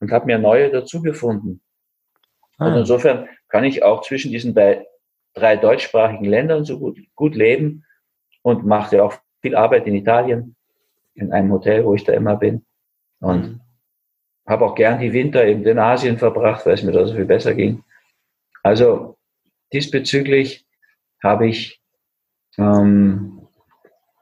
und 0.00 0.10
habe 0.10 0.26
mir 0.26 0.38
neue 0.38 0.70
dazugefunden. 0.70 1.60
Ah. 2.58 2.68
Und 2.68 2.78
insofern 2.78 3.28
kann 3.48 3.64
ich 3.64 3.82
auch 3.84 4.02
zwischen 4.02 4.32
diesen 4.32 4.54
drei, 4.54 4.86
drei 5.34 5.56
deutschsprachigen 5.56 6.24
Ländern 6.24 6.64
so 6.64 6.78
gut, 6.78 6.98
gut 7.14 7.34
leben 7.34 7.84
und 8.42 8.66
mache 8.66 8.96
ja 8.96 9.04
auch 9.04 9.14
viel 9.42 9.54
Arbeit 9.54 9.86
in 9.86 9.94
Italien, 9.94 10.56
in 11.14 11.32
einem 11.32 11.52
Hotel, 11.52 11.84
wo 11.84 11.94
ich 11.94 12.04
da 12.04 12.12
immer 12.12 12.36
bin. 12.36 12.64
Und 13.20 13.42
mhm. 13.42 13.60
habe 14.46 14.64
auch 14.64 14.74
gern 14.74 15.00
die 15.00 15.12
Winter 15.12 15.44
eben 15.44 15.64
in 15.64 15.78
Asien 15.78 16.18
verbracht, 16.18 16.66
weil 16.66 16.74
es 16.74 16.82
mir 16.82 16.92
da 16.92 17.06
so 17.06 17.14
viel 17.14 17.26
besser 17.26 17.54
ging. 17.54 17.84
Also 18.62 19.16
diesbezüglich 19.72 20.66
habe 21.22 21.48
ich, 21.48 21.80
ähm, 22.58 23.46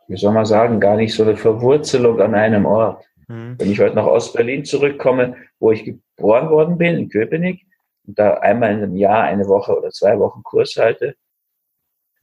wie 0.08 0.16
soll 0.16 0.32
man 0.32 0.46
sagen, 0.46 0.80
gar 0.80 0.96
nicht 0.96 1.14
so 1.14 1.22
eine 1.22 1.36
Verwurzelung 1.36 2.20
an 2.20 2.34
einem 2.34 2.66
Ort. 2.66 3.04
Mhm. 3.28 3.56
Wenn 3.58 3.70
ich 3.70 3.80
heute 3.80 3.96
nach 3.96 4.06
Ostberlin 4.06 4.64
zurückkomme, 4.64 5.36
wo 5.58 5.72
ich 5.72 5.84
geboren 5.84 6.50
worden 6.50 6.78
bin, 6.78 6.96
in 6.96 7.08
Köpenick, 7.08 7.67
da 8.14 8.34
einmal 8.34 8.72
in 8.72 8.78
einem 8.78 8.96
Jahr 8.96 9.24
eine 9.24 9.46
Woche 9.46 9.76
oder 9.76 9.90
zwei 9.90 10.18
Wochen 10.18 10.42
Kurs 10.42 10.76
halte, 10.76 11.16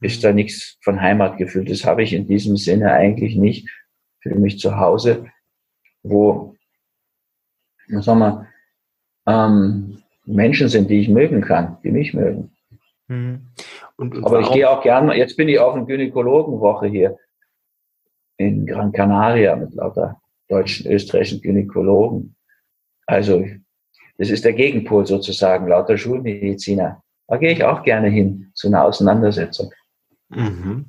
ist 0.00 0.22
da 0.24 0.32
nichts 0.32 0.78
von 0.82 1.00
Heimatgefühl. 1.00 1.64
Das 1.64 1.84
habe 1.84 2.02
ich 2.02 2.12
in 2.12 2.26
diesem 2.26 2.56
Sinne 2.56 2.92
eigentlich 2.92 3.36
nicht. 3.36 3.68
Für 4.20 4.34
mich 4.34 4.58
zu 4.58 4.76
Hause, 4.76 5.26
wo, 6.02 6.56
was 7.88 8.04
soll 8.04 8.16
man, 8.16 8.48
ähm, 9.26 10.02
Menschen 10.24 10.68
sind, 10.68 10.90
die 10.90 11.00
ich 11.00 11.08
mögen 11.08 11.42
kann, 11.42 11.78
die 11.84 11.92
mich 11.92 12.12
mögen. 12.12 12.50
Mhm. 13.06 13.46
Und, 13.96 14.16
und 14.16 14.24
Aber 14.24 14.40
ich 14.40 14.50
gehe 14.50 14.68
auch 14.68 14.82
gerne, 14.82 15.16
jetzt 15.16 15.36
bin 15.36 15.48
ich 15.48 15.58
auf 15.60 15.74
eine 15.74 15.86
Gynäkologenwoche 15.86 16.88
hier 16.88 17.18
in 18.36 18.66
Gran 18.66 18.92
Canaria 18.92 19.54
mit 19.56 19.74
lauter 19.74 20.20
deutschen, 20.48 20.90
österreichischen 20.90 21.40
Gynäkologen. 21.40 22.36
Also 23.06 23.44
das 24.18 24.30
ist 24.30 24.44
der 24.44 24.52
Gegenpol 24.52 25.06
sozusagen, 25.06 25.68
lauter 25.68 25.98
Schulmediziner. 25.98 27.02
Da 27.28 27.36
gehe 27.36 27.52
ich 27.52 27.64
auch 27.64 27.82
gerne 27.82 28.08
hin 28.08 28.50
zu 28.54 28.68
einer 28.68 28.84
Auseinandersetzung. 28.84 29.72
Mhm. 30.28 30.86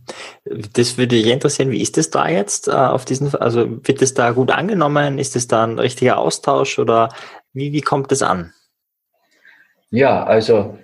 Das 0.73 0.97
würde 0.97 1.15
mich 1.15 1.27
interessieren, 1.27 1.69
wie 1.71 1.81
ist 1.81 1.97
es 1.97 2.09
da 2.09 2.27
jetzt 2.27 2.67
äh, 2.67 2.71
auf 2.71 3.05
diesen, 3.05 3.33
also 3.35 3.67
wird 3.85 4.01
es 4.01 4.13
da 4.13 4.31
gut 4.31 4.51
angenommen? 4.51 5.19
Ist 5.19 5.35
es 5.35 5.47
da 5.47 5.63
ein 5.63 5.77
richtiger 5.77 6.17
Austausch 6.17 6.79
oder 6.79 7.09
wie, 7.53 7.71
wie 7.71 7.81
kommt 7.81 8.11
es 8.11 8.21
an? 8.21 8.53
Ja, 9.89 10.23
also 10.23 10.77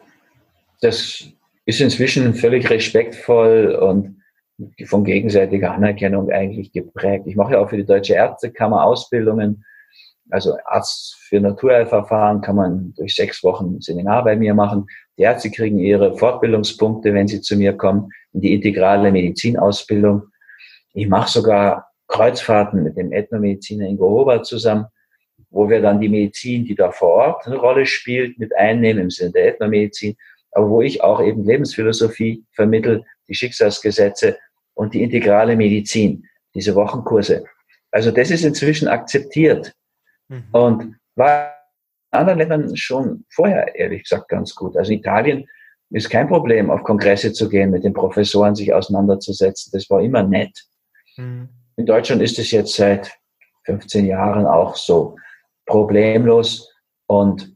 das 0.82 1.26
ist 1.66 1.82
inzwischen 1.82 2.34
völlig 2.36 2.70
respektvoll 2.70 3.76
und 3.76 4.22
von 4.86 5.04
gegenseitiger 5.04 5.74
Anerkennung 5.74 6.30
eigentlich 6.30 6.72
geprägt. 6.72 7.26
Ich 7.26 7.36
mache 7.36 7.54
ja 7.54 7.60
auch 7.60 7.70
für 7.70 7.78
die 7.78 7.86
Deutsche 7.86 8.14
Ärztekammer 8.14 8.84
Ausbildungen. 8.84 9.66
Also 10.34 10.58
Arzt 10.66 11.16
für 11.28 11.40
Naturheilverfahren 11.40 12.42
kann 12.42 12.56
man 12.56 12.94
durch 12.98 13.14
sechs 13.14 13.44
Wochen 13.44 13.80
Seminar 13.82 14.24
bei 14.24 14.36
mir 14.36 14.56
machen. 14.56 14.88
Die 15.16 15.22
Ärzte 15.22 15.52
kriegen 15.52 15.78
ihre 15.78 16.18
Fortbildungspunkte, 16.18 17.14
wenn 17.14 17.28
sie 17.28 17.40
zu 17.40 17.56
mir 17.56 17.74
kommen, 17.74 18.10
in 18.32 18.42
die 18.42 18.56
integrale 18.56 19.12
Medizinausbildung. 19.12 20.24
Ich 20.96 21.08
mache 21.08 21.30
sogar 21.30 21.92
Kreuzfahrten 22.08 22.82
mit 22.82 22.98
dem 22.98 23.12
Ethnomediziner 23.12 23.86
Ingo 23.86 24.10
Hober 24.10 24.42
zusammen, 24.42 24.88
wo 25.52 25.70
wir 25.70 25.84
dann 25.84 26.02
die 26.02 26.10
Medizin, 26.10 26.66
die 26.66 26.74
da 26.74 26.90
vor 26.90 27.10
Ort 27.10 27.46
eine 27.46 27.58
Rolle 27.58 27.86
spielt, 27.86 28.40
mit 28.40 28.56
einnehmen 28.56 29.04
im 29.04 29.10
Sinne 29.12 29.34
der 29.34 29.50
Ethnomedizin 29.50 30.16
aber 30.54 30.70
wo 30.70 30.82
ich 30.82 31.04
auch 31.04 31.22
eben 31.22 31.44
Lebensphilosophie 31.44 32.44
vermittel, 32.52 33.04
die 33.28 33.36
Schicksalsgesetze 33.36 34.38
und 34.74 34.94
die 34.94 35.04
integrale 35.04 35.56
Medizin, 35.56 36.26
diese 36.56 36.76
Wochenkurse. 36.76 37.44
Also 37.92 38.12
das 38.12 38.32
ist 38.32 38.44
inzwischen 38.44 38.88
akzeptiert 38.88 39.74
mhm. 40.28 40.44
und 40.52 40.96
war 41.16 41.54
in 42.12 42.20
anderen 42.20 42.40
Ländern 42.40 42.76
schon 42.76 43.26
vorher, 43.30 43.76
ehrlich 43.76 44.04
gesagt, 44.04 44.30
ganz 44.30 44.54
gut. 44.54 44.78
Also 44.78 44.92
Italien 44.92 45.48
ist 45.90 46.10
kein 46.10 46.28
Problem, 46.28 46.72
auf 46.72 46.84
Kongresse 46.84 47.34
zu 47.34 47.50
gehen, 47.50 47.72
mit 47.72 47.84
den 47.84 47.94
Professoren 47.94 48.56
sich 48.56 48.74
auseinanderzusetzen. 48.74 49.72
Das 49.74 49.90
war 49.90 50.02
immer 50.02 50.24
nett. 50.24 50.64
Mhm. 51.18 51.50
In 51.76 51.86
Deutschland 51.86 52.22
ist 52.22 52.40
es 52.40 52.52
jetzt 52.52 52.76
seit 52.76 53.12
15 53.66 54.06
Jahren 54.06 54.46
auch 54.46 54.76
so 54.76 55.16
problemlos 55.66 56.72
und 57.08 57.54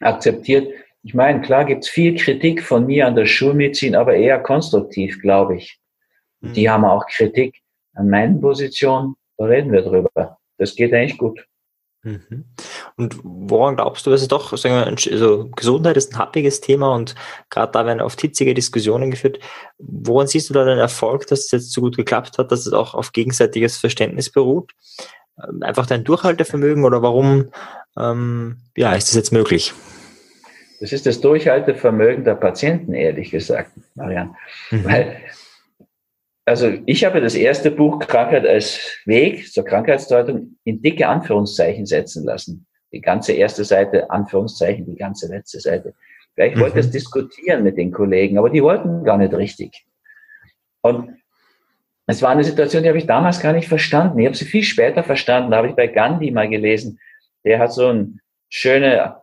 akzeptiert. 0.00 0.72
Ich 1.02 1.14
meine, 1.14 1.40
klar 1.40 1.64
gibt 1.64 1.84
es 1.84 1.90
viel 1.90 2.16
Kritik 2.16 2.62
von 2.62 2.86
mir 2.86 3.06
an 3.06 3.16
der 3.16 3.26
Schulmedizin, 3.26 3.94
aber 3.94 4.14
eher 4.14 4.40
konstruktiv, 4.40 5.20
glaube 5.20 5.56
ich. 5.56 5.80
Mhm. 6.40 6.52
Die 6.52 6.70
haben 6.70 6.84
auch 6.84 7.06
Kritik 7.06 7.60
an 7.94 8.10
meinen 8.10 8.40
Positionen. 8.40 9.14
Da 9.36 9.46
reden 9.46 9.72
wir 9.72 9.82
drüber. 9.82 10.38
Das 10.58 10.74
geht 10.74 10.92
eigentlich 10.92 11.18
gut. 11.18 11.46
Mhm. 12.02 12.44
Und 12.96 13.18
woran 13.22 13.76
glaubst 13.76 14.06
du, 14.06 14.10
dass 14.10 14.22
es 14.22 14.28
doch, 14.28 14.56
sagen 14.56 14.74
wir, 14.74 14.86
also 14.86 15.48
Gesundheit 15.54 15.96
ist 15.96 16.12
ein 16.12 16.18
happiges 16.18 16.60
Thema 16.60 16.94
und 16.94 17.14
gerade 17.50 17.72
da 17.72 17.84
werden 17.86 18.00
oft 18.00 18.20
hitzige 18.20 18.54
Diskussionen 18.54 19.10
geführt. 19.10 19.40
Woran 19.78 20.26
siehst 20.26 20.48
du 20.48 20.54
da 20.54 20.64
den 20.64 20.78
Erfolg, 20.78 21.26
dass 21.26 21.46
es 21.46 21.50
jetzt 21.50 21.72
so 21.72 21.80
gut 21.80 21.96
geklappt 21.96 22.38
hat, 22.38 22.52
dass 22.52 22.66
es 22.66 22.72
auch 22.72 22.94
auf 22.94 23.12
gegenseitiges 23.12 23.78
Verständnis 23.78 24.30
beruht? 24.30 24.72
Ähm, 25.42 25.62
einfach 25.62 25.86
dein 25.86 26.04
Durchhaltevermögen 26.04 26.84
oder 26.84 27.02
warum 27.02 27.50
ähm, 27.98 28.58
ja, 28.76 28.94
ist 28.94 29.08
das 29.08 29.16
jetzt 29.16 29.32
möglich? 29.32 29.74
Das 30.80 30.92
ist 30.92 31.06
das 31.06 31.20
Durchhaltevermögen 31.20 32.24
der 32.24 32.36
Patienten, 32.36 32.94
ehrlich 32.94 33.30
gesagt, 33.30 33.72
Marian. 33.96 34.36
Mhm. 34.70 34.84
Weil, 34.84 35.16
also 36.48 36.72
ich 36.86 37.04
habe 37.04 37.20
das 37.20 37.34
erste 37.34 37.70
Buch 37.70 37.98
Krankheit 38.00 38.46
als 38.46 38.98
Weg 39.04 39.52
zur 39.52 39.64
Krankheitsdeutung 39.64 40.56
in 40.64 40.82
dicke 40.82 41.06
Anführungszeichen 41.06 41.86
setzen 41.86 42.24
lassen. 42.24 42.66
Die 42.92 43.00
ganze 43.00 43.32
erste 43.32 43.64
Seite, 43.64 44.10
Anführungszeichen, 44.10 44.86
die 44.86 44.96
ganze 44.96 45.28
letzte 45.28 45.60
Seite. 45.60 45.94
Weil 46.36 46.50
ich 46.50 46.56
mhm. 46.56 46.60
wollte 46.60 46.78
es 46.80 46.90
diskutieren 46.90 47.62
mit 47.62 47.76
den 47.76 47.92
Kollegen, 47.92 48.38
aber 48.38 48.50
die 48.50 48.62
wollten 48.62 49.04
gar 49.04 49.18
nicht 49.18 49.34
richtig. 49.34 49.84
Und 50.80 51.18
es 52.06 52.22
war 52.22 52.30
eine 52.30 52.44
Situation, 52.44 52.82
die 52.82 52.88
habe 52.88 52.98
ich 52.98 53.06
damals 53.06 53.40
gar 53.40 53.52
nicht 53.52 53.68
verstanden. 53.68 54.18
Ich 54.18 54.26
habe 54.26 54.36
sie 54.36 54.46
viel 54.46 54.62
später 54.62 55.02
verstanden. 55.02 55.50
Da 55.50 55.58
habe 55.58 55.68
ich 55.68 55.74
bei 55.74 55.88
Gandhi 55.88 56.30
mal 56.30 56.48
gelesen. 56.48 56.98
Der 57.44 57.58
hat 57.58 57.72
so 57.72 57.88
eine 57.88 58.14
schöne 58.48 59.16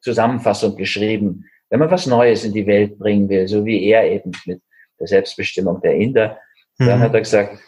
Zusammenfassung 0.00 0.76
geschrieben. 0.76 1.46
Wenn 1.70 1.80
man 1.80 1.90
was 1.90 2.06
Neues 2.06 2.44
in 2.44 2.52
die 2.52 2.66
Welt 2.66 2.98
bringen 2.98 3.28
will, 3.30 3.48
so 3.48 3.64
wie 3.64 3.82
er 3.84 4.04
eben 4.04 4.32
mit 4.44 4.60
der 5.00 5.06
Selbstbestimmung 5.06 5.80
der 5.80 5.94
Inder, 5.94 6.38
mhm. 6.78 6.86
dann 6.86 7.00
hat 7.00 7.14
er 7.14 7.20
gesagt, 7.20 7.58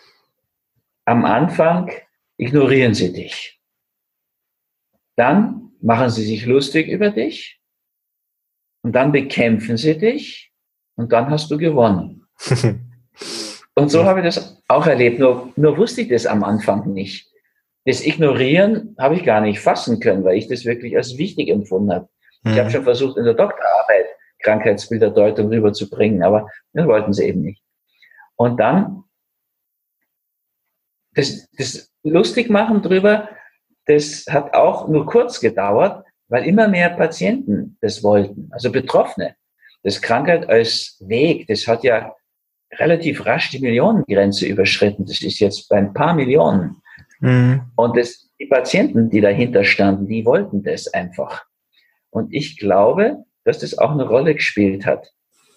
am 1.04 1.24
Anfang 1.24 1.92
ignorieren 2.36 2.94
sie 2.94 3.12
dich. 3.12 3.60
Dann 5.16 5.72
machen 5.80 6.10
sie 6.10 6.24
sich 6.24 6.46
lustig 6.46 6.88
über 6.88 7.10
dich. 7.10 7.60
Und 8.82 8.92
dann 8.92 9.12
bekämpfen 9.12 9.76
sie 9.76 9.98
dich. 9.98 10.52
Und 10.96 11.12
dann 11.12 11.30
hast 11.30 11.50
du 11.50 11.58
gewonnen. 11.58 12.26
Und 13.74 13.90
so 13.90 14.04
habe 14.04 14.20
ich 14.20 14.26
das 14.26 14.62
auch 14.68 14.86
erlebt, 14.86 15.18
nur, 15.18 15.52
nur 15.56 15.76
wusste 15.76 16.00
ich 16.00 16.08
das 16.08 16.24
am 16.24 16.42
Anfang 16.42 16.92
nicht. 16.92 17.30
Das 17.84 18.04
Ignorieren 18.04 18.96
habe 18.98 19.16
ich 19.16 19.24
gar 19.24 19.40
nicht 19.42 19.60
fassen 19.60 20.00
können, 20.00 20.24
weil 20.24 20.38
ich 20.38 20.48
das 20.48 20.64
wirklich 20.64 20.96
als 20.96 21.18
wichtig 21.18 21.50
empfunden 21.50 21.92
habe. 21.92 22.08
Mhm. 22.42 22.52
Ich 22.52 22.58
habe 22.58 22.68
mhm. 22.68 22.72
schon 22.72 22.84
versucht, 22.84 23.16
in 23.18 23.24
der 23.24 23.34
Doktorarbeit 23.34 24.06
Krankheitsbilderdeutung 24.40 25.48
rüberzubringen, 25.48 26.22
aber 26.22 26.50
das 26.72 26.86
wollten 26.86 27.12
sie 27.12 27.24
eben 27.24 27.42
nicht. 27.42 27.62
Und 28.36 28.58
dann 28.58 29.04
das, 31.16 31.48
das 31.56 31.90
lustig 32.02 32.50
machen 32.50 32.82
drüber, 32.82 33.28
das 33.86 34.26
hat 34.28 34.54
auch 34.54 34.88
nur 34.88 35.06
kurz 35.06 35.40
gedauert, 35.40 36.04
weil 36.28 36.44
immer 36.46 36.68
mehr 36.68 36.90
Patienten 36.90 37.78
das 37.80 38.02
wollten, 38.02 38.48
also 38.52 38.70
Betroffene. 38.70 39.34
Das 39.82 40.02
Krankheit 40.02 40.48
als 40.48 40.96
Weg, 41.00 41.46
das 41.46 41.66
hat 41.66 41.84
ja 41.84 42.14
relativ 42.74 43.24
rasch 43.24 43.50
die 43.50 43.60
Millionengrenze 43.60 44.46
überschritten. 44.46 45.06
Das 45.06 45.22
ist 45.22 45.38
jetzt 45.38 45.68
bei 45.68 45.76
ein 45.76 45.92
paar 45.92 46.14
Millionen. 46.14 46.82
Mhm. 47.20 47.62
Und 47.76 47.96
das, 47.96 48.28
die 48.40 48.46
Patienten, 48.46 49.08
die 49.08 49.20
dahinter 49.20 49.64
standen, 49.64 50.08
die 50.08 50.24
wollten 50.24 50.62
das 50.62 50.92
einfach. 50.92 51.44
Und 52.10 52.34
ich 52.34 52.58
glaube, 52.58 53.24
dass 53.46 53.60
das 53.60 53.78
auch 53.78 53.92
eine 53.92 54.06
Rolle 54.06 54.34
gespielt 54.34 54.84
hat. 54.84 55.12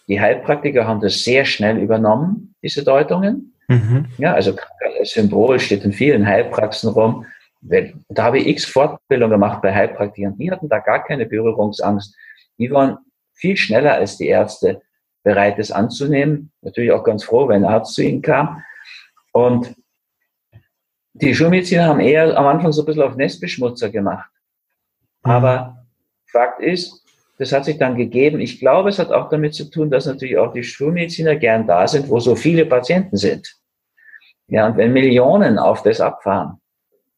Die 0.07 0.21
Heilpraktiker 0.21 0.87
haben 0.87 1.01
das 1.01 1.23
sehr 1.23 1.43
schnell 1.43 1.77
übernommen, 1.77 2.55
diese 2.63 2.83
Deutungen. 2.83 3.55
Mhm. 3.67 4.05
Ja, 4.17 4.33
also 4.33 4.55
als 4.97 5.11
Symbol 5.11 5.59
steht 5.59 5.83
in 5.83 5.91
vielen 5.91 6.25
Heilpraxen 6.25 6.91
rum. 6.91 7.25
Da 7.61 8.23
habe 8.23 8.39
ich 8.39 8.47
x 8.47 8.65
Fortbildungen 8.65 9.31
gemacht 9.31 9.61
bei 9.61 9.73
Heilpraktikern. 9.73 10.37
Die 10.37 10.49
hatten 10.51 10.69
da 10.69 10.79
gar 10.79 11.03
keine 11.03 11.25
Berührungsangst. 11.25 12.15
Die 12.57 12.71
waren 12.71 12.99
viel 13.33 13.57
schneller 13.57 13.93
als 13.95 14.17
die 14.17 14.27
Ärzte 14.27 14.81
bereit, 15.23 15.59
es 15.59 15.71
anzunehmen. 15.71 16.51
Natürlich 16.61 16.91
auch 16.91 17.03
ganz 17.03 17.23
froh, 17.23 17.47
wenn 17.47 17.65
ein 17.65 17.71
Arzt 17.71 17.95
zu 17.95 18.03
ihnen 18.03 18.21
kam. 18.21 18.63
Und 19.31 19.75
die 21.13 21.33
Schulmediziner 21.35 21.85
haben 21.85 21.99
eher 21.99 22.37
am 22.37 22.45
Anfang 22.47 22.71
so 22.71 22.83
ein 22.83 22.85
bisschen 22.85 23.03
auf 23.03 23.15
Nestbeschmutzer 23.15 23.89
gemacht. 23.89 24.29
Mhm. 25.23 25.31
Aber 25.31 25.85
Fakt 26.27 26.61
ist, 26.61 27.03
das 27.39 27.53
hat 27.53 27.63
sich 27.63 27.77
dann 27.77 27.95
gegeben. 27.95 28.41
Ich 28.41 28.59
glaube, 28.59 28.89
es 28.89 28.99
hat 28.99 29.11
auch 29.11 29.29
damit 29.29 29.55
zu 29.55 29.69
tun, 29.69 29.89
dass 29.89 30.05
natürlich 30.05 30.37
auch 30.37 30.51
die 30.51 30.63
Schulmediziner 30.63 31.37
gern 31.37 31.65
da 31.65 31.87
sind, 31.87 32.09
wo 32.09 32.19
so 32.19 32.35
viele 32.35 32.65
Patienten 32.65 33.15
sind. 33.15 33.55
Ja, 34.47 34.67
und 34.67 34.75
wenn 34.75 34.91
Millionen 34.91 35.57
auf 35.57 35.81
das 35.81 36.01
abfahren, 36.01 36.59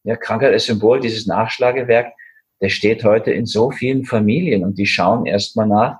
ja, 0.03 0.15
Krankheit 0.15 0.53
als 0.53 0.65
Symbol, 0.65 0.99
dieses 0.99 1.25
Nachschlagewerk, 1.25 2.13
das 2.59 2.71
steht 2.71 3.03
heute 3.03 3.31
in 3.31 3.47
so 3.47 3.71
vielen 3.71 4.05
Familien 4.05 4.63
und 4.63 4.77
die 4.77 4.85
schauen 4.85 5.25
erstmal 5.25 5.67
nach. 5.67 5.97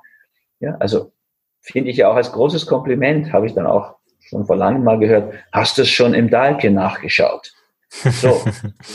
Ja, 0.60 0.76
also 0.80 1.12
finde 1.62 1.90
ich 1.90 1.98
ja 1.98 2.10
auch 2.10 2.16
als 2.16 2.32
großes 2.32 2.68
Kompliment, 2.68 3.34
habe 3.34 3.48
ich 3.48 3.56
dann 3.56 3.66
auch 3.66 3.96
schon 4.20 4.46
vor 4.46 4.56
langem 4.56 4.84
mal 4.84 5.00
gehört, 5.00 5.34
hast 5.52 5.80
du 5.80 5.82
es 5.82 5.90
schon 5.90 6.14
im 6.14 6.30
Dahlke 6.30 6.70
nachgeschaut? 6.70 7.52
So. 7.90 8.40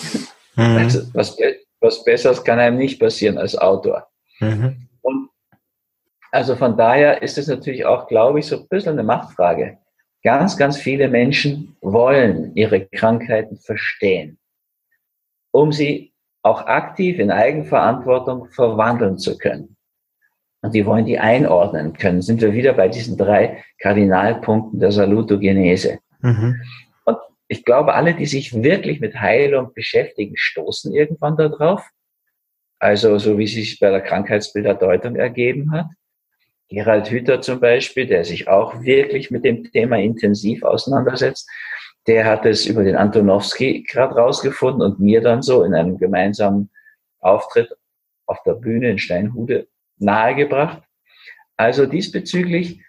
mhm. 0.55 0.77
also, 0.77 1.03
was, 1.14 1.37
was 1.81 2.05
Besseres 2.05 2.45
kann 2.45 2.61
einem 2.61 2.79
nicht 2.79 3.01
passieren 3.01 3.39
als 3.39 3.59
Autor. 3.59 4.07
Mhm. 4.39 4.86
Also 6.33 6.57
von 6.57 6.77
daher 6.77 7.22
ist 7.22 7.39
es 7.39 7.47
natürlich 7.47 7.85
auch, 7.85 8.09
glaube 8.09 8.41
ich, 8.41 8.47
so 8.47 8.57
ein 8.57 8.68
bisschen 8.68 8.93
eine 8.93 9.05
Machtfrage. 9.05 9.79
Ganz, 10.22 10.57
ganz 10.57 10.77
viele 10.77 11.09
Menschen 11.09 11.77
wollen 11.81 12.55
ihre 12.57 12.87
Krankheiten 12.87 13.57
verstehen, 13.59 14.39
um 15.53 15.72
sie 15.72 16.12
auch 16.43 16.66
aktiv 16.66 17.18
in 17.18 17.31
Eigenverantwortung 17.31 18.47
verwandeln 18.51 19.18
zu 19.18 19.39
können 19.39 19.77
und 20.66 20.74
die 20.74 20.85
wollen 20.85 21.07
die 21.07 21.18
einordnen 21.18 21.93
können. 21.93 22.22
Sind 22.22 22.41
wir 22.41 22.53
wieder 22.53 22.72
bei 22.72 22.89
diesen 22.89 23.16
drei 23.16 23.62
Kardinalpunkten 23.79 24.81
der 24.81 24.91
Salutogenese. 24.91 26.01
Mhm. 26.20 26.61
Und 27.05 27.18
ich 27.47 27.64
glaube, 27.64 27.95
alle, 27.95 28.14
die 28.14 28.27
sich 28.27 28.53
wirklich 28.62 29.01
mit 29.01 29.14
Heilung 29.20 29.72
beschäftigen, 29.74 30.37
stoßen 30.37 30.93
irgendwann 30.93 31.37
darauf. 31.37 31.89
Also 32.79 33.16
so 33.18 33.39
wie 33.39 33.45
es 33.45 33.53
sich 33.53 33.79
bei 33.79 33.91
der 33.91 34.01
Krankheitsbilderdeutung 34.01 35.14
ergeben 35.14 35.70
hat. 35.70 35.87
Gerald 36.69 37.11
Hüther 37.11 37.41
zum 37.41 37.61
Beispiel, 37.61 38.07
der 38.07 38.25
sich 38.25 38.49
auch 38.49 38.83
wirklich 38.83 39.31
mit 39.31 39.45
dem 39.45 39.71
Thema 39.71 39.99
intensiv 39.99 40.62
auseinandersetzt, 40.62 41.49
der 42.07 42.25
hat 42.25 42.47
es 42.47 42.67
über 42.67 42.85
den 42.85 42.97
Antonowski 42.97 43.85
gerade 43.89 44.14
rausgefunden 44.14 44.83
und 44.83 45.01
mir 45.01 45.21
dann 45.21 45.43
so 45.43 45.64
in 45.64 45.75
einem 45.75 45.99
gemeinsamen 45.99 46.71
Auftritt 47.21 47.71
auf 48.27 48.43
der 48.45 48.55
Bühne 48.55 48.91
in 48.91 48.99
Steinhude 48.99 49.67
nahegebracht. 49.99 50.83
Also 51.57 51.87
diesbezüglich, 51.87 52.81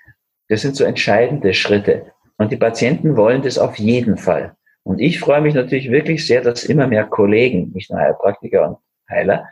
das 0.50 0.62
sind 0.62 0.76
so 0.76 0.84
entscheidende 0.84 1.54
Schritte. 1.54 2.12
Und 2.38 2.52
die 2.52 2.58
Patienten 2.58 3.18
wollen 3.18 3.42
das 3.42 3.58
auf 3.58 3.78
jeden 3.78 4.18
Fall. 4.18 4.56
Und 4.84 5.00
ich 5.00 5.20
freue 5.20 5.42
mich 5.42 5.54
natürlich 5.54 5.92
wirklich 5.92 6.26
sehr, 6.26 6.42
dass 6.42 6.64
immer 6.64 6.88
mehr 6.88 7.06
Kollegen, 7.06 7.72
nicht 7.74 7.90
nur 7.90 8.00
Heilpraktiker 8.00 8.70
und 8.70 8.78
Heiler, 9.10 9.50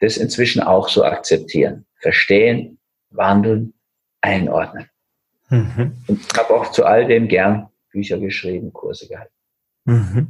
das 0.00 0.16
inzwischen 0.16 0.62
auch 0.62 0.88
so 0.88 1.04
akzeptieren, 1.04 1.86
verstehen, 2.00 2.78
wandeln, 3.14 3.74
einordnen. 4.20 4.88
Mhm. 5.48 5.96
Und 6.06 6.20
ich 6.20 6.38
habe 6.38 6.54
auch 6.54 6.70
zu 6.72 6.84
all 6.84 7.06
dem 7.06 7.28
gern 7.28 7.68
Bücher 7.90 8.18
geschrieben, 8.18 8.72
Kurse 8.72 9.08
gehalten. 9.08 9.34
Mhm. 9.84 10.28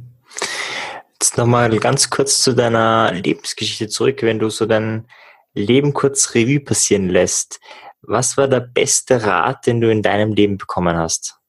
Jetzt 1.13 1.37
nochmal 1.37 1.77
ganz 1.79 2.09
kurz 2.09 2.41
zu 2.41 2.53
deiner 2.53 3.11
Lebensgeschichte 3.13 3.87
zurück, 3.87 4.21
wenn 4.23 4.39
du 4.39 4.49
so 4.49 4.65
dein 4.65 5.07
Leben 5.53 5.93
kurz 5.93 6.35
Revue 6.35 6.59
passieren 6.59 7.09
lässt, 7.09 7.61
was 8.01 8.37
war 8.37 8.47
der 8.47 8.59
beste 8.59 9.23
Rat, 9.23 9.65
den 9.65 9.79
du 9.79 9.89
in 9.89 10.01
deinem 10.01 10.33
Leben 10.33 10.57
bekommen 10.57 10.97
hast? 10.97 11.39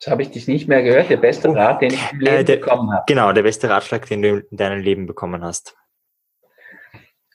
Das 0.00 0.10
habe 0.10 0.22
ich 0.22 0.30
dich 0.30 0.46
nicht 0.46 0.68
mehr 0.68 0.82
gehört. 0.82 1.10
Der 1.10 1.16
beste 1.16 1.48
oh, 1.48 1.52
Rat, 1.52 1.82
den 1.82 1.92
ich 1.92 2.12
im 2.12 2.20
Leben 2.20 2.36
äh, 2.36 2.44
der, 2.44 2.56
bekommen 2.56 2.92
habe. 2.92 3.04
Genau, 3.06 3.32
der 3.32 3.42
beste 3.42 3.68
Ratschlag, 3.68 4.06
den 4.06 4.22
du 4.22 4.38
in 4.38 4.56
deinem 4.56 4.80
Leben 4.80 5.06
bekommen 5.06 5.42
hast. 5.42 5.76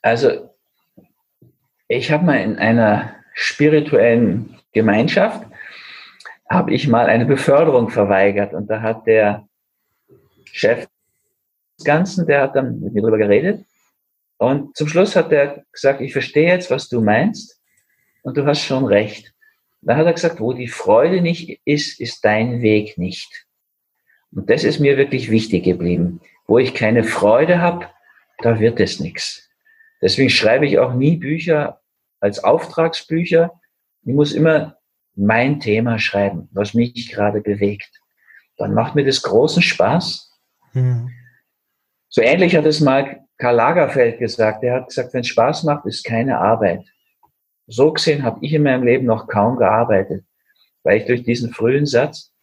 Also, 0.01 0.50
ich 1.97 2.09
habe 2.11 2.25
mal 2.25 2.39
in 2.39 2.57
einer 2.57 3.13
spirituellen 3.33 4.57
Gemeinschaft, 4.71 5.45
habe 6.49 6.73
ich 6.73 6.87
mal 6.87 7.07
eine 7.07 7.25
Beförderung 7.25 7.89
verweigert 7.89 8.53
und 8.53 8.69
da 8.69 8.81
hat 8.81 9.07
der 9.07 9.47
Chef 10.45 10.87
des 11.77 11.85
Ganzen, 11.85 12.25
der 12.27 12.43
hat 12.43 12.55
dann 12.55 12.79
mit 12.79 12.93
mir 12.93 13.01
darüber 13.01 13.17
geredet. 13.17 13.65
Und 14.37 14.75
zum 14.75 14.87
Schluss 14.87 15.15
hat 15.15 15.31
er 15.31 15.65
gesagt, 15.71 16.01
ich 16.01 16.13
verstehe 16.13 16.47
jetzt, 16.47 16.71
was 16.71 16.87
du 16.87 17.01
meinst. 17.01 17.61
Und 18.23 18.37
du 18.37 18.45
hast 18.45 18.63
schon 18.63 18.85
recht. 18.85 19.33
Dann 19.81 19.97
hat 19.97 20.05
er 20.05 20.13
gesagt, 20.13 20.39
wo 20.39 20.53
die 20.53 20.67
Freude 20.67 21.21
nicht 21.21 21.59
ist, 21.65 21.99
ist 21.99 22.23
dein 22.23 22.61
Weg 22.61 22.97
nicht. 22.97 23.45
Und 24.31 24.49
das 24.49 24.63
ist 24.63 24.79
mir 24.79 24.97
wirklich 24.97 25.29
wichtig 25.29 25.63
geblieben. 25.65 26.21
Wo 26.47 26.57
ich 26.57 26.73
keine 26.73 27.03
Freude 27.03 27.61
habe, 27.61 27.87
da 28.39 28.59
wird 28.59 28.79
es 28.79 28.99
nichts. 28.99 29.49
Deswegen 30.01 30.29
schreibe 30.29 30.65
ich 30.65 30.79
auch 30.79 30.93
nie 30.93 31.17
Bücher 31.17 31.80
als 32.21 32.43
Auftragsbücher. 32.43 33.51
Ich 34.03 34.13
muss 34.13 34.31
immer 34.31 34.77
mein 35.15 35.59
Thema 35.59 35.99
schreiben, 35.99 36.47
was 36.53 36.73
mich 36.73 37.11
gerade 37.11 37.41
bewegt. 37.41 37.89
Dann 38.57 38.73
macht 38.73 38.95
mir 38.95 39.03
das 39.03 39.21
großen 39.21 39.61
Spaß. 39.61 40.39
Mhm. 40.73 41.11
So 42.07 42.21
ähnlich 42.21 42.55
hat 42.55 42.65
es 42.65 42.79
mal 42.79 43.25
Karl 43.37 43.55
Lagerfeld 43.55 44.19
gesagt. 44.19 44.63
Er 44.63 44.75
hat 44.75 44.87
gesagt, 44.87 45.13
wenn 45.13 45.21
es 45.21 45.27
Spaß 45.27 45.63
macht, 45.63 45.85
ist 45.85 46.03
keine 46.03 46.37
Arbeit. 46.37 46.85
So 47.67 47.91
gesehen 47.91 48.23
habe 48.23 48.39
ich 48.45 48.53
in 48.53 48.63
meinem 48.63 48.83
Leben 48.83 49.05
noch 49.05 49.27
kaum 49.27 49.57
gearbeitet, 49.57 50.25
weil 50.83 50.97
ich 50.97 51.05
durch 51.05 51.23
diesen 51.23 51.53
frühen 51.53 51.85
Satz 51.85 52.33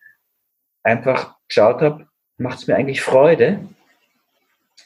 einfach 0.82 1.36
geschaut 1.46 1.82
habe, 1.82 2.08
macht 2.38 2.58
es 2.58 2.66
mir 2.66 2.76
eigentlich 2.76 3.02
Freude? 3.02 3.60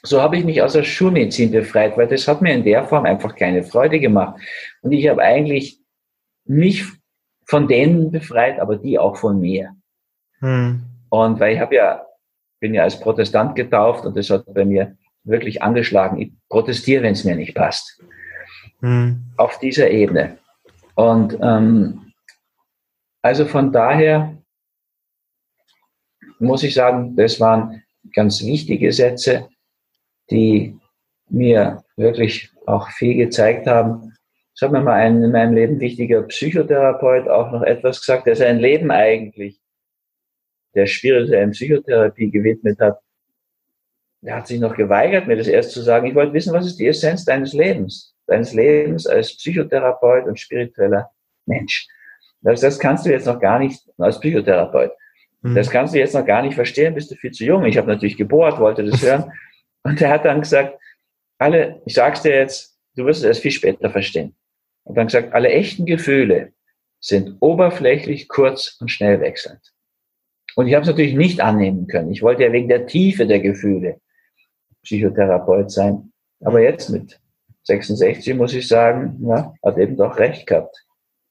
So 0.05 0.21
habe 0.21 0.37
ich 0.37 0.43
mich 0.43 0.61
aus 0.61 0.73
der 0.73 0.83
Schulmedizin 0.83 1.51
befreit, 1.51 1.97
weil 1.97 2.07
das 2.07 2.27
hat 2.27 2.41
mir 2.41 2.53
in 2.53 2.63
der 2.63 2.83
Form 2.85 3.05
einfach 3.05 3.35
keine 3.35 3.63
Freude 3.63 3.99
gemacht. 3.99 4.39
Und 4.81 4.91
ich 4.91 5.07
habe 5.07 5.21
eigentlich 5.21 5.79
mich 6.45 6.83
von 7.45 7.69
denen 7.69 8.11
befreit, 8.11 8.59
aber 8.59 8.75
die 8.75 8.99
auch 8.99 9.15
von 9.15 9.39
mir. 9.39 9.75
Hm. 10.39 10.83
Und 11.09 11.39
weil 11.39 11.55
ich 11.55 11.59
habe 11.59 11.75
ja, 11.75 12.05
bin 12.59 12.73
ja 12.73 12.83
als 12.83 12.99
Protestant 12.99 13.55
getauft 13.55 14.05
und 14.05 14.17
das 14.17 14.29
hat 14.29 14.45
bei 14.53 14.65
mir 14.65 14.97
wirklich 15.23 15.61
angeschlagen. 15.61 16.19
Ich 16.19 16.33
protestiere, 16.49 17.03
wenn 17.03 17.13
es 17.13 17.23
mir 17.23 17.35
nicht 17.35 17.55
passt. 17.55 18.01
Hm. 18.81 19.23
Auf 19.37 19.57
dieser 19.59 19.89
Ebene. 19.89 20.37
Und 20.95 21.37
ähm, 21.41 22.11
also 23.21 23.45
von 23.45 23.71
daher 23.71 24.37
muss 26.39 26.63
ich 26.63 26.73
sagen, 26.73 27.15
das 27.15 27.39
waren 27.39 27.83
ganz 28.13 28.43
wichtige 28.43 28.91
Sätze, 28.91 29.47
die 30.29 30.77
mir 31.29 31.83
wirklich 31.95 32.51
auch 32.65 32.89
viel 32.89 33.15
gezeigt 33.15 33.67
haben. 33.67 34.13
Es 34.55 34.61
hat 34.61 34.71
mir 34.71 34.81
mal 34.81 34.93
ein 34.93 35.23
in 35.23 35.31
meinem 35.31 35.53
Leben 35.53 35.79
wichtiger 35.79 36.21
Psychotherapeut 36.23 37.27
auch 37.27 37.51
noch 37.51 37.63
etwas 37.63 37.99
gesagt, 37.99 38.27
der 38.27 38.35
sein 38.35 38.59
Leben 38.59 38.91
eigentlich 38.91 39.59
der 40.75 40.85
spirituellen 40.87 41.51
Psychotherapie 41.51 42.31
gewidmet 42.31 42.79
hat. 42.79 42.99
Er 44.21 44.37
hat 44.37 44.47
sich 44.47 44.59
noch 44.59 44.75
geweigert, 44.75 45.27
mir 45.27 45.35
das 45.35 45.47
erst 45.47 45.71
zu 45.71 45.81
sagen. 45.81 46.07
Ich 46.07 46.15
wollte 46.15 46.33
wissen, 46.33 46.53
was 46.53 46.65
ist 46.65 46.79
die 46.79 46.87
Essenz 46.87 47.25
deines 47.25 47.53
Lebens? 47.53 48.15
Deines 48.25 48.53
Lebens 48.53 49.05
als 49.05 49.35
Psychotherapeut 49.37 50.25
und 50.25 50.39
spiritueller 50.39 51.09
Mensch. 51.45 51.87
Das, 52.41 52.61
das 52.61 52.79
kannst 52.79 53.05
du 53.05 53.11
jetzt 53.11 53.27
noch 53.27 53.39
gar 53.39 53.59
nicht 53.59 53.81
als 53.97 54.19
Psychotherapeut. 54.19 54.91
Mhm. 55.41 55.55
Das 55.55 55.69
kannst 55.69 55.93
du 55.93 55.99
jetzt 55.99 56.15
noch 56.15 56.25
gar 56.25 56.41
nicht 56.41 56.55
verstehen, 56.55 56.93
bist 56.93 57.11
du 57.11 57.15
viel 57.15 57.31
zu 57.31 57.43
jung. 57.43 57.65
Ich 57.65 57.77
habe 57.77 57.87
natürlich 57.87 58.17
gebohrt, 58.17 58.59
wollte 58.59 58.83
das 58.83 59.01
hören. 59.05 59.31
Und 59.83 60.01
er 60.01 60.09
hat 60.09 60.25
dann 60.25 60.41
gesagt, 60.41 60.79
alle, 61.37 61.81
ich 61.85 61.93
sag's 61.93 62.21
dir 62.21 62.35
jetzt, 62.35 62.77
du 62.95 63.05
wirst 63.05 63.19
es 63.21 63.25
erst 63.25 63.41
viel 63.41 63.51
später 63.51 63.89
verstehen. 63.89 64.35
Und 64.83 64.95
dann 64.95 65.07
gesagt, 65.07 65.33
alle 65.33 65.49
echten 65.49 65.85
Gefühle 65.85 66.53
sind 66.99 67.37
oberflächlich, 67.41 68.27
kurz 68.27 68.77
und 68.79 68.89
schnell 68.89 69.19
wechselnd. 69.19 69.73
Und 70.55 70.67
ich 70.67 70.73
habe 70.73 70.83
es 70.83 70.89
natürlich 70.89 71.15
nicht 71.15 71.41
annehmen 71.41 71.87
können. 71.87 72.11
Ich 72.11 72.21
wollte 72.21 72.43
ja 72.43 72.51
wegen 72.51 72.69
der 72.69 72.85
Tiefe 72.85 73.25
der 73.25 73.39
Gefühle 73.39 73.99
Psychotherapeut 74.83 75.71
sein. 75.71 76.11
Aber 76.41 76.59
jetzt 76.59 76.89
mit 76.89 77.19
66 77.63 78.35
muss 78.35 78.53
ich 78.53 78.67
sagen, 78.67 79.17
ja, 79.27 79.53
hat 79.63 79.77
eben 79.77 79.97
doch 79.97 80.17
recht 80.17 80.45
gehabt. 80.45 80.85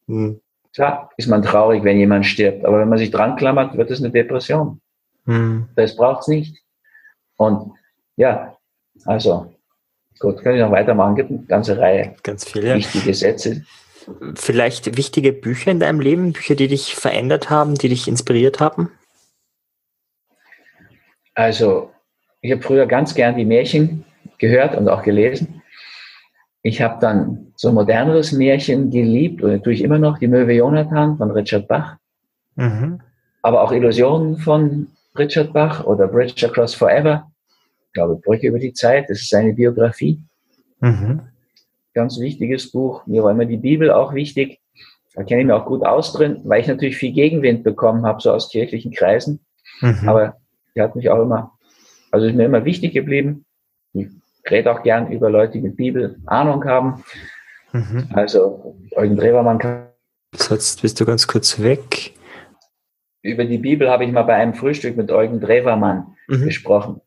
Mhm. 0.06 0.40
Klar 0.74 1.10
ist 1.18 1.28
man 1.28 1.42
traurig, 1.42 1.84
wenn 1.84 1.98
jemand 1.98 2.24
stirbt, 2.24 2.64
aber 2.64 2.80
wenn 2.80 2.88
man 2.88 2.98
sich 2.98 3.10
dran 3.10 3.36
klammert, 3.36 3.76
wird 3.76 3.90
es 3.90 4.00
eine 4.00 4.10
Depression. 4.10 4.80
Mhm. 5.26 5.68
Das 5.76 5.96
braucht's 5.96 6.28
nicht. 6.28 6.62
Und 7.36 7.72
ja, 8.16 8.56
also 9.04 9.54
gut, 10.18 10.42
kann 10.42 10.54
ich 10.54 10.60
noch 10.60 10.70
weitermachen. 10.70 11.16
Gibt 11.16 11.30
eine 11.30 11.42
ganze 11.42 11.78
Reihe. 11.78 12.14
Ganz 12.22 12.48
viele. 12.48 12.74
Wichtige 12.74 13.14
Sätze. 13.14 13.64
Vielleicht 14.34 14.96
wichtige 14.96 15.32
Bücher 15.32 15.70
in 15.70 15.80
deinem 15.80 16.00
Leben, 16.00 16.32
Bücher, 16.32 16.54
die 16.54 16.68
dich 16.68 16.94
verändert 16.94 17.50
haben, 17.50 17.74
die 17.74 17.88
dich 17.88 18.08
inspiriert 18.08 18.60
haben? 18.60 18.90
Also, 21.34 21.90
ich 22.40 22.52
habe 22.52 22.62
früher 22.62 22.86
ganz 22.86 23.14
gern 23.14 23.36
die 23.36 23.44
Märchen 23.44 24.04
gehört 24.38 24.76
und 24.76 24.88
auch 24.88 25.02
gelesen. 25.02 25.62
Ich 26.62 26.82
habe 26.82 26.98
dann 27.00 27.52
so 27.56 27.68
ein 27.68 27.74
moderneres 27.74 28.32
Märchen 28.32 28.90
geliebt 28.90 29.42
und 29.42 29.62
tue 29.62 29.72
ich 29.72 29.82
immer 29.82 29.98
noch, 29.98 30.18
die 30.18 30.28
Möwe 30.28 30.52
Jonathan 30.52 31.16
von 31.16 31.30
Richard 31.30 31.68
Bach. 31.68 31.96
Mhm. 32.56 33.00
Aber 33.42 33.62
auch 33.62 33.72
Illusionen 33.72 34.36
von 34.38 34.88
Richard 35.16 35.52
Bach 35.52 35.84
oder 35.84 36.06
Bridge 36.06 36.46
Across 36.46 36.74
Forever. 36.74 37.31
Ich 37.92 37.94
glaube, 37.94 38.16
Brücke 38.16 38.46
über 38.46 38.58
die 38.58 38.72
Zeit, 38.72 39.10
das 39.10 39.20
ist 39.20 39.28
seine 39.28 39.52
Biografie. 39.52 40.18
Mhm. 40.80 41.20
Ganz 41.92 42.18
wichtiges 42.18 42.72
Buch. 42.72 43.06
Mir 43.06 43.22
war 43.22 43.32
immer 43.32 43.44
die 43.44 43.58
Bibel 43.58 43.90
auch 43.90 44.14
wichtig. 44.14 44.60
Da 45.14 45.24
kenne 45.24 45.42
ich 45.42 45.46
mich 45.48 45.54
auch 45.54 45.66
gut 45.66 45.84
aus 45.84 46.14
drin, 46.14 46.40
weil 46.44 46.62
ich 46.62 46.68
natürlich 46.68 46.96
viel 46.96 47.12
Gegenwind 47.12 47.64
bekommen 47.64 48.06
habe, 48.06 48.22
so 48.22 48.32
aus 48.32 48.48
kirchlichen 48.48 48.92
Kreisen. 48.92 49.40
Mhm. 49.82 50.08
Aber 50.08 50.38
die 50.74 50.80
hat 50.80 50.96
mich 50.96 51.10
auch 51.10 51.20
immer, 51.20 51.52
also 52.10 52.26
ist 52.26 52.34
mir 52.34 52.46
immer 52.46 52.64
wichtig 52.64 52.94
geblieben. 52.94 53.44
Ich 53.92 54.08
rede 54.50 54.72
auch 54.72 54.82
gern 54.82 55.12
über 55.12 55.28
Leute, 55.28 55.52
die 55.52 55.60
mit 55.60 55.76
Bibel 55.76 56.18
Ahnung 56.24 56.64
haben. 56.64 57.04
Mhm. 57.72 58.08
Also 58.14 58.74
Eugen 58.92 59.18
Drewermann 59.18 59.58
kann. 59.58 59.88
Jetzt 60.32 60.80
bist 60.80 60.98
du 60.98 61.04
ganz 61.04 61.26
kurz 61.26 61.60
weg. 61.60 62.14
Über 63.20 63.44
die 63.44 63.58
Bibel 63.58 63.90
habe 63.90 64.06
ich 64.06 64.12
mal 64.12 64.22
bei 64.22 64.36
einem 64.36 64.54
Frühstück 64.54 64.96
mit 64.96 65.10
Eugen 65.10 65.40
Drewermann 65.42 66.16
mhm. 66.26 66.46
gesprochen. 66.46 67.02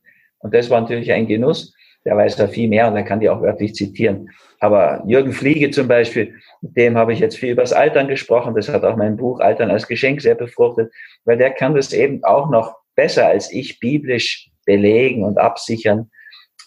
Und 0.46 0.54
das 0.54 0.70
war 0.70 0.80
natürlich 0.80 1.12
ein 1.12 1.26
Genuss. 1.26 1.74
Der 2.06 2.16
weiß 2.16 2.36
da 2.36 2.48
viel 2.48 2.70
mehr 2.70 2.88
und 2.88 2.96
er 2.96 3.02
kann 3.02 3.20
die 3.20 3.32
auch 3.32 3.42
wörtlich 3.42 3.74
zitieren. 3.74 4.30
Aber 4.60 5.02
Jürgen 5.08 5.34
Fliege 5.34 5.72
zum 5.72 5.88
Beispiel, 5.88 6.36
dem 6.62 6.96
habe 6.96 7.14
ich 7.14 7.20
jetzt 7.20 7.36
viel 7.36 7.54
über 7.54 7.64
das 7.64 7.74
Altern 7.74 8.08
gesprochen. 8.08 8.54
Das 8.54 8.70
hat 8.70 8.84
auch 8.84 8.96
mein 8.96 9.18
Buch 9.18 9.40
Altern 9.40 9.72
als 9.72 9.88
Geschenk 9.88 10.22
sehr 10.22 10.36
befruchtet, 10.36 10.94
weil 11.24 11.40
der 11.40 11.50
kann 11.50 11.74
das 11.74 11.94
eben 11.94 12.24
auch 12.24 12.52
noch 12.52 12.76
besser 12.94 13.26
als 13.26 13.52
ich 13.52 13.80
biblisch 13.80 14.52
belegen 14.68 15.24
und 15.24 15.40
absichern. 15.40 16.12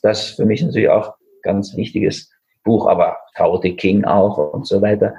Das 0.03 0.31
ist 0.31 0.37
für 0.37 0.45
mich 0.45 0.61
natürlich 0.61 0.89
auch 0.89 1.14
ganz 1.43 1.76
wichtiges 1.76 2.33
Buch, 2.64 2.89
aber 2.89 3.16
Tao 3.37 3.59
Te 3.59 3.76
King 3.76 4.05
auch 4.05 4.39
und 4.53 4.66
so 4.66 4.83
weiter. 4.83 5.14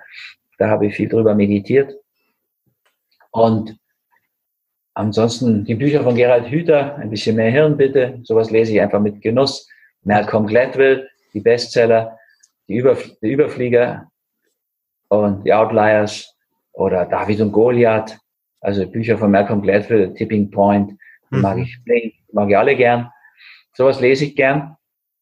Da 0.58 0.68
habe 0.68 0.88
ich 0.88 0.96
viel 0.96 1.08
drüber 1.08 1.34
meditiert. 1.34 1.96
Und 3.32 3.79
ansonsten 5.00 5.64
die 5.64 5.76
Bücher 5.76 6.04
von 6.04 6.16
Gerald 6.16 6.50
Hüther, 6.52 6.96
ein 6.98 7.10
bisschen 7.10 7.38
mehr 7.38 7.52
Hirn 7.52 7.78
bitte. 7.78 8.20
Sowas 8.24 8.52
lese 8.52 8.74
ich 8.74 8.82
einfach 8.82 9.00
mit 9.00 9.22
Genuss. 9.22 9.68
Malcolm 10.04 10.46
Gladwell, 10.46 11.10
die 11.34 11.40
Bestseller, 11.40 12.18
die, 12.68 12.76
Überf 12.76 13.10
die 13.22 13.32
Überflieger 13.32 14.10
und 15.08 15.44
die 15.46 15.54
Outliers 15.54 16.36
oder 16.74 17.06
David 17.06 17.40
und 17.42 17.52
Goliath. 17.52 18.18
Also 18.62 18.86
Bücher 18.86 19.18
von 19.18 19.32
Malcolm 19.32 19.62
Gladwell, 19.62 20.14
Tipping 20.14 20.52
Point, 20.52 20.92
mhm. 21.30 21.42
mag 21.42 21.58
ich, 21.58 21.78
mag 22.34 22.50
ich 22.50 22.58
alle 22.58 22.76
gern. 22.76 23.10
Sowas 23.74 24.02
lese 24.02 24.26
ich 24.26 24.36
gern, 24.36 24.76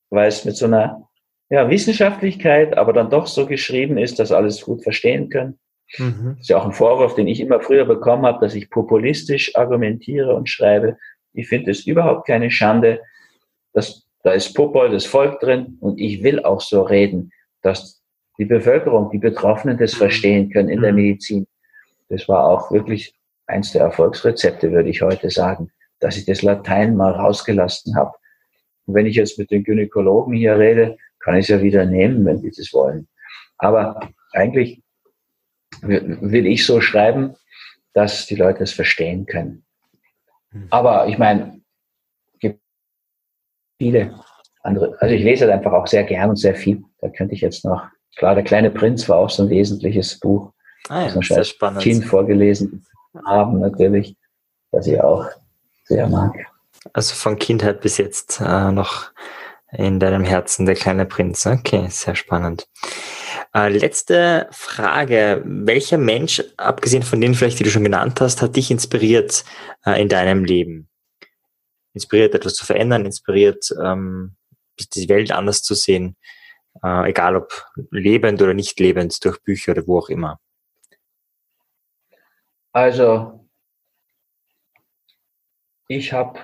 weil 0.09 0.27
es 0.27 0.43
mit 0.43 0.57
so 0.57 0.65
einer 0.65 1.07
ja, 1.49 1.69
Wissenschaftlichkeit, 1.69 2.77
aber 2.77 2.93
dann 2.93 3.11
doch 3.11 3.27
so 3.27 3.45
geschrieben 3.45 3.97
ist, 3.97 4.17
dass 4.17 4.31
alles 4.31 4.61
gut 4.61 4.81
verstehen 4.81 5.29
können. 5.29 5.59
Mhm. 5.97 6.33
Das 6.33 6.41
ist 6.41 6.49
ja 6.49 6.57
auch 6.57 6.65
ein 6.65 6.73
Vorwurf, 6.73 7.15
den 7.15 7.27
ich 7.27 7.39
immer 7.39 7.59
früher 7.61 7.85
bekommen 7.85 8.25
habe, 8.25 8.39
dass 8.41 8.55
ich 8.55 8.69
populistisch 8.69 9.55
argumentiere 9.55 10.35
und 10.35 10.49
schreibe. 10.49 10.97
Ich 11.33 11.47
finde 11.47 11.71
es 11.71 11.85
überhaupt 11.85 12.27
keine 12.27 12.51
Schande. 12.51 13.01
dass 13.73 14.07
da 14.23 14.33
ist 14.33 14.53
Popol, 14.55 14.89
das 14.89 15.05
Volk 15.05 15.39
drin 15.39 15.77
und 15.79 15.99
ich 15.99 16.21
will 16.23 16.43
auch 16.43 16.59
so 16.59 16.81
reden, 16.81 17.31
dass 17.61 18.01
die 18.37 18.45
Bevölkerung, 18.45 19.09
die 19.09 19.19
Betroffenen 19.19 19.77
das 19.77 19.93
mhm. 19.93 19.97
verstehen 19.97 20.49
können 20.49 20.69
in 20.69 20.81
der 20.81 20.91
mhm. 20.91 20.97
Medizin. 20.97 21.47
Das 22.09 22.27
war 22.27 22.45
auch 22.45 22.71
wirklich 22.71 23.13
eins 23.45 23.71
der 23.71 23.83
Erfolgsrezepte, 23.83 24.71
würde 24.71 24.89
ich 24.89 25.01
heute 25.01 25.29
sagen, 25.29 25.71
dass 25.99 26.17
ich 26.17 26.25
das 26.25 26.41
Latein 26.41 26.95
mal 26.95 27.13
rausgelassen 27.13 27.95
habe. 27.95 28.13
Und 28.85 28.95
wenn 28.95 29.05
ich 29.05 29.15
jetzt 29.15 29.39
mit 29.39 29.51
den 29.51 29.63
Gynäkologen 29.63 30.33
hier 30.33 30.57
rede, 30.57 30.97
kann 31.19 31.35
ich 31.35 31.45
es 31.45 31.49
ja 31.49 31.61
wieder 31.61 31.85
nehmen, 31.85 32.25
wenn 32.25 32.41
die 32.41 32.51
das 32.51 32.71
wollen. 32.73 33.07
Aber 33.57 33.99
eigentlich 34.33 34.81
will 35.81 36.45
ich 36.45 36.65
so 36.65 36.81
schreiben, 36.81 37.35
dass 37.93 38.25
die 38.25 38.35
Leute 38.35 38.63
es 38.63 38.71
verstehen 38.71 39.25
können. 39.25 39.65
Mhm. 40.51 40.67
Aber 40.69 41.07
ich 41.07 41.17
meine, 41.17 41.61
gibt 42.39 42.59
viele 43.79 44.19
andere, 44.63 44.95
also 44.99 45.15
ich 45.15 45.23
lese 45.23 45.51
einfach 45.51 45.73
auch 45.73 45.87
sehr 45.87 46.03
gern 46.03 46.29
und 46.29 46.35
sehr 46.35 46.55
viel. 46.55 46.83
Da 46.99 47.09
könnte 47.09 47.33
ich 47.33 47.41
jetzt 47.41 47.65
noch, 47.65 47.83
klar, 48.15 48.35
der 48.35 48.43
kleine 48.43 48.71
Prinz 48.71 49.07
war 49.09 49.17
auch 49.17 49.29
so 49.29 49.43
ein 49.43 49.49
wesentliches 49.49 50.19
Buch, 50.19 50.51
ah 50.89 51.07
ja, 51.07 51.13
das 51.13 51.29
wir 51.29 51.37
als 51.37 51.49
spannend. 51.49 51.81
Kind 51.81 52.05
vorgelesen 52.05 52.85
haben, 53.25 53.59
natürlich, 53.59 54.15
das 54.71 54.87
ich 54.87 55.01
auch 55.01 55.25
sehr 55.85 56.07
mag. 56.07 56.33
Also 56.93 57.15
von 57.15 57.37
Kindheit 57.37 57.81
bis 57.81 57.97
jetzt 57.97 58.39
äh, 58.41 58.71
noch 58.71 59.11
in 59.71 59.99
deinem 59.99 60.23
Herzen, 60.23 60.65
der 60.65 60.75
kleine 60.75 61.05
Prinz. 61.05 61.45
Okay, 61.45 61.87
sehr 61.89 62.15
spannend. 62.15 62.67
Äh, 63.53 63.69
letzte 63.69 64.47
Frage. 64.51 65.41
Welcher 65.45 65.97
Mensch, 65.97 66.43
abgesehen 66.57 67.03
von 67.03 67.21
denen 67.21 67.35
vielleicht, 67.35 67.59
die 67.59 67.63
du 67.63 67.69
schon 67.69 67.83
genannt 67.83 68.19
hast, 68.21 68.41
hat 68.41 68.55
dich 68.55 68.71
inspiriert 68.71 69.45
äh, 69.85 70.01
in 70.01 70.09
deinem 70.09 70.43
Leben? 70.43 70.89
Inspiriert, 71.93 72.35
etwas 72.35 72.53
zu 72.53 72.65
verändern, 72.65 73.05
inspiriert, 73.05 73.73
ähm, 73.83 74.35
die 74.93 75.09
Welt 75.09 75.31
anders 75.31 75.63
zu 75.63 75.73
sehen, 75.73 76.15
äh, 76.83 77.09
egal 77.09 77.35
ob 77.35 77.65
lebend 77.91 78.41
oder 78.41 78.53
nicht 78.53 78.79
lebend, 78.79 79.23
durch 79.23 79.41
Bücher 79.41 79.71
oder 79.71 79.87
wo 79.87 79.99
auch 79.99 80.09
immer. 80.09 80.39
Also, 82.73 83.47
ich 85.87 86.13
habe 86.13 86.39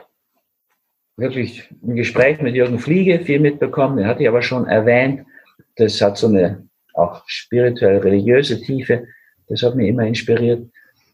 wirklich 1.18 1.70
ein 1.84 1.96
Gespräch 1.96 2.42
mit 2.42 2.56
Jürgen 2.56 2.80
Fliege 2.80 3.20
viel 3.20 3.40
mitbekommen, 3.40 3.98
den 3.98 4.08
hatte 4.08 4.24
ich 4.24 4.30
aber 4.30 4.42
schon 4.42 4.66
erwähnt. 4.66 5.28
Das 5.76 6.02
hat 6.02 6.18
so 6.18 6.28
eine 6.28 6.68
auch 6.94 7.24
spirituell 7.28 8.00
religiöse 8.00 8.62
Tiefe. 8.62 9.08
Das 9.48 9.64
hat 9.64 9.76
mich 9.76 9.90
immer 9.90 10.06
inspiriert. 10.06 10.70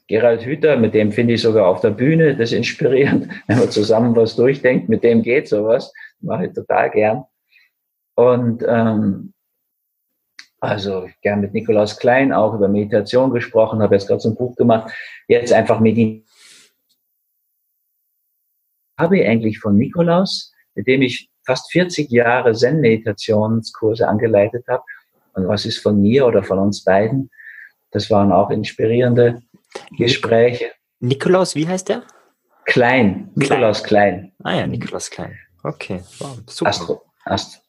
Gerald 0.07 0.43
Hüther, 0.43 0.75
mit 0.77 0.93
dem 0.93 1.11
finde 1.11 1.35
ich 1.35 1.41
sogar 1.41 1.67
auf 1.67 1.81
der 1.81 1.91
Bühne 1.91 2.35
das 2.35 2.51
inspirierend, 2.51 3.29
wenn 3.47 3.59
man 3.59 3.69
zusammen 3.69 4.15
was 4.15 4.35
durchdenkt, 4.35 4.89
mit 4.89 5.03
dem 5.03 5.21
geht 5.21 5.47
sowas, 5.47 5.93
mache 6.19 6.47
ich 6.47 6.53
total 6.53 6.89
gern. 6.89 7.23
Und 8.15 8.63
ähm, 8.67 9.33
also 10.59 11.07
gern 11.21 11.41
mit 11.41 11.53
Nikolaus 11.53 11.97
Klein 11.97 12.33
auch 12.33 12.53
über 12.53 12.67
Meditation 12.67 13.31
gesprochen, 13.31 13.81
habe 13.81 13.95
jetzt 13.95 14.07
gerade 14.07 14.19
so 14.19 14.29
ein 14.29 14.35
Buch 14.35 14.55
gemacht. 14.55 14.91
Jetzt 15.27 15.53
einfach 15.53 15.79
meditieren 15.79 16.25
habe 18.99 19.17
ich 19.17 19.25
eigentlich 19.25 19.59
von 19.59 19.77
Nikolaus, 19.77 20.53
mit 20.75 20.85
dem 20.85 21.01
ich 21.01 21.29
fast 21.45 21.71
40 21.71 22.11
Jahre 22.11 22.53
Zen-Meditationskurse 22.53 24.07
angeleitet 24.07 24.65
habe. 24.67 24.83
Und 25.33 25.47
was 25.47 25.65
ist 25.65 25.79
von 25.79 26.01
mir 26.01 26.25
oder 26.25 26.43
von 26.43 26.59
uns 26.59 26.83
beiden? 26.83 27.29
Das 27.91 28.09
waren 28.09 28.31
auch 28.31 28.49
inspirierende 28.49 29.41
Gespräche. 29.97 30.71
Nikolaus, 30.99 31.55
wie 31.55 31.67
heißt 31.67 31.89
der? 31.89 32.03
Klein. 32.65 33.31
Nikolaus 33.35 33.83
Klein. 33.83 34.31
Ah 34.43 34.55
ja, 34.55 34.67
Nikolaus 34.67 35.09
Klein. 35.09 35.37
Okay, 35.63 36.01
wow, 36.19 36.37
super. 36.47 36.69
Astro, 36.69 37.01
Ast, 37.25 37.61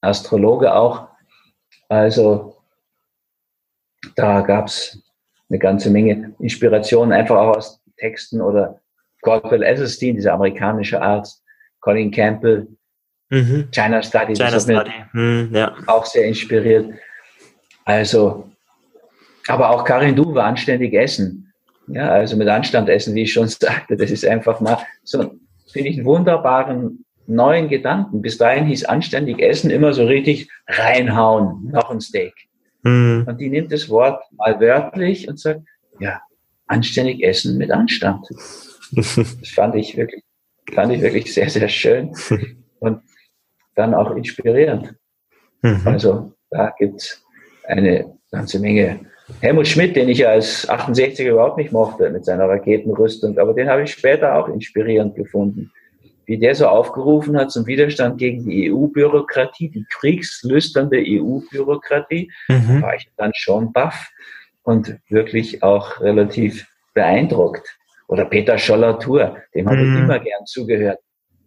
Astrologe 0.00 0.72
auch. 0.74 1.08
Also 1.88 2.56
da 4.14 4.40
gab 4.40 4.66
es 4.66 5.02
eine 5.48 5.58
ganze 5.58 5.90
Menge 5.90 6.34
Inspiration, 6.38 7.12
einfach 7.12 7.36
auch 7.36 7.56
aus 7.56 7.80
Texten 7.96 8.40
oder 8.40 8.80
Caldwell 9.22 9.62
Esselstyn, 9.62 10.16
dieser 10.16 10.34
amerikanische 10.34 11.00
Arzt, 11.00 11.42
Colin 11.80 12.10
Campbell, 12.10 12.68
mhm. 13.30 13.68
China 13.70 14.02
Study, 14.02 14.34
China 14.34 14.50
das 14.50 14.64
Study. 14.64 14.90
Mhm, 15.12 15.50
ja. 15.52 15.74
auch 15.86 16.06
sehr 16.06 16.26
inspiriert. 16.26 16.92
Also, 17.84 18.50
aber 19.48 19.70
auch 19.70 19.84
Karin 19.84 20.16
Du 20.16 20.34
war 20.34 20.44
anständig 20.44 20.94
essen. 20.94 21.52
Ja, 21.88 22.10
also 22.10 22.36
mit 22.36 22.48
Anstand 22.48 22.88
essen, 22.88 23.14
wie 23.14 23.22
ich 23.22 23.32
schon 23.32 23.48
sagte, 23.48 23.96
das 23.96 24.10
ist 24.10 24.26
einfach 24.26 24.60
mal 24.60 24.78
so, 25.04 25.38
finde 25.72 25.88
ich, 25.88 25.96
einen 25.96 26.06
wunderbaren 26.06 27.04
neuen 27.26 27.68
Gedanken. 27.68 28.22
Bis 28.22 28.38
dahin 28.38 28.66
hieß 28.66 28.84
anständig 28.84 29.40
essen 29.40 29.70
immer 29.70 29.92
so 29.92 30.04
richtig 30.04 30.50
reinhauen, 30.66 31.70
noch 31.70 31.90
ein 31.90 32.00
Steak. 32.00 32.34
Mhm. 32.82 33.24
Und 33.26 33.40
die 33.40 33.48
nimmt 33.48 33.72
das 33.72 33.88
Wort 33.88 34.22
mal 34.32 34.60
wörtlich 34.60 35.28
und 35.28 35.38
sagt, 35.38 35.60
ja, 36.00 36.20
anständig 36.66 37.22
essen 37.22 37.56
mit 37.58 37.70
Anstand. 37.70 38.26
Das 38.92 39.48
fand 39.52 39.74
ich 39.74 39.96
wirklich, 39.96 40.22
fand 40.72 40.92
ich 40.92 41.00
wirklich 41.00 41.34
sehr, 41.34 41.50
sehr 41.50 41.68
schön 41.68 42.14
und 42.78 43.02
dann 43.76 43.94
auch 43.94 44.16
inspirierend. 44.16 44.94
Mhm. 45.62 45.82
Also 45.84 46.32
da 46.50 46.74
gibt 46.78 47.00
es 47.00 47.24
eine 47.64 48.18
ganze 48.30 48.58
Menge. 48.58 49.00
Helmut 49.40 49.66
Schmidt, 49.66 49.96
den 49.96 50.08
ich 50.08 50.18
ja 50.18 50.28
als 50.30 50.68
68er 50.68 51.30
überhaupt 51.30 51.58
nicht 51.58 51.72
mochte 51.72 52.10
mit 52.10 52.24
seiner 52.24 52.48
Raketenrüstung, 52.48 53.38
aber 53.38 53.54
den 53.54 53.68
habe 53.68 53.82
ich 53.82 53.92
später 53.92 54.36
auch 54.36 54.48
inspirierend 54.48 55.16
gefunden. 55.16 55.72
Wie 56.26 56.38
der 56.38 56.54
so 56.54 56.66
aufgerufen 56.66 57.36
hat 57.36 57.52
zum 57.52 57.66
Widerstand 57.66 58.18
gegen 58.18 58.44
die 58.44 58.72
EU-Bürokratie, 58.72 59.68
die 59.68 59.84
kriegslüsternde 59.90 60.98
EU-Bürokratie, 60.98 62.32
mhm. 62.48 62.82
war 62.82 62.94
ich 62.96 63.08
dann 63.16 63.32
schon 63.34 63.72
baff 63.72 64.10
und 64.62 64.96
wirklich 65.08 65.62
auch 65.62 66.00
relativ 66.00 66.66
beeindruckt. 66.94 67.78
Oder 68.08 68.24
Peter 68.24 68.58
Scholler-Tour, 68.58 69.36
dem 69.54 69.68
habe 69.68 69.82
ich 69.82 69.88
mhm. 69.88 70.04
immer 70.04 70.18
gern 70.18 70.44
zugehört. 70.46 70.98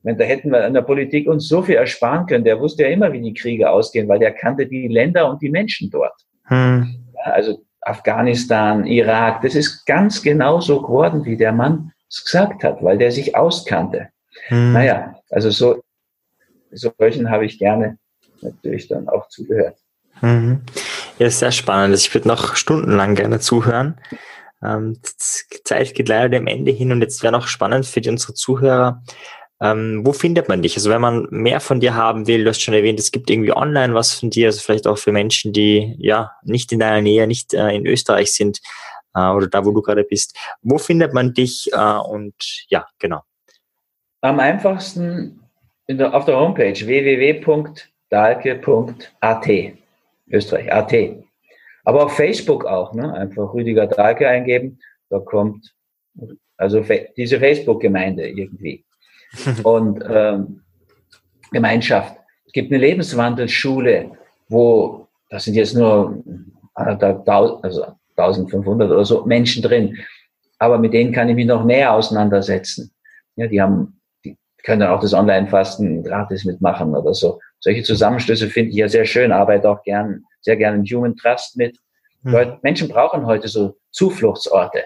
Wenn 0.04 0.18
da 0.18 0.24
hätten 0.24 0.52
wir 0.52 0.66
in 0.66 0.74
der 0.74 0.82
Politik 0.82 1.28
uns 1.28 1.48
so 1.48 1.62
viel 1.62 1.76
ersparen 1.76 2.26
können. 2.26 2.44
Der 2.44 2.60
wusste 2.60 2.84
ja 2.84 2.90
immer, 2.90 3.12
wie 3.12 3.22
die 3.22 3.34
Kriege 3.34 3.70
ausgehen, 3.70 4.08
weil 4.08 4.20
der 4.20 4.32
kannte 4.32 4.66
die 4.66 4.88
Länder 4.88 5.30
und 5.30 5.42
die 5.42 5.50
Menschen 5.50 5.90
dort. 5.90 6.16
Mhm. 6.50 7.06
Ja, 7.16 7.32
also 7.34 7.62
Afghanistan, 7.82 8.86
Irak, 8.86 9.42
das 9.42 9.56
ist 9.56 9.86
ganz 9.86 10.22
genau 10.22 10.60
so 10.62 10.82
geworden, 10.82 11.26
wie 11.26 11.38
der 11.38 11.52
Mann 11.52 11.92
es 12.10 12.24
gesagt 12.24 12.64
hat, 12.64 12.84
weil 12.84 12.98
der 12.98 13.12
sich 13.12 13.36
auskannte. 13.36 14.10
Mhm. 14.50 14.74
Naja, 14.74 15.16
also 15.30 15.50
so, 15.50 15.82
solchen 16.72 17.30
habe 17.30 17.46
ich 17.46 17.60
gerne 17.60 17.98
natürlich 18.42 18.88
dann 18.88 19.08
auch 19.10 19.28
zugehört. 19.28 19.78
Mhm. 20.22 20.62
Ja, 21.18 21.30
sehr 21.30 21.52
spannend. 21.52 21.96
Ich 21.98 22.14
würde 22.14 22.28
noch 22.28 22.56
stundenlang 22.56 23.16
gerne 23.16 23.40
zuhören. 23.40 24.00
Ähm, 24.62 24.98
Zeit 25.04 25.94
geht 25.94 26.10
leider 26.10 26.30
dem 26.30 26.48
Ende 26.48 26.72
hin 26.72 26.92
und 26.92 27.02
jetzt 27.02 27.24
wäre 27.24 27.32
noch 27.32 27.48
spannend 27.48 27.86
für 27.86 28.02
die, 28.02 28.10
unsere 28.10 28.34
Zuhörer. 28.34 29.04
Ähm, 29.62 30.02
wo 30.06 30.14
findet 30.14 30.48
man 30.48 30.62
dich? 30.62 30.78
Also 30.78 30.90
wenn 30.90 31.02
man 31.02 31.28
mehr 31.32 31.60
von 31.60 31.80
dir 31.80 31.94
haben 31.96 32.28
will, 32.28 32.44
du 32.44 32.50
hast 32.50 32.62
schon 32.62 32.74
erwähnt, 32.74 33.00
es 33.00 33.12
gibt 33.12 33.30
irgendwie 33.30 33.52
online 33.52 33.94
was 33.94 34.14
von 34.14 34.30
dir, 34.30 34.48
also 34.48 34.62
vielleicht 34.62 34.88
auch 34.88 34.98
für 34.98 35.12
Menschen, 35.12 35.52
die 35.52 35.96
ja 35.98 36.32
nicht 36.44 36.72
in 36.72 36.80
deiner 36.80 37.02
Nähe, 37.02 37.28
nicht 37.28 37.54
äh, 37.54 37.76
in 37.76 37.86
Österreich 37.86 38.32
sind 38.34 38.62
äh, 39.16 39.30
oder 39.30 39.48
da, 39.48 39.66
wo 39.66 39.72
du 39.72 39.82
gerade 39.82 40.06
bist. 40.06 40.38
Wo 40.62 40.78
findet 40.78 41.14
man 41.14 41.34
dich 41.34 41.70
äh, 41.74 41.98
und 41.98 42.34
ja, 42.70 42.88
genau. 43.00 43.22
Am 44.22 44.40
einfachsten 44.40 45.42
der, 45.90 46.14
auf 46.14 46.26
der 46.26 46.38
Homepage 46.40 46.76
www.dalke.at 46.80 47.80
Österreich, 50.32 50.72
AT. 50.72 50.94
Aber 51.84 52.06
auf 52.06 52.16
Facebook 52.16 52.66
auch, 52.66 52.94
ne? 52.94 53.12
einfach 53.14 53.54
Rüdiger 53.54 53.88
Dahlke 53.88 54.28
eingeben, 54.28 54.80
da 55.10 55.20
kommt 55.20 55.74
also 56.58 56.86
diese 57.18 57.40
Facebook-Gemeinde 57.40 58.28
irgendwie. 58.28 58.86
Und 59.64 60.04
ähm, 60.10 60.62
Gemeinschaft. 61.52 62.16
Es 62.46 62.54
gibt 62.54 62.72
eine 62.72 62.82
Lebenswandelschule, 62.82 64.12
wo, 64.48 65.08
da 65.30 65.40
sind 65.40 65.56
jetzt 65.56 65.76
nur 65.76 66.24
also 66.74 67.86
1500 68.16 68.90
oder 68.90 69.06
so 69.06 69.26
Menschen 69.26 69.64
drin, 69.64 69.98
aber 70.58 70.78
mit 70.78 70.94
denen 70.94 71.12
kann 71.12 71.30
ich 71.30 71.36
mich 71.36 71.46
noch 71.46 71.64
näher 71.64 71.94
auseinandersetzen. 71.94 72.92
Ja, 73.36 73.48
die 73.48 73.62
haben, 73.62 74.02
die 74.26 74.38
können 74.64 74.82
dann 74.82 74.92
auch 74.92 75.00
das 75.00 75.14
Online-Fasten 75.14 76.04
gratis 76.04 76.46
mitmachen 76.46 76.96
oder 76.96 77.14
so. 77.14 77.40
Solche 77.60 77.84
Zusammenstöße 77.84 78.48
finde 78.48 78.72
ich 78.72 78.78
ja 78.78 78.90
sehr 78.90 79.06
schön, 79.06 79.32
arbeite 79.32 79.70
auch 79.70 79.84
gern 79.84 80.24
sehr 80.42 80.58
gerne 80.58 80.78
im 80.78 80.84
Human 80.84 81.16
Trust 81.16 81.58
mit. 81.58 81.78
Mhm. 82.24 82.58
Menschen 82.62 82.90
brauchen 82.90 83.26
heute 83.26 83.48
so 83.48 83.78
Zufluchtsorte. 83.92 84.84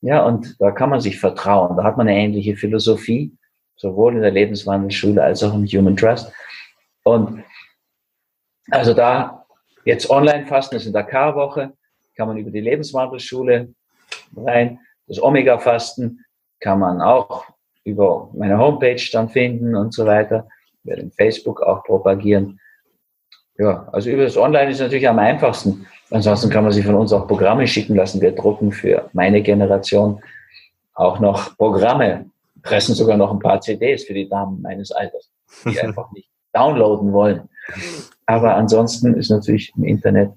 Ja, 0.00 0.24
und 0.24 0.56
da 0.60 0.70
kann 0.70 0.90
man 0.90 1.00
sich 1.00 1.18
vertrauen. 1.18 1.76
Da 1.76 1.84
hat 1.84 1.96
man 1.96 2.08
eine 2.08 2.18
ähnliche 2.18 2.56
Philosophie, 2.56 3.32
sowohl 3.76 4.14
in 4.14 4.22
der 4.22 4.30
Lebenswandelschule 4.30 5.22
als 5.22 5.42
auch 5.42 5.54
im 5.54 5.66
Human 5.66 5.96
Trust. 5.96 6.32
Und 7.02 7.44
also 8.70 8.94
da 8.94 9.44
jetzt 9.84 10.08
Online-Fasten 10.10 10.76
ist 10.76 10.86
in 10.86 10.92
der 10.92 11.04
K-Woche, 11.04 11.72
kann 12.16 12.28
man 12.28 12.36
über 12.36 12.50
die 12.50 12.60
Lebenswandelschule 12.60 13.74
rein. 14.36 14.78
Das 15.06 15.22
Omega-Fasten 15.22 16.24
kann 16.60 16.78
man 16.78 17.02
auch 17.02 17.44
über 17.84 18.30
meine 18.32 18.58
Homepage 18.58 19.02
dann 19.12 19.28
finden 19.28 19.74
und 19.74 19.92
so 19.92 20.06
weiter. 20.06 20.48
Ich 20.82 20.88
werde 20.88 21.02
in 21.02 21.12
Facebook 21.12 21.62
auch 21.62 21.84
propagieren. 21.84 22.60
Ja, 23.58 23.88
also 23.92 24.10
über 24.10 24.24
das 24.24 24.36
Online 24.36 24.70
ist 24.70 24.80
natürlich 24.80 25.08
am 25.08 25.18
einfachsten. 25.18 25.86
Ansonsten 26.10 26.50
kann 26.50 26.64
man 26.64 26.72
sich 26.72 26.84
von 26.84 26.94
uns 26.94 27.12
auch 27.12 27.28
Programme 27.28 27.66
schicken 27.66 27.94
lassen. 27.94 28.20
Wir 28.20 28.32
drucken 28.32 28.72
für 28.72 29.08
meine 29.12 29.42
Generation 29.42 30.22
auch 30.94 31.20
noch 31.20 31.56
Programme, 31.56 32.30
pressen 32.64 32.94
sogar 32.94 33.16
noch 33.16 33.30
ein 33.30 33.38
paar 33.38 33.60
CDs 33.60 34.04
für 34.04 34.14
die 34.14 34.28
Damen 34.28 34.60
meines 34.60 34.90
Alters, 34.90 35.30
die 35.64 35.80
einfach 35.82 36.10
nicht 36.12 36.28
downloaden 36.52 37.12
wollen. 37.12 37.48
Aber 38.26 38.56
ansonsten 38.56 39.14
ist 39.14 39.30
natürlich 39.30 39.72
im 39.76 39.84
Internet 39.84 40.32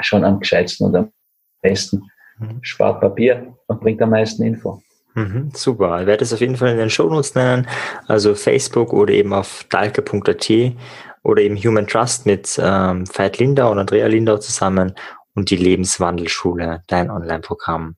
schon 0.00 0.24
am 0.24 0.40
gescheitsten 0.40 0.86
und 0.86 0.96
am 0.96 1.12
besten. 1.60 2.02
Mhm. 2.38 2.58
Spart 2.62 3.00
Papier 3.00 3.54
und 3.66 3.80
bringt 3.80 4.00
am 4.02 4.10
meisten 4.10 4.42
Info. 4.44 4.82
Mhm, 5.14 5.50
super. 5.54 6.00
Ich 6.00 6.06
werde 6.06 6.24
es 6.24 6.32
auf 6.32 6.40
jeden 6.40 6.56
Fall 6.56 6.70
in 6.72 6.76
den 6.76 6.90
Show 6.90 7.08
Notes 7.08 7.34
nennen, 7.34 7.66
also 8.06 8.34
Facebook 8.34 8.92
oder 8.92 9.14
eben 9.14 9.32
auf 9.32 9.64
dalke.at 9.70 10.50
oder 11.22 11.42
eben 11.42 11.56
Human 11.56 11.86
Trust 11.86 12.26
mit 12.26 12.60
ähm, 12.62 13.04
Veit 13.12 13.38
Lindau 13.38 13.72
und 13.72 13.78
Andrea 13.78 14.06
Lindau 14.06 14.36
zusammen 14.36 14.94
und 15.34 15.50
die 15.50 15.56
Lebenswandelschule, 15.56 16.82
dein 16.86 17.10
Online-Programm. 17.10 17.96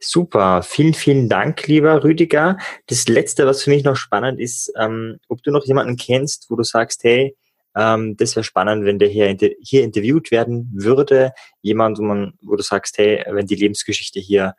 Super, 0.00 0.62
vielen, 0.62 0.94
vielen 0.94 1.28
Dank, 1.28 1.66
lieber 1.66 2.02
Rüdiger. 2.02 2.56
Das 2.86 3.06
Letzte, 3.08 3.46
was 3.46 3.62
für 3.62 3.70
mich 3.70 3.84
noch 3.84 3.96
spannend 3.96 4.40
ist, 4.40 4.72
ähm, 4.78 5.18
ob 5.28 5.42
du 5.42 5.50
noch 5.50 5.64
jemanden 5.64 5.96
kennst, 5.96 6.50
wo 6.50 6.56
du 6.56 6.62
sagst, 6.62 7.04
hey, 7.04 7.36
ähm, 7.76 8.16
das 8.16 8.34
wäre 8.34 8.44
spannend, 8.44 8.84
wenn 8.84 8.98
der 8.98 9.08
hier, 9.08 9.36
hier 9.62 9.84
interviewt 9.84 10.30
werden 10.30 10.70
würde. 10.74 11.32
Jemand, 11.60 11.98
wo, 11.98 12.02
man, 12.02 12.34
wo 12.42 12.56
du 12.56 12.62
sagst, 12.62 12.98
hey, 12.98 13.24
wenn 13.28 13.46
die 13.46 13.54
Lebensgeschichte 13.54 14.20
hier 14.20 14.54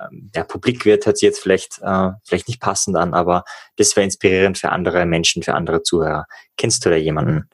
ähm, 0.00 0.30
ja, 0.34 0.44
publik 0.44 0.84
wird, 0.84 1.06
hört 1.06 1.18
sich 1.18 1.26
jetzt 1.26 1.40
vielleicht, 1.40 1.80
äh, 1.82 2.10
vielleicht 2.24 2.48
nicht 2.48 2.60
passend 2.60 2.96
an, 2.96 3.14
aber 3.14 3.44
das 3.76 3.96
wäre 3.96 4.04
inspirierend 4.04 4.58
für 4.58 4.70
andere 4.70 5.06
Menschen, 5.06 5.42
für 5.42 5.54
andere 5.54 5.82
Zuhörer. 5.82 6.26
Kennst 6.56 6.84
du 6.84 6.90
da 6.90 6.96
jemanden? 6.96 7.48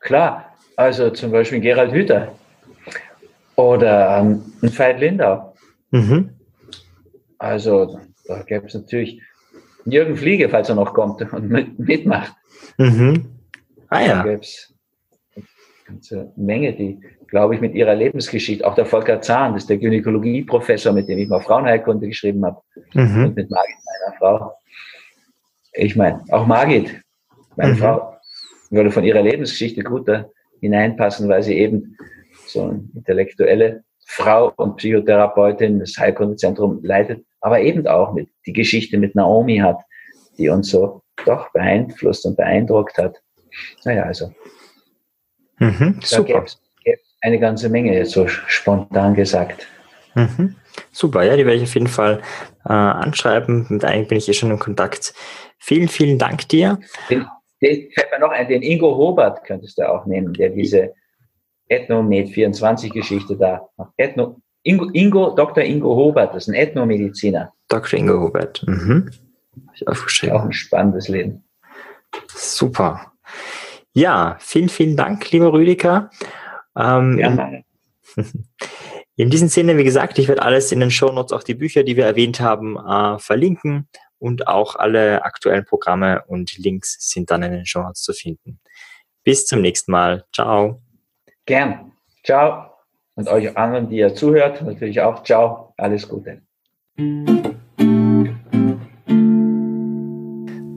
Klar, 0.00 0.56
also 0.76 1.10
zum 1.10 1.30
Beispiel 1.30 1.60
Gerald 1.60 1.92
Hüther 1.92 2.34
oder 3.56 4.18
ähm, 4.18 4.42
Veit 4.60 5.00
Lindau. 5.00 5.54
Mhm. 5.90 6.30
Also 7.38 7.98
da 8.26 8.42
gäbe 8.42 8.66
es 8.66 8.74
natürlich 8.74 9.20
Jürgen 9.84 10.16
Fliege, 10.16 10.48
falls 10.48 10.68
er 10.68 10.76
noch 10.76 10.94
kommt 10.94 11.20
und 11.32 11.50
mit, 11.50 11.78
mitmacht. 11.78 12.34
Mhm. 12.78 13.26
Ah 13.88 14.00
ja. 14.00 14.16
Da 14.16 14.22
gäbe 14.22 14.40
es 14.40 14.74
eine 15.36 15.44
ganze 15.86 16.32
Menge, 16.36 16.72
die, 16.72 17.00
glaube 17.28 17.54
ich, 17.54 17.60
mit 17.60 17.74
ihrer 17.74 17.94
Lebensgeschichte, 17.94 18.66
auch 18.66 18.74
der 18.74 18.86
Volker 18.86 19.20
Zahn, 19.20 19.52
das 19.52 19.64
ist 19.64 19.70
der 19.70 19.78
Gynäkologieprofessor, 19.78 20.92
mit 20.92 21.08
dem 21.08 21.18
ich 21.18 21.28
mal 21.28 21.40
Frauenheilkunde 21.40 22.08
geschrieben 22.08 22.44
habe, 22.44 22.60
mhm. 22.94 23.26
und 23.26 23.36
mit 23.36 23.50
Margit, 23.50 23.76
meiner 23.84 24.18
Frau. 24.18 24.52
Ich 25.74 25.96
meine, 25.96 26.24
auch 26.30 26.46
Margit, 26.46 27.02
meine 27.56 27.74
mhm. 27.74 27.78
Frau, 27.78 28.16
würde 28.70 28.90
von 28.90 29.04
ihrer 29.04 29.22
Lebensgeschichte 29.22 29.82
gut 29.82 30.08
da 30.08 30.26
hineinpassen, 30.60 31.28
weil 31.28 31.42
sie 31.42 31.58
eben 31.58 31.96
so 32.54 32.62
eine 32.62 32.88
intellektuelle 32.94 33.84
Frau 34.06 34.52
und 34.56 34.76
Psychotherapeutin 34.76 35.78
das 35.78 35.96
Heilkundezentrum 35.98 36.80
leitet, 36.82 37.24
aber 37.40 37.60
eben 37.60 37.86
auch 37.86 38.12
mit 38.12 38.28
die 38.46 38.52
Geschichte 38.52 38.98
mit 38.98 39.14
Naomi 39.14 39.58
hat, 39.58 39.78
die 40.38 40.48
uns 40.48 40.70
so 40.70 41.02
doch 41.24 41.52
beeinflusst 41.52 42.26
und 42.26 42.36
beeindruckt 42.36 42.98
hat. 42.98 43.22
Naja, 43.84 44.04
also. 44.04 44.32
Mhm, 45.58 46.00
es 46.02 46.10
eine 47.24 47.38
ganze 47.40 47.70
Menge, 47.70 47.96
jetzt 47.96 48.10
so 48.10 48.28
spontan 48.28 49.14
gesagt. 49.14 49.66
Mhm. 50.14 50.56
Super, 50.92 51.22
ja, 51.22 51.36
die 51.36 51.46
werde 51.46 51.56
ich 51.56 51.62
auf 51.62 51.74
jeden 51.74 51.86
Fall 51.86 52.20
äh, 52.66 52.72
anschreiben. 52.72 53.66
Mit 53.70 53.84
einigen 53.84 54.08
bin 54.08 54.18
ich 54.18 54.28
eh 54.28 54.34
schon 54.34 54.50
in 54.50 54.58
Kontakt. 54.58 55.14
Vielen, 55.58 55.88
vielen 55.88 56.18
Dank 56.18 56.48
dir. 56.48 56.78
Den, 57.08 57.26
den 57.62 57.88
noch 58.20 58.30
ein, 58.30 58.48
den 58.48 58.62
Ingo 58.62 58.94
Hobart 58.96 59.42
könntest 59.44 59.78
du 59.78 59.88
auch 59.88 60.04
nehmen, 60.04 60.34
der 60.34 60.50
diese 60.50 60.92
Ethnomed 61.68 62.30
24 62.30 62.92
Geschichte 62.92 63.36
da 63.36 63.68
macht. 63.76 63.92
Ethno, 63.96 64.40
Ingo, 64.62 64.88
Ingo, 64.92 65.30
Dr. 65.34 65.62
Ingo 65.62 65.94
Hobart, 65.94 66.34
das 66.34 66.44
ist 66.44 66.48
ein 66.48 66.54
Ethnomediziner. 66.54 67.52
Dr. 67.68 67.98
Ingo 67.98 68.20
Hobart. 68.20 68.64
Mhm. 68.66 69.10
ich 69.74 69.86
aufgeschrieben. 69.86 70.36
Auch 70.36 70.44
ein 70.44 70.52
spannendes 70.52 71.08
Leben. 71.08 71.44
Super. 72.28 73.12
Ja, 73.92 74.36
vielen, 74.40 74.68
vielen 74.68 74.96
Dank, 74.96 75.30
lieber 75.30 75.52
Rüdiger. 75.52 76.10
Ähm, 76.76 77.18
ja, 77.18 77.62
in 79.16 79.30
diesem 79.30 79.48
Sinne, 79.48 79.76
wie 79.76 79.84
gesagt, 79.84 80.18
ich 80.18 80.28
werde 80.28 80.42
alles 80.42 80.72
in 80.72 80.80
den 80.80 80.90
Shownotes, 80.90 81.32
auch 81.32 81.42
die 81.42 81.54
Bücher, 81.54 81.84
die 81.84 81.96
wir 81.96 82.04
erwähnt 82.04 82.40
haben, 82.40 82.76
äh, 82.76 83.18
verlinken 83.18 83.88
und 84.18 84.48
auch 84.48 84.76
alle 84.76 85.24
aktuellen 85.24 85.64
Programme 85.64 86.24
und 86.26 86.56
Links 86.58 86.96
sind 87.00 87.30
dann 87.30 87.42
in 87.42 87.52
den 87.52 87.66
Shownotes 87.66 88.02
zu 88.02 88.12
finden. 88.12 88.60
Bis 89.22 89.46
zum 89.46 89.60
nächsten 89.60 89.92
Mal. 89.92 90.24
Ciao. 90.32 90.80
Gern. 91.46 91.92
Ciao. 92.24 92.70
Und 93.16 93.28
euch 93.28 93.56
anderen, 93.56 93.88
die 93.88 93.98
ihr 93.98 94.14
zuhört, 94.14 94.62
natürlich 94.62 95.00
auch. 95.00 95.22
Ciao. 95.22 95.74
Alles 95.76 96.08
Gute. 96.08 96.40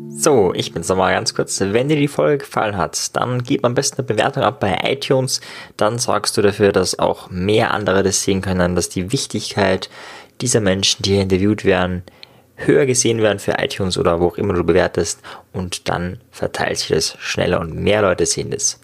So, 0.09 0.53
ich 0.53 0.73
bin's 0.73 0.89
nochmal 0.89 1.13
ganz 1.13 1.33
kurz. 1.33 1.59
Wenn 1.61 1.87
dir 1.87 1.95
die 1.95 2.09
Folge 2.09 2.39
gefallen 2.39 2.75
hat, 2.75 3.15
dann 3.15 3.43
gib 3.43 3.63
am 3.63 3.75
besten 3.75 3.99
eine 3.99 4.07
Bewertung 4.07 4.43
ab 4.43 4.59
bei 4.59 4.77
iTunes. 4.83 5.39
Dann 5.77 5.99
sorgst 5.99 6.35
du 6.35 6.41
dafür, 6.41 6.73
dass 6.73 6.99
auch 6.99 7.29
mehr 7.29 7.71
andere 7.71 8.03
das 8.03 8.23
sehen 8.23 8.41
können, 8.41 8.75
dass 8.75 8.89
die 8.89 9.13
Wichtigkeit 9.13 9.89
dieser 10.41 10.59
Menschen, 10.59 11.03
die 11.03 11.13
hier 11.13 11.21
interviewt 11.21 11.63
werden, 11.63 12.03
höher 12.55 12.85
gesehen 12.85 13.21
werden 13.21 13.39
für 13.39 13.53
iTunes 13.59 13.97
oder 13.97 14.19
wo 14.19 14.27
auch 14.27 14.37
immer 14.37 14.53
du 14.53 14.63
bewertest 14.63 15.21
und 15.53 15.87
dann 15.87 16.19
verteilt 16.31 16.79
sich 16.79 16.89
das 16.89 17.15
schneller 17.19 17.61
und 17.61 17.75
mehr 17.75 18.01
Leute 18.01 18.25
sehen 18.25 18.49
das. 18.49 18.79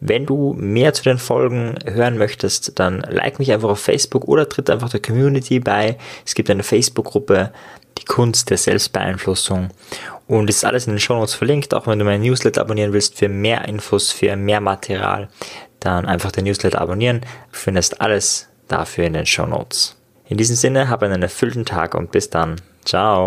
Wenn 0.00 0.26
du 0.26 0.54
mehr 0.54 0.92
zu 0.92 1.02
den 1.02 1.18
Folgen 1.18 1.76
hören 1.84 2.18
möchtest, 2.18 2.78
dann 2.78 3.00
like 3.00 3.38
mich 3.38 3.52
einfach 3.52 3.70
auf 3.70 3.80
Facebook 3.80 4.26
oder 4.26 4.48
tritt 4.48 4.70
einfach 4.70 4.90
der 4.90 5.00
Community 5.00 5.60
bei. 5.60 5.96
Es 6.24 6.34
gibt 6.34 6.50
eine 6.50 6.62
Facebook-Gruppe, 6.62 7.52
die 7.98 8.04
Kunst 8.04 8.50
der 8.50 8.58
Selbstbeeinflussung 8.58 9.70
und 10.26 10.50
ist 10.50 10.64
alles 10.64 10.86
in 10.86 10.94
den 10.94 11.00
Show 11.00 11.14
Notes 11.14 11.34
verlinkt. 11.34 11.74
Auch 11.74 11.86
wenn 11.86 11.98
du 11.98 12.04
meinen 12.04 12.22
Newsletter 12.22 12.60
abonnieren 12.60 12.92
willst 12.92 13.16
für 13.16 13.28
mehr 13.28 13.66
Infos, 13.66 14.10
für 14.10 14.36
mehr 14.36 14.60
Material, 14.60 15.28
dann 15.80 16.06
einfach 16.06 16.32
den 16.32 16.44
Newsletter 16.44 16.80
abonnieren. 16.80 17.20
Du 17.20 17.58
findest 17.58 18.00
alles 18.00 18.48
dafür 18.68 19.04
in 19.04 19.12
den 19.12 19.26
Show 19.26 19.46
Notes. 19.46 19.96
In 20.26 20.38
diesem 20.38 20.56
Sinne, 20.56 20.88
hab 20.88 21.02
einen 21.02 21.22
erfüllten 21.22 21.66
Tag 21.66 21.94
und 21.94 22.10
bis 22.10 22.30
dann. 22.30 22.56
Ciao. 22.84 23.22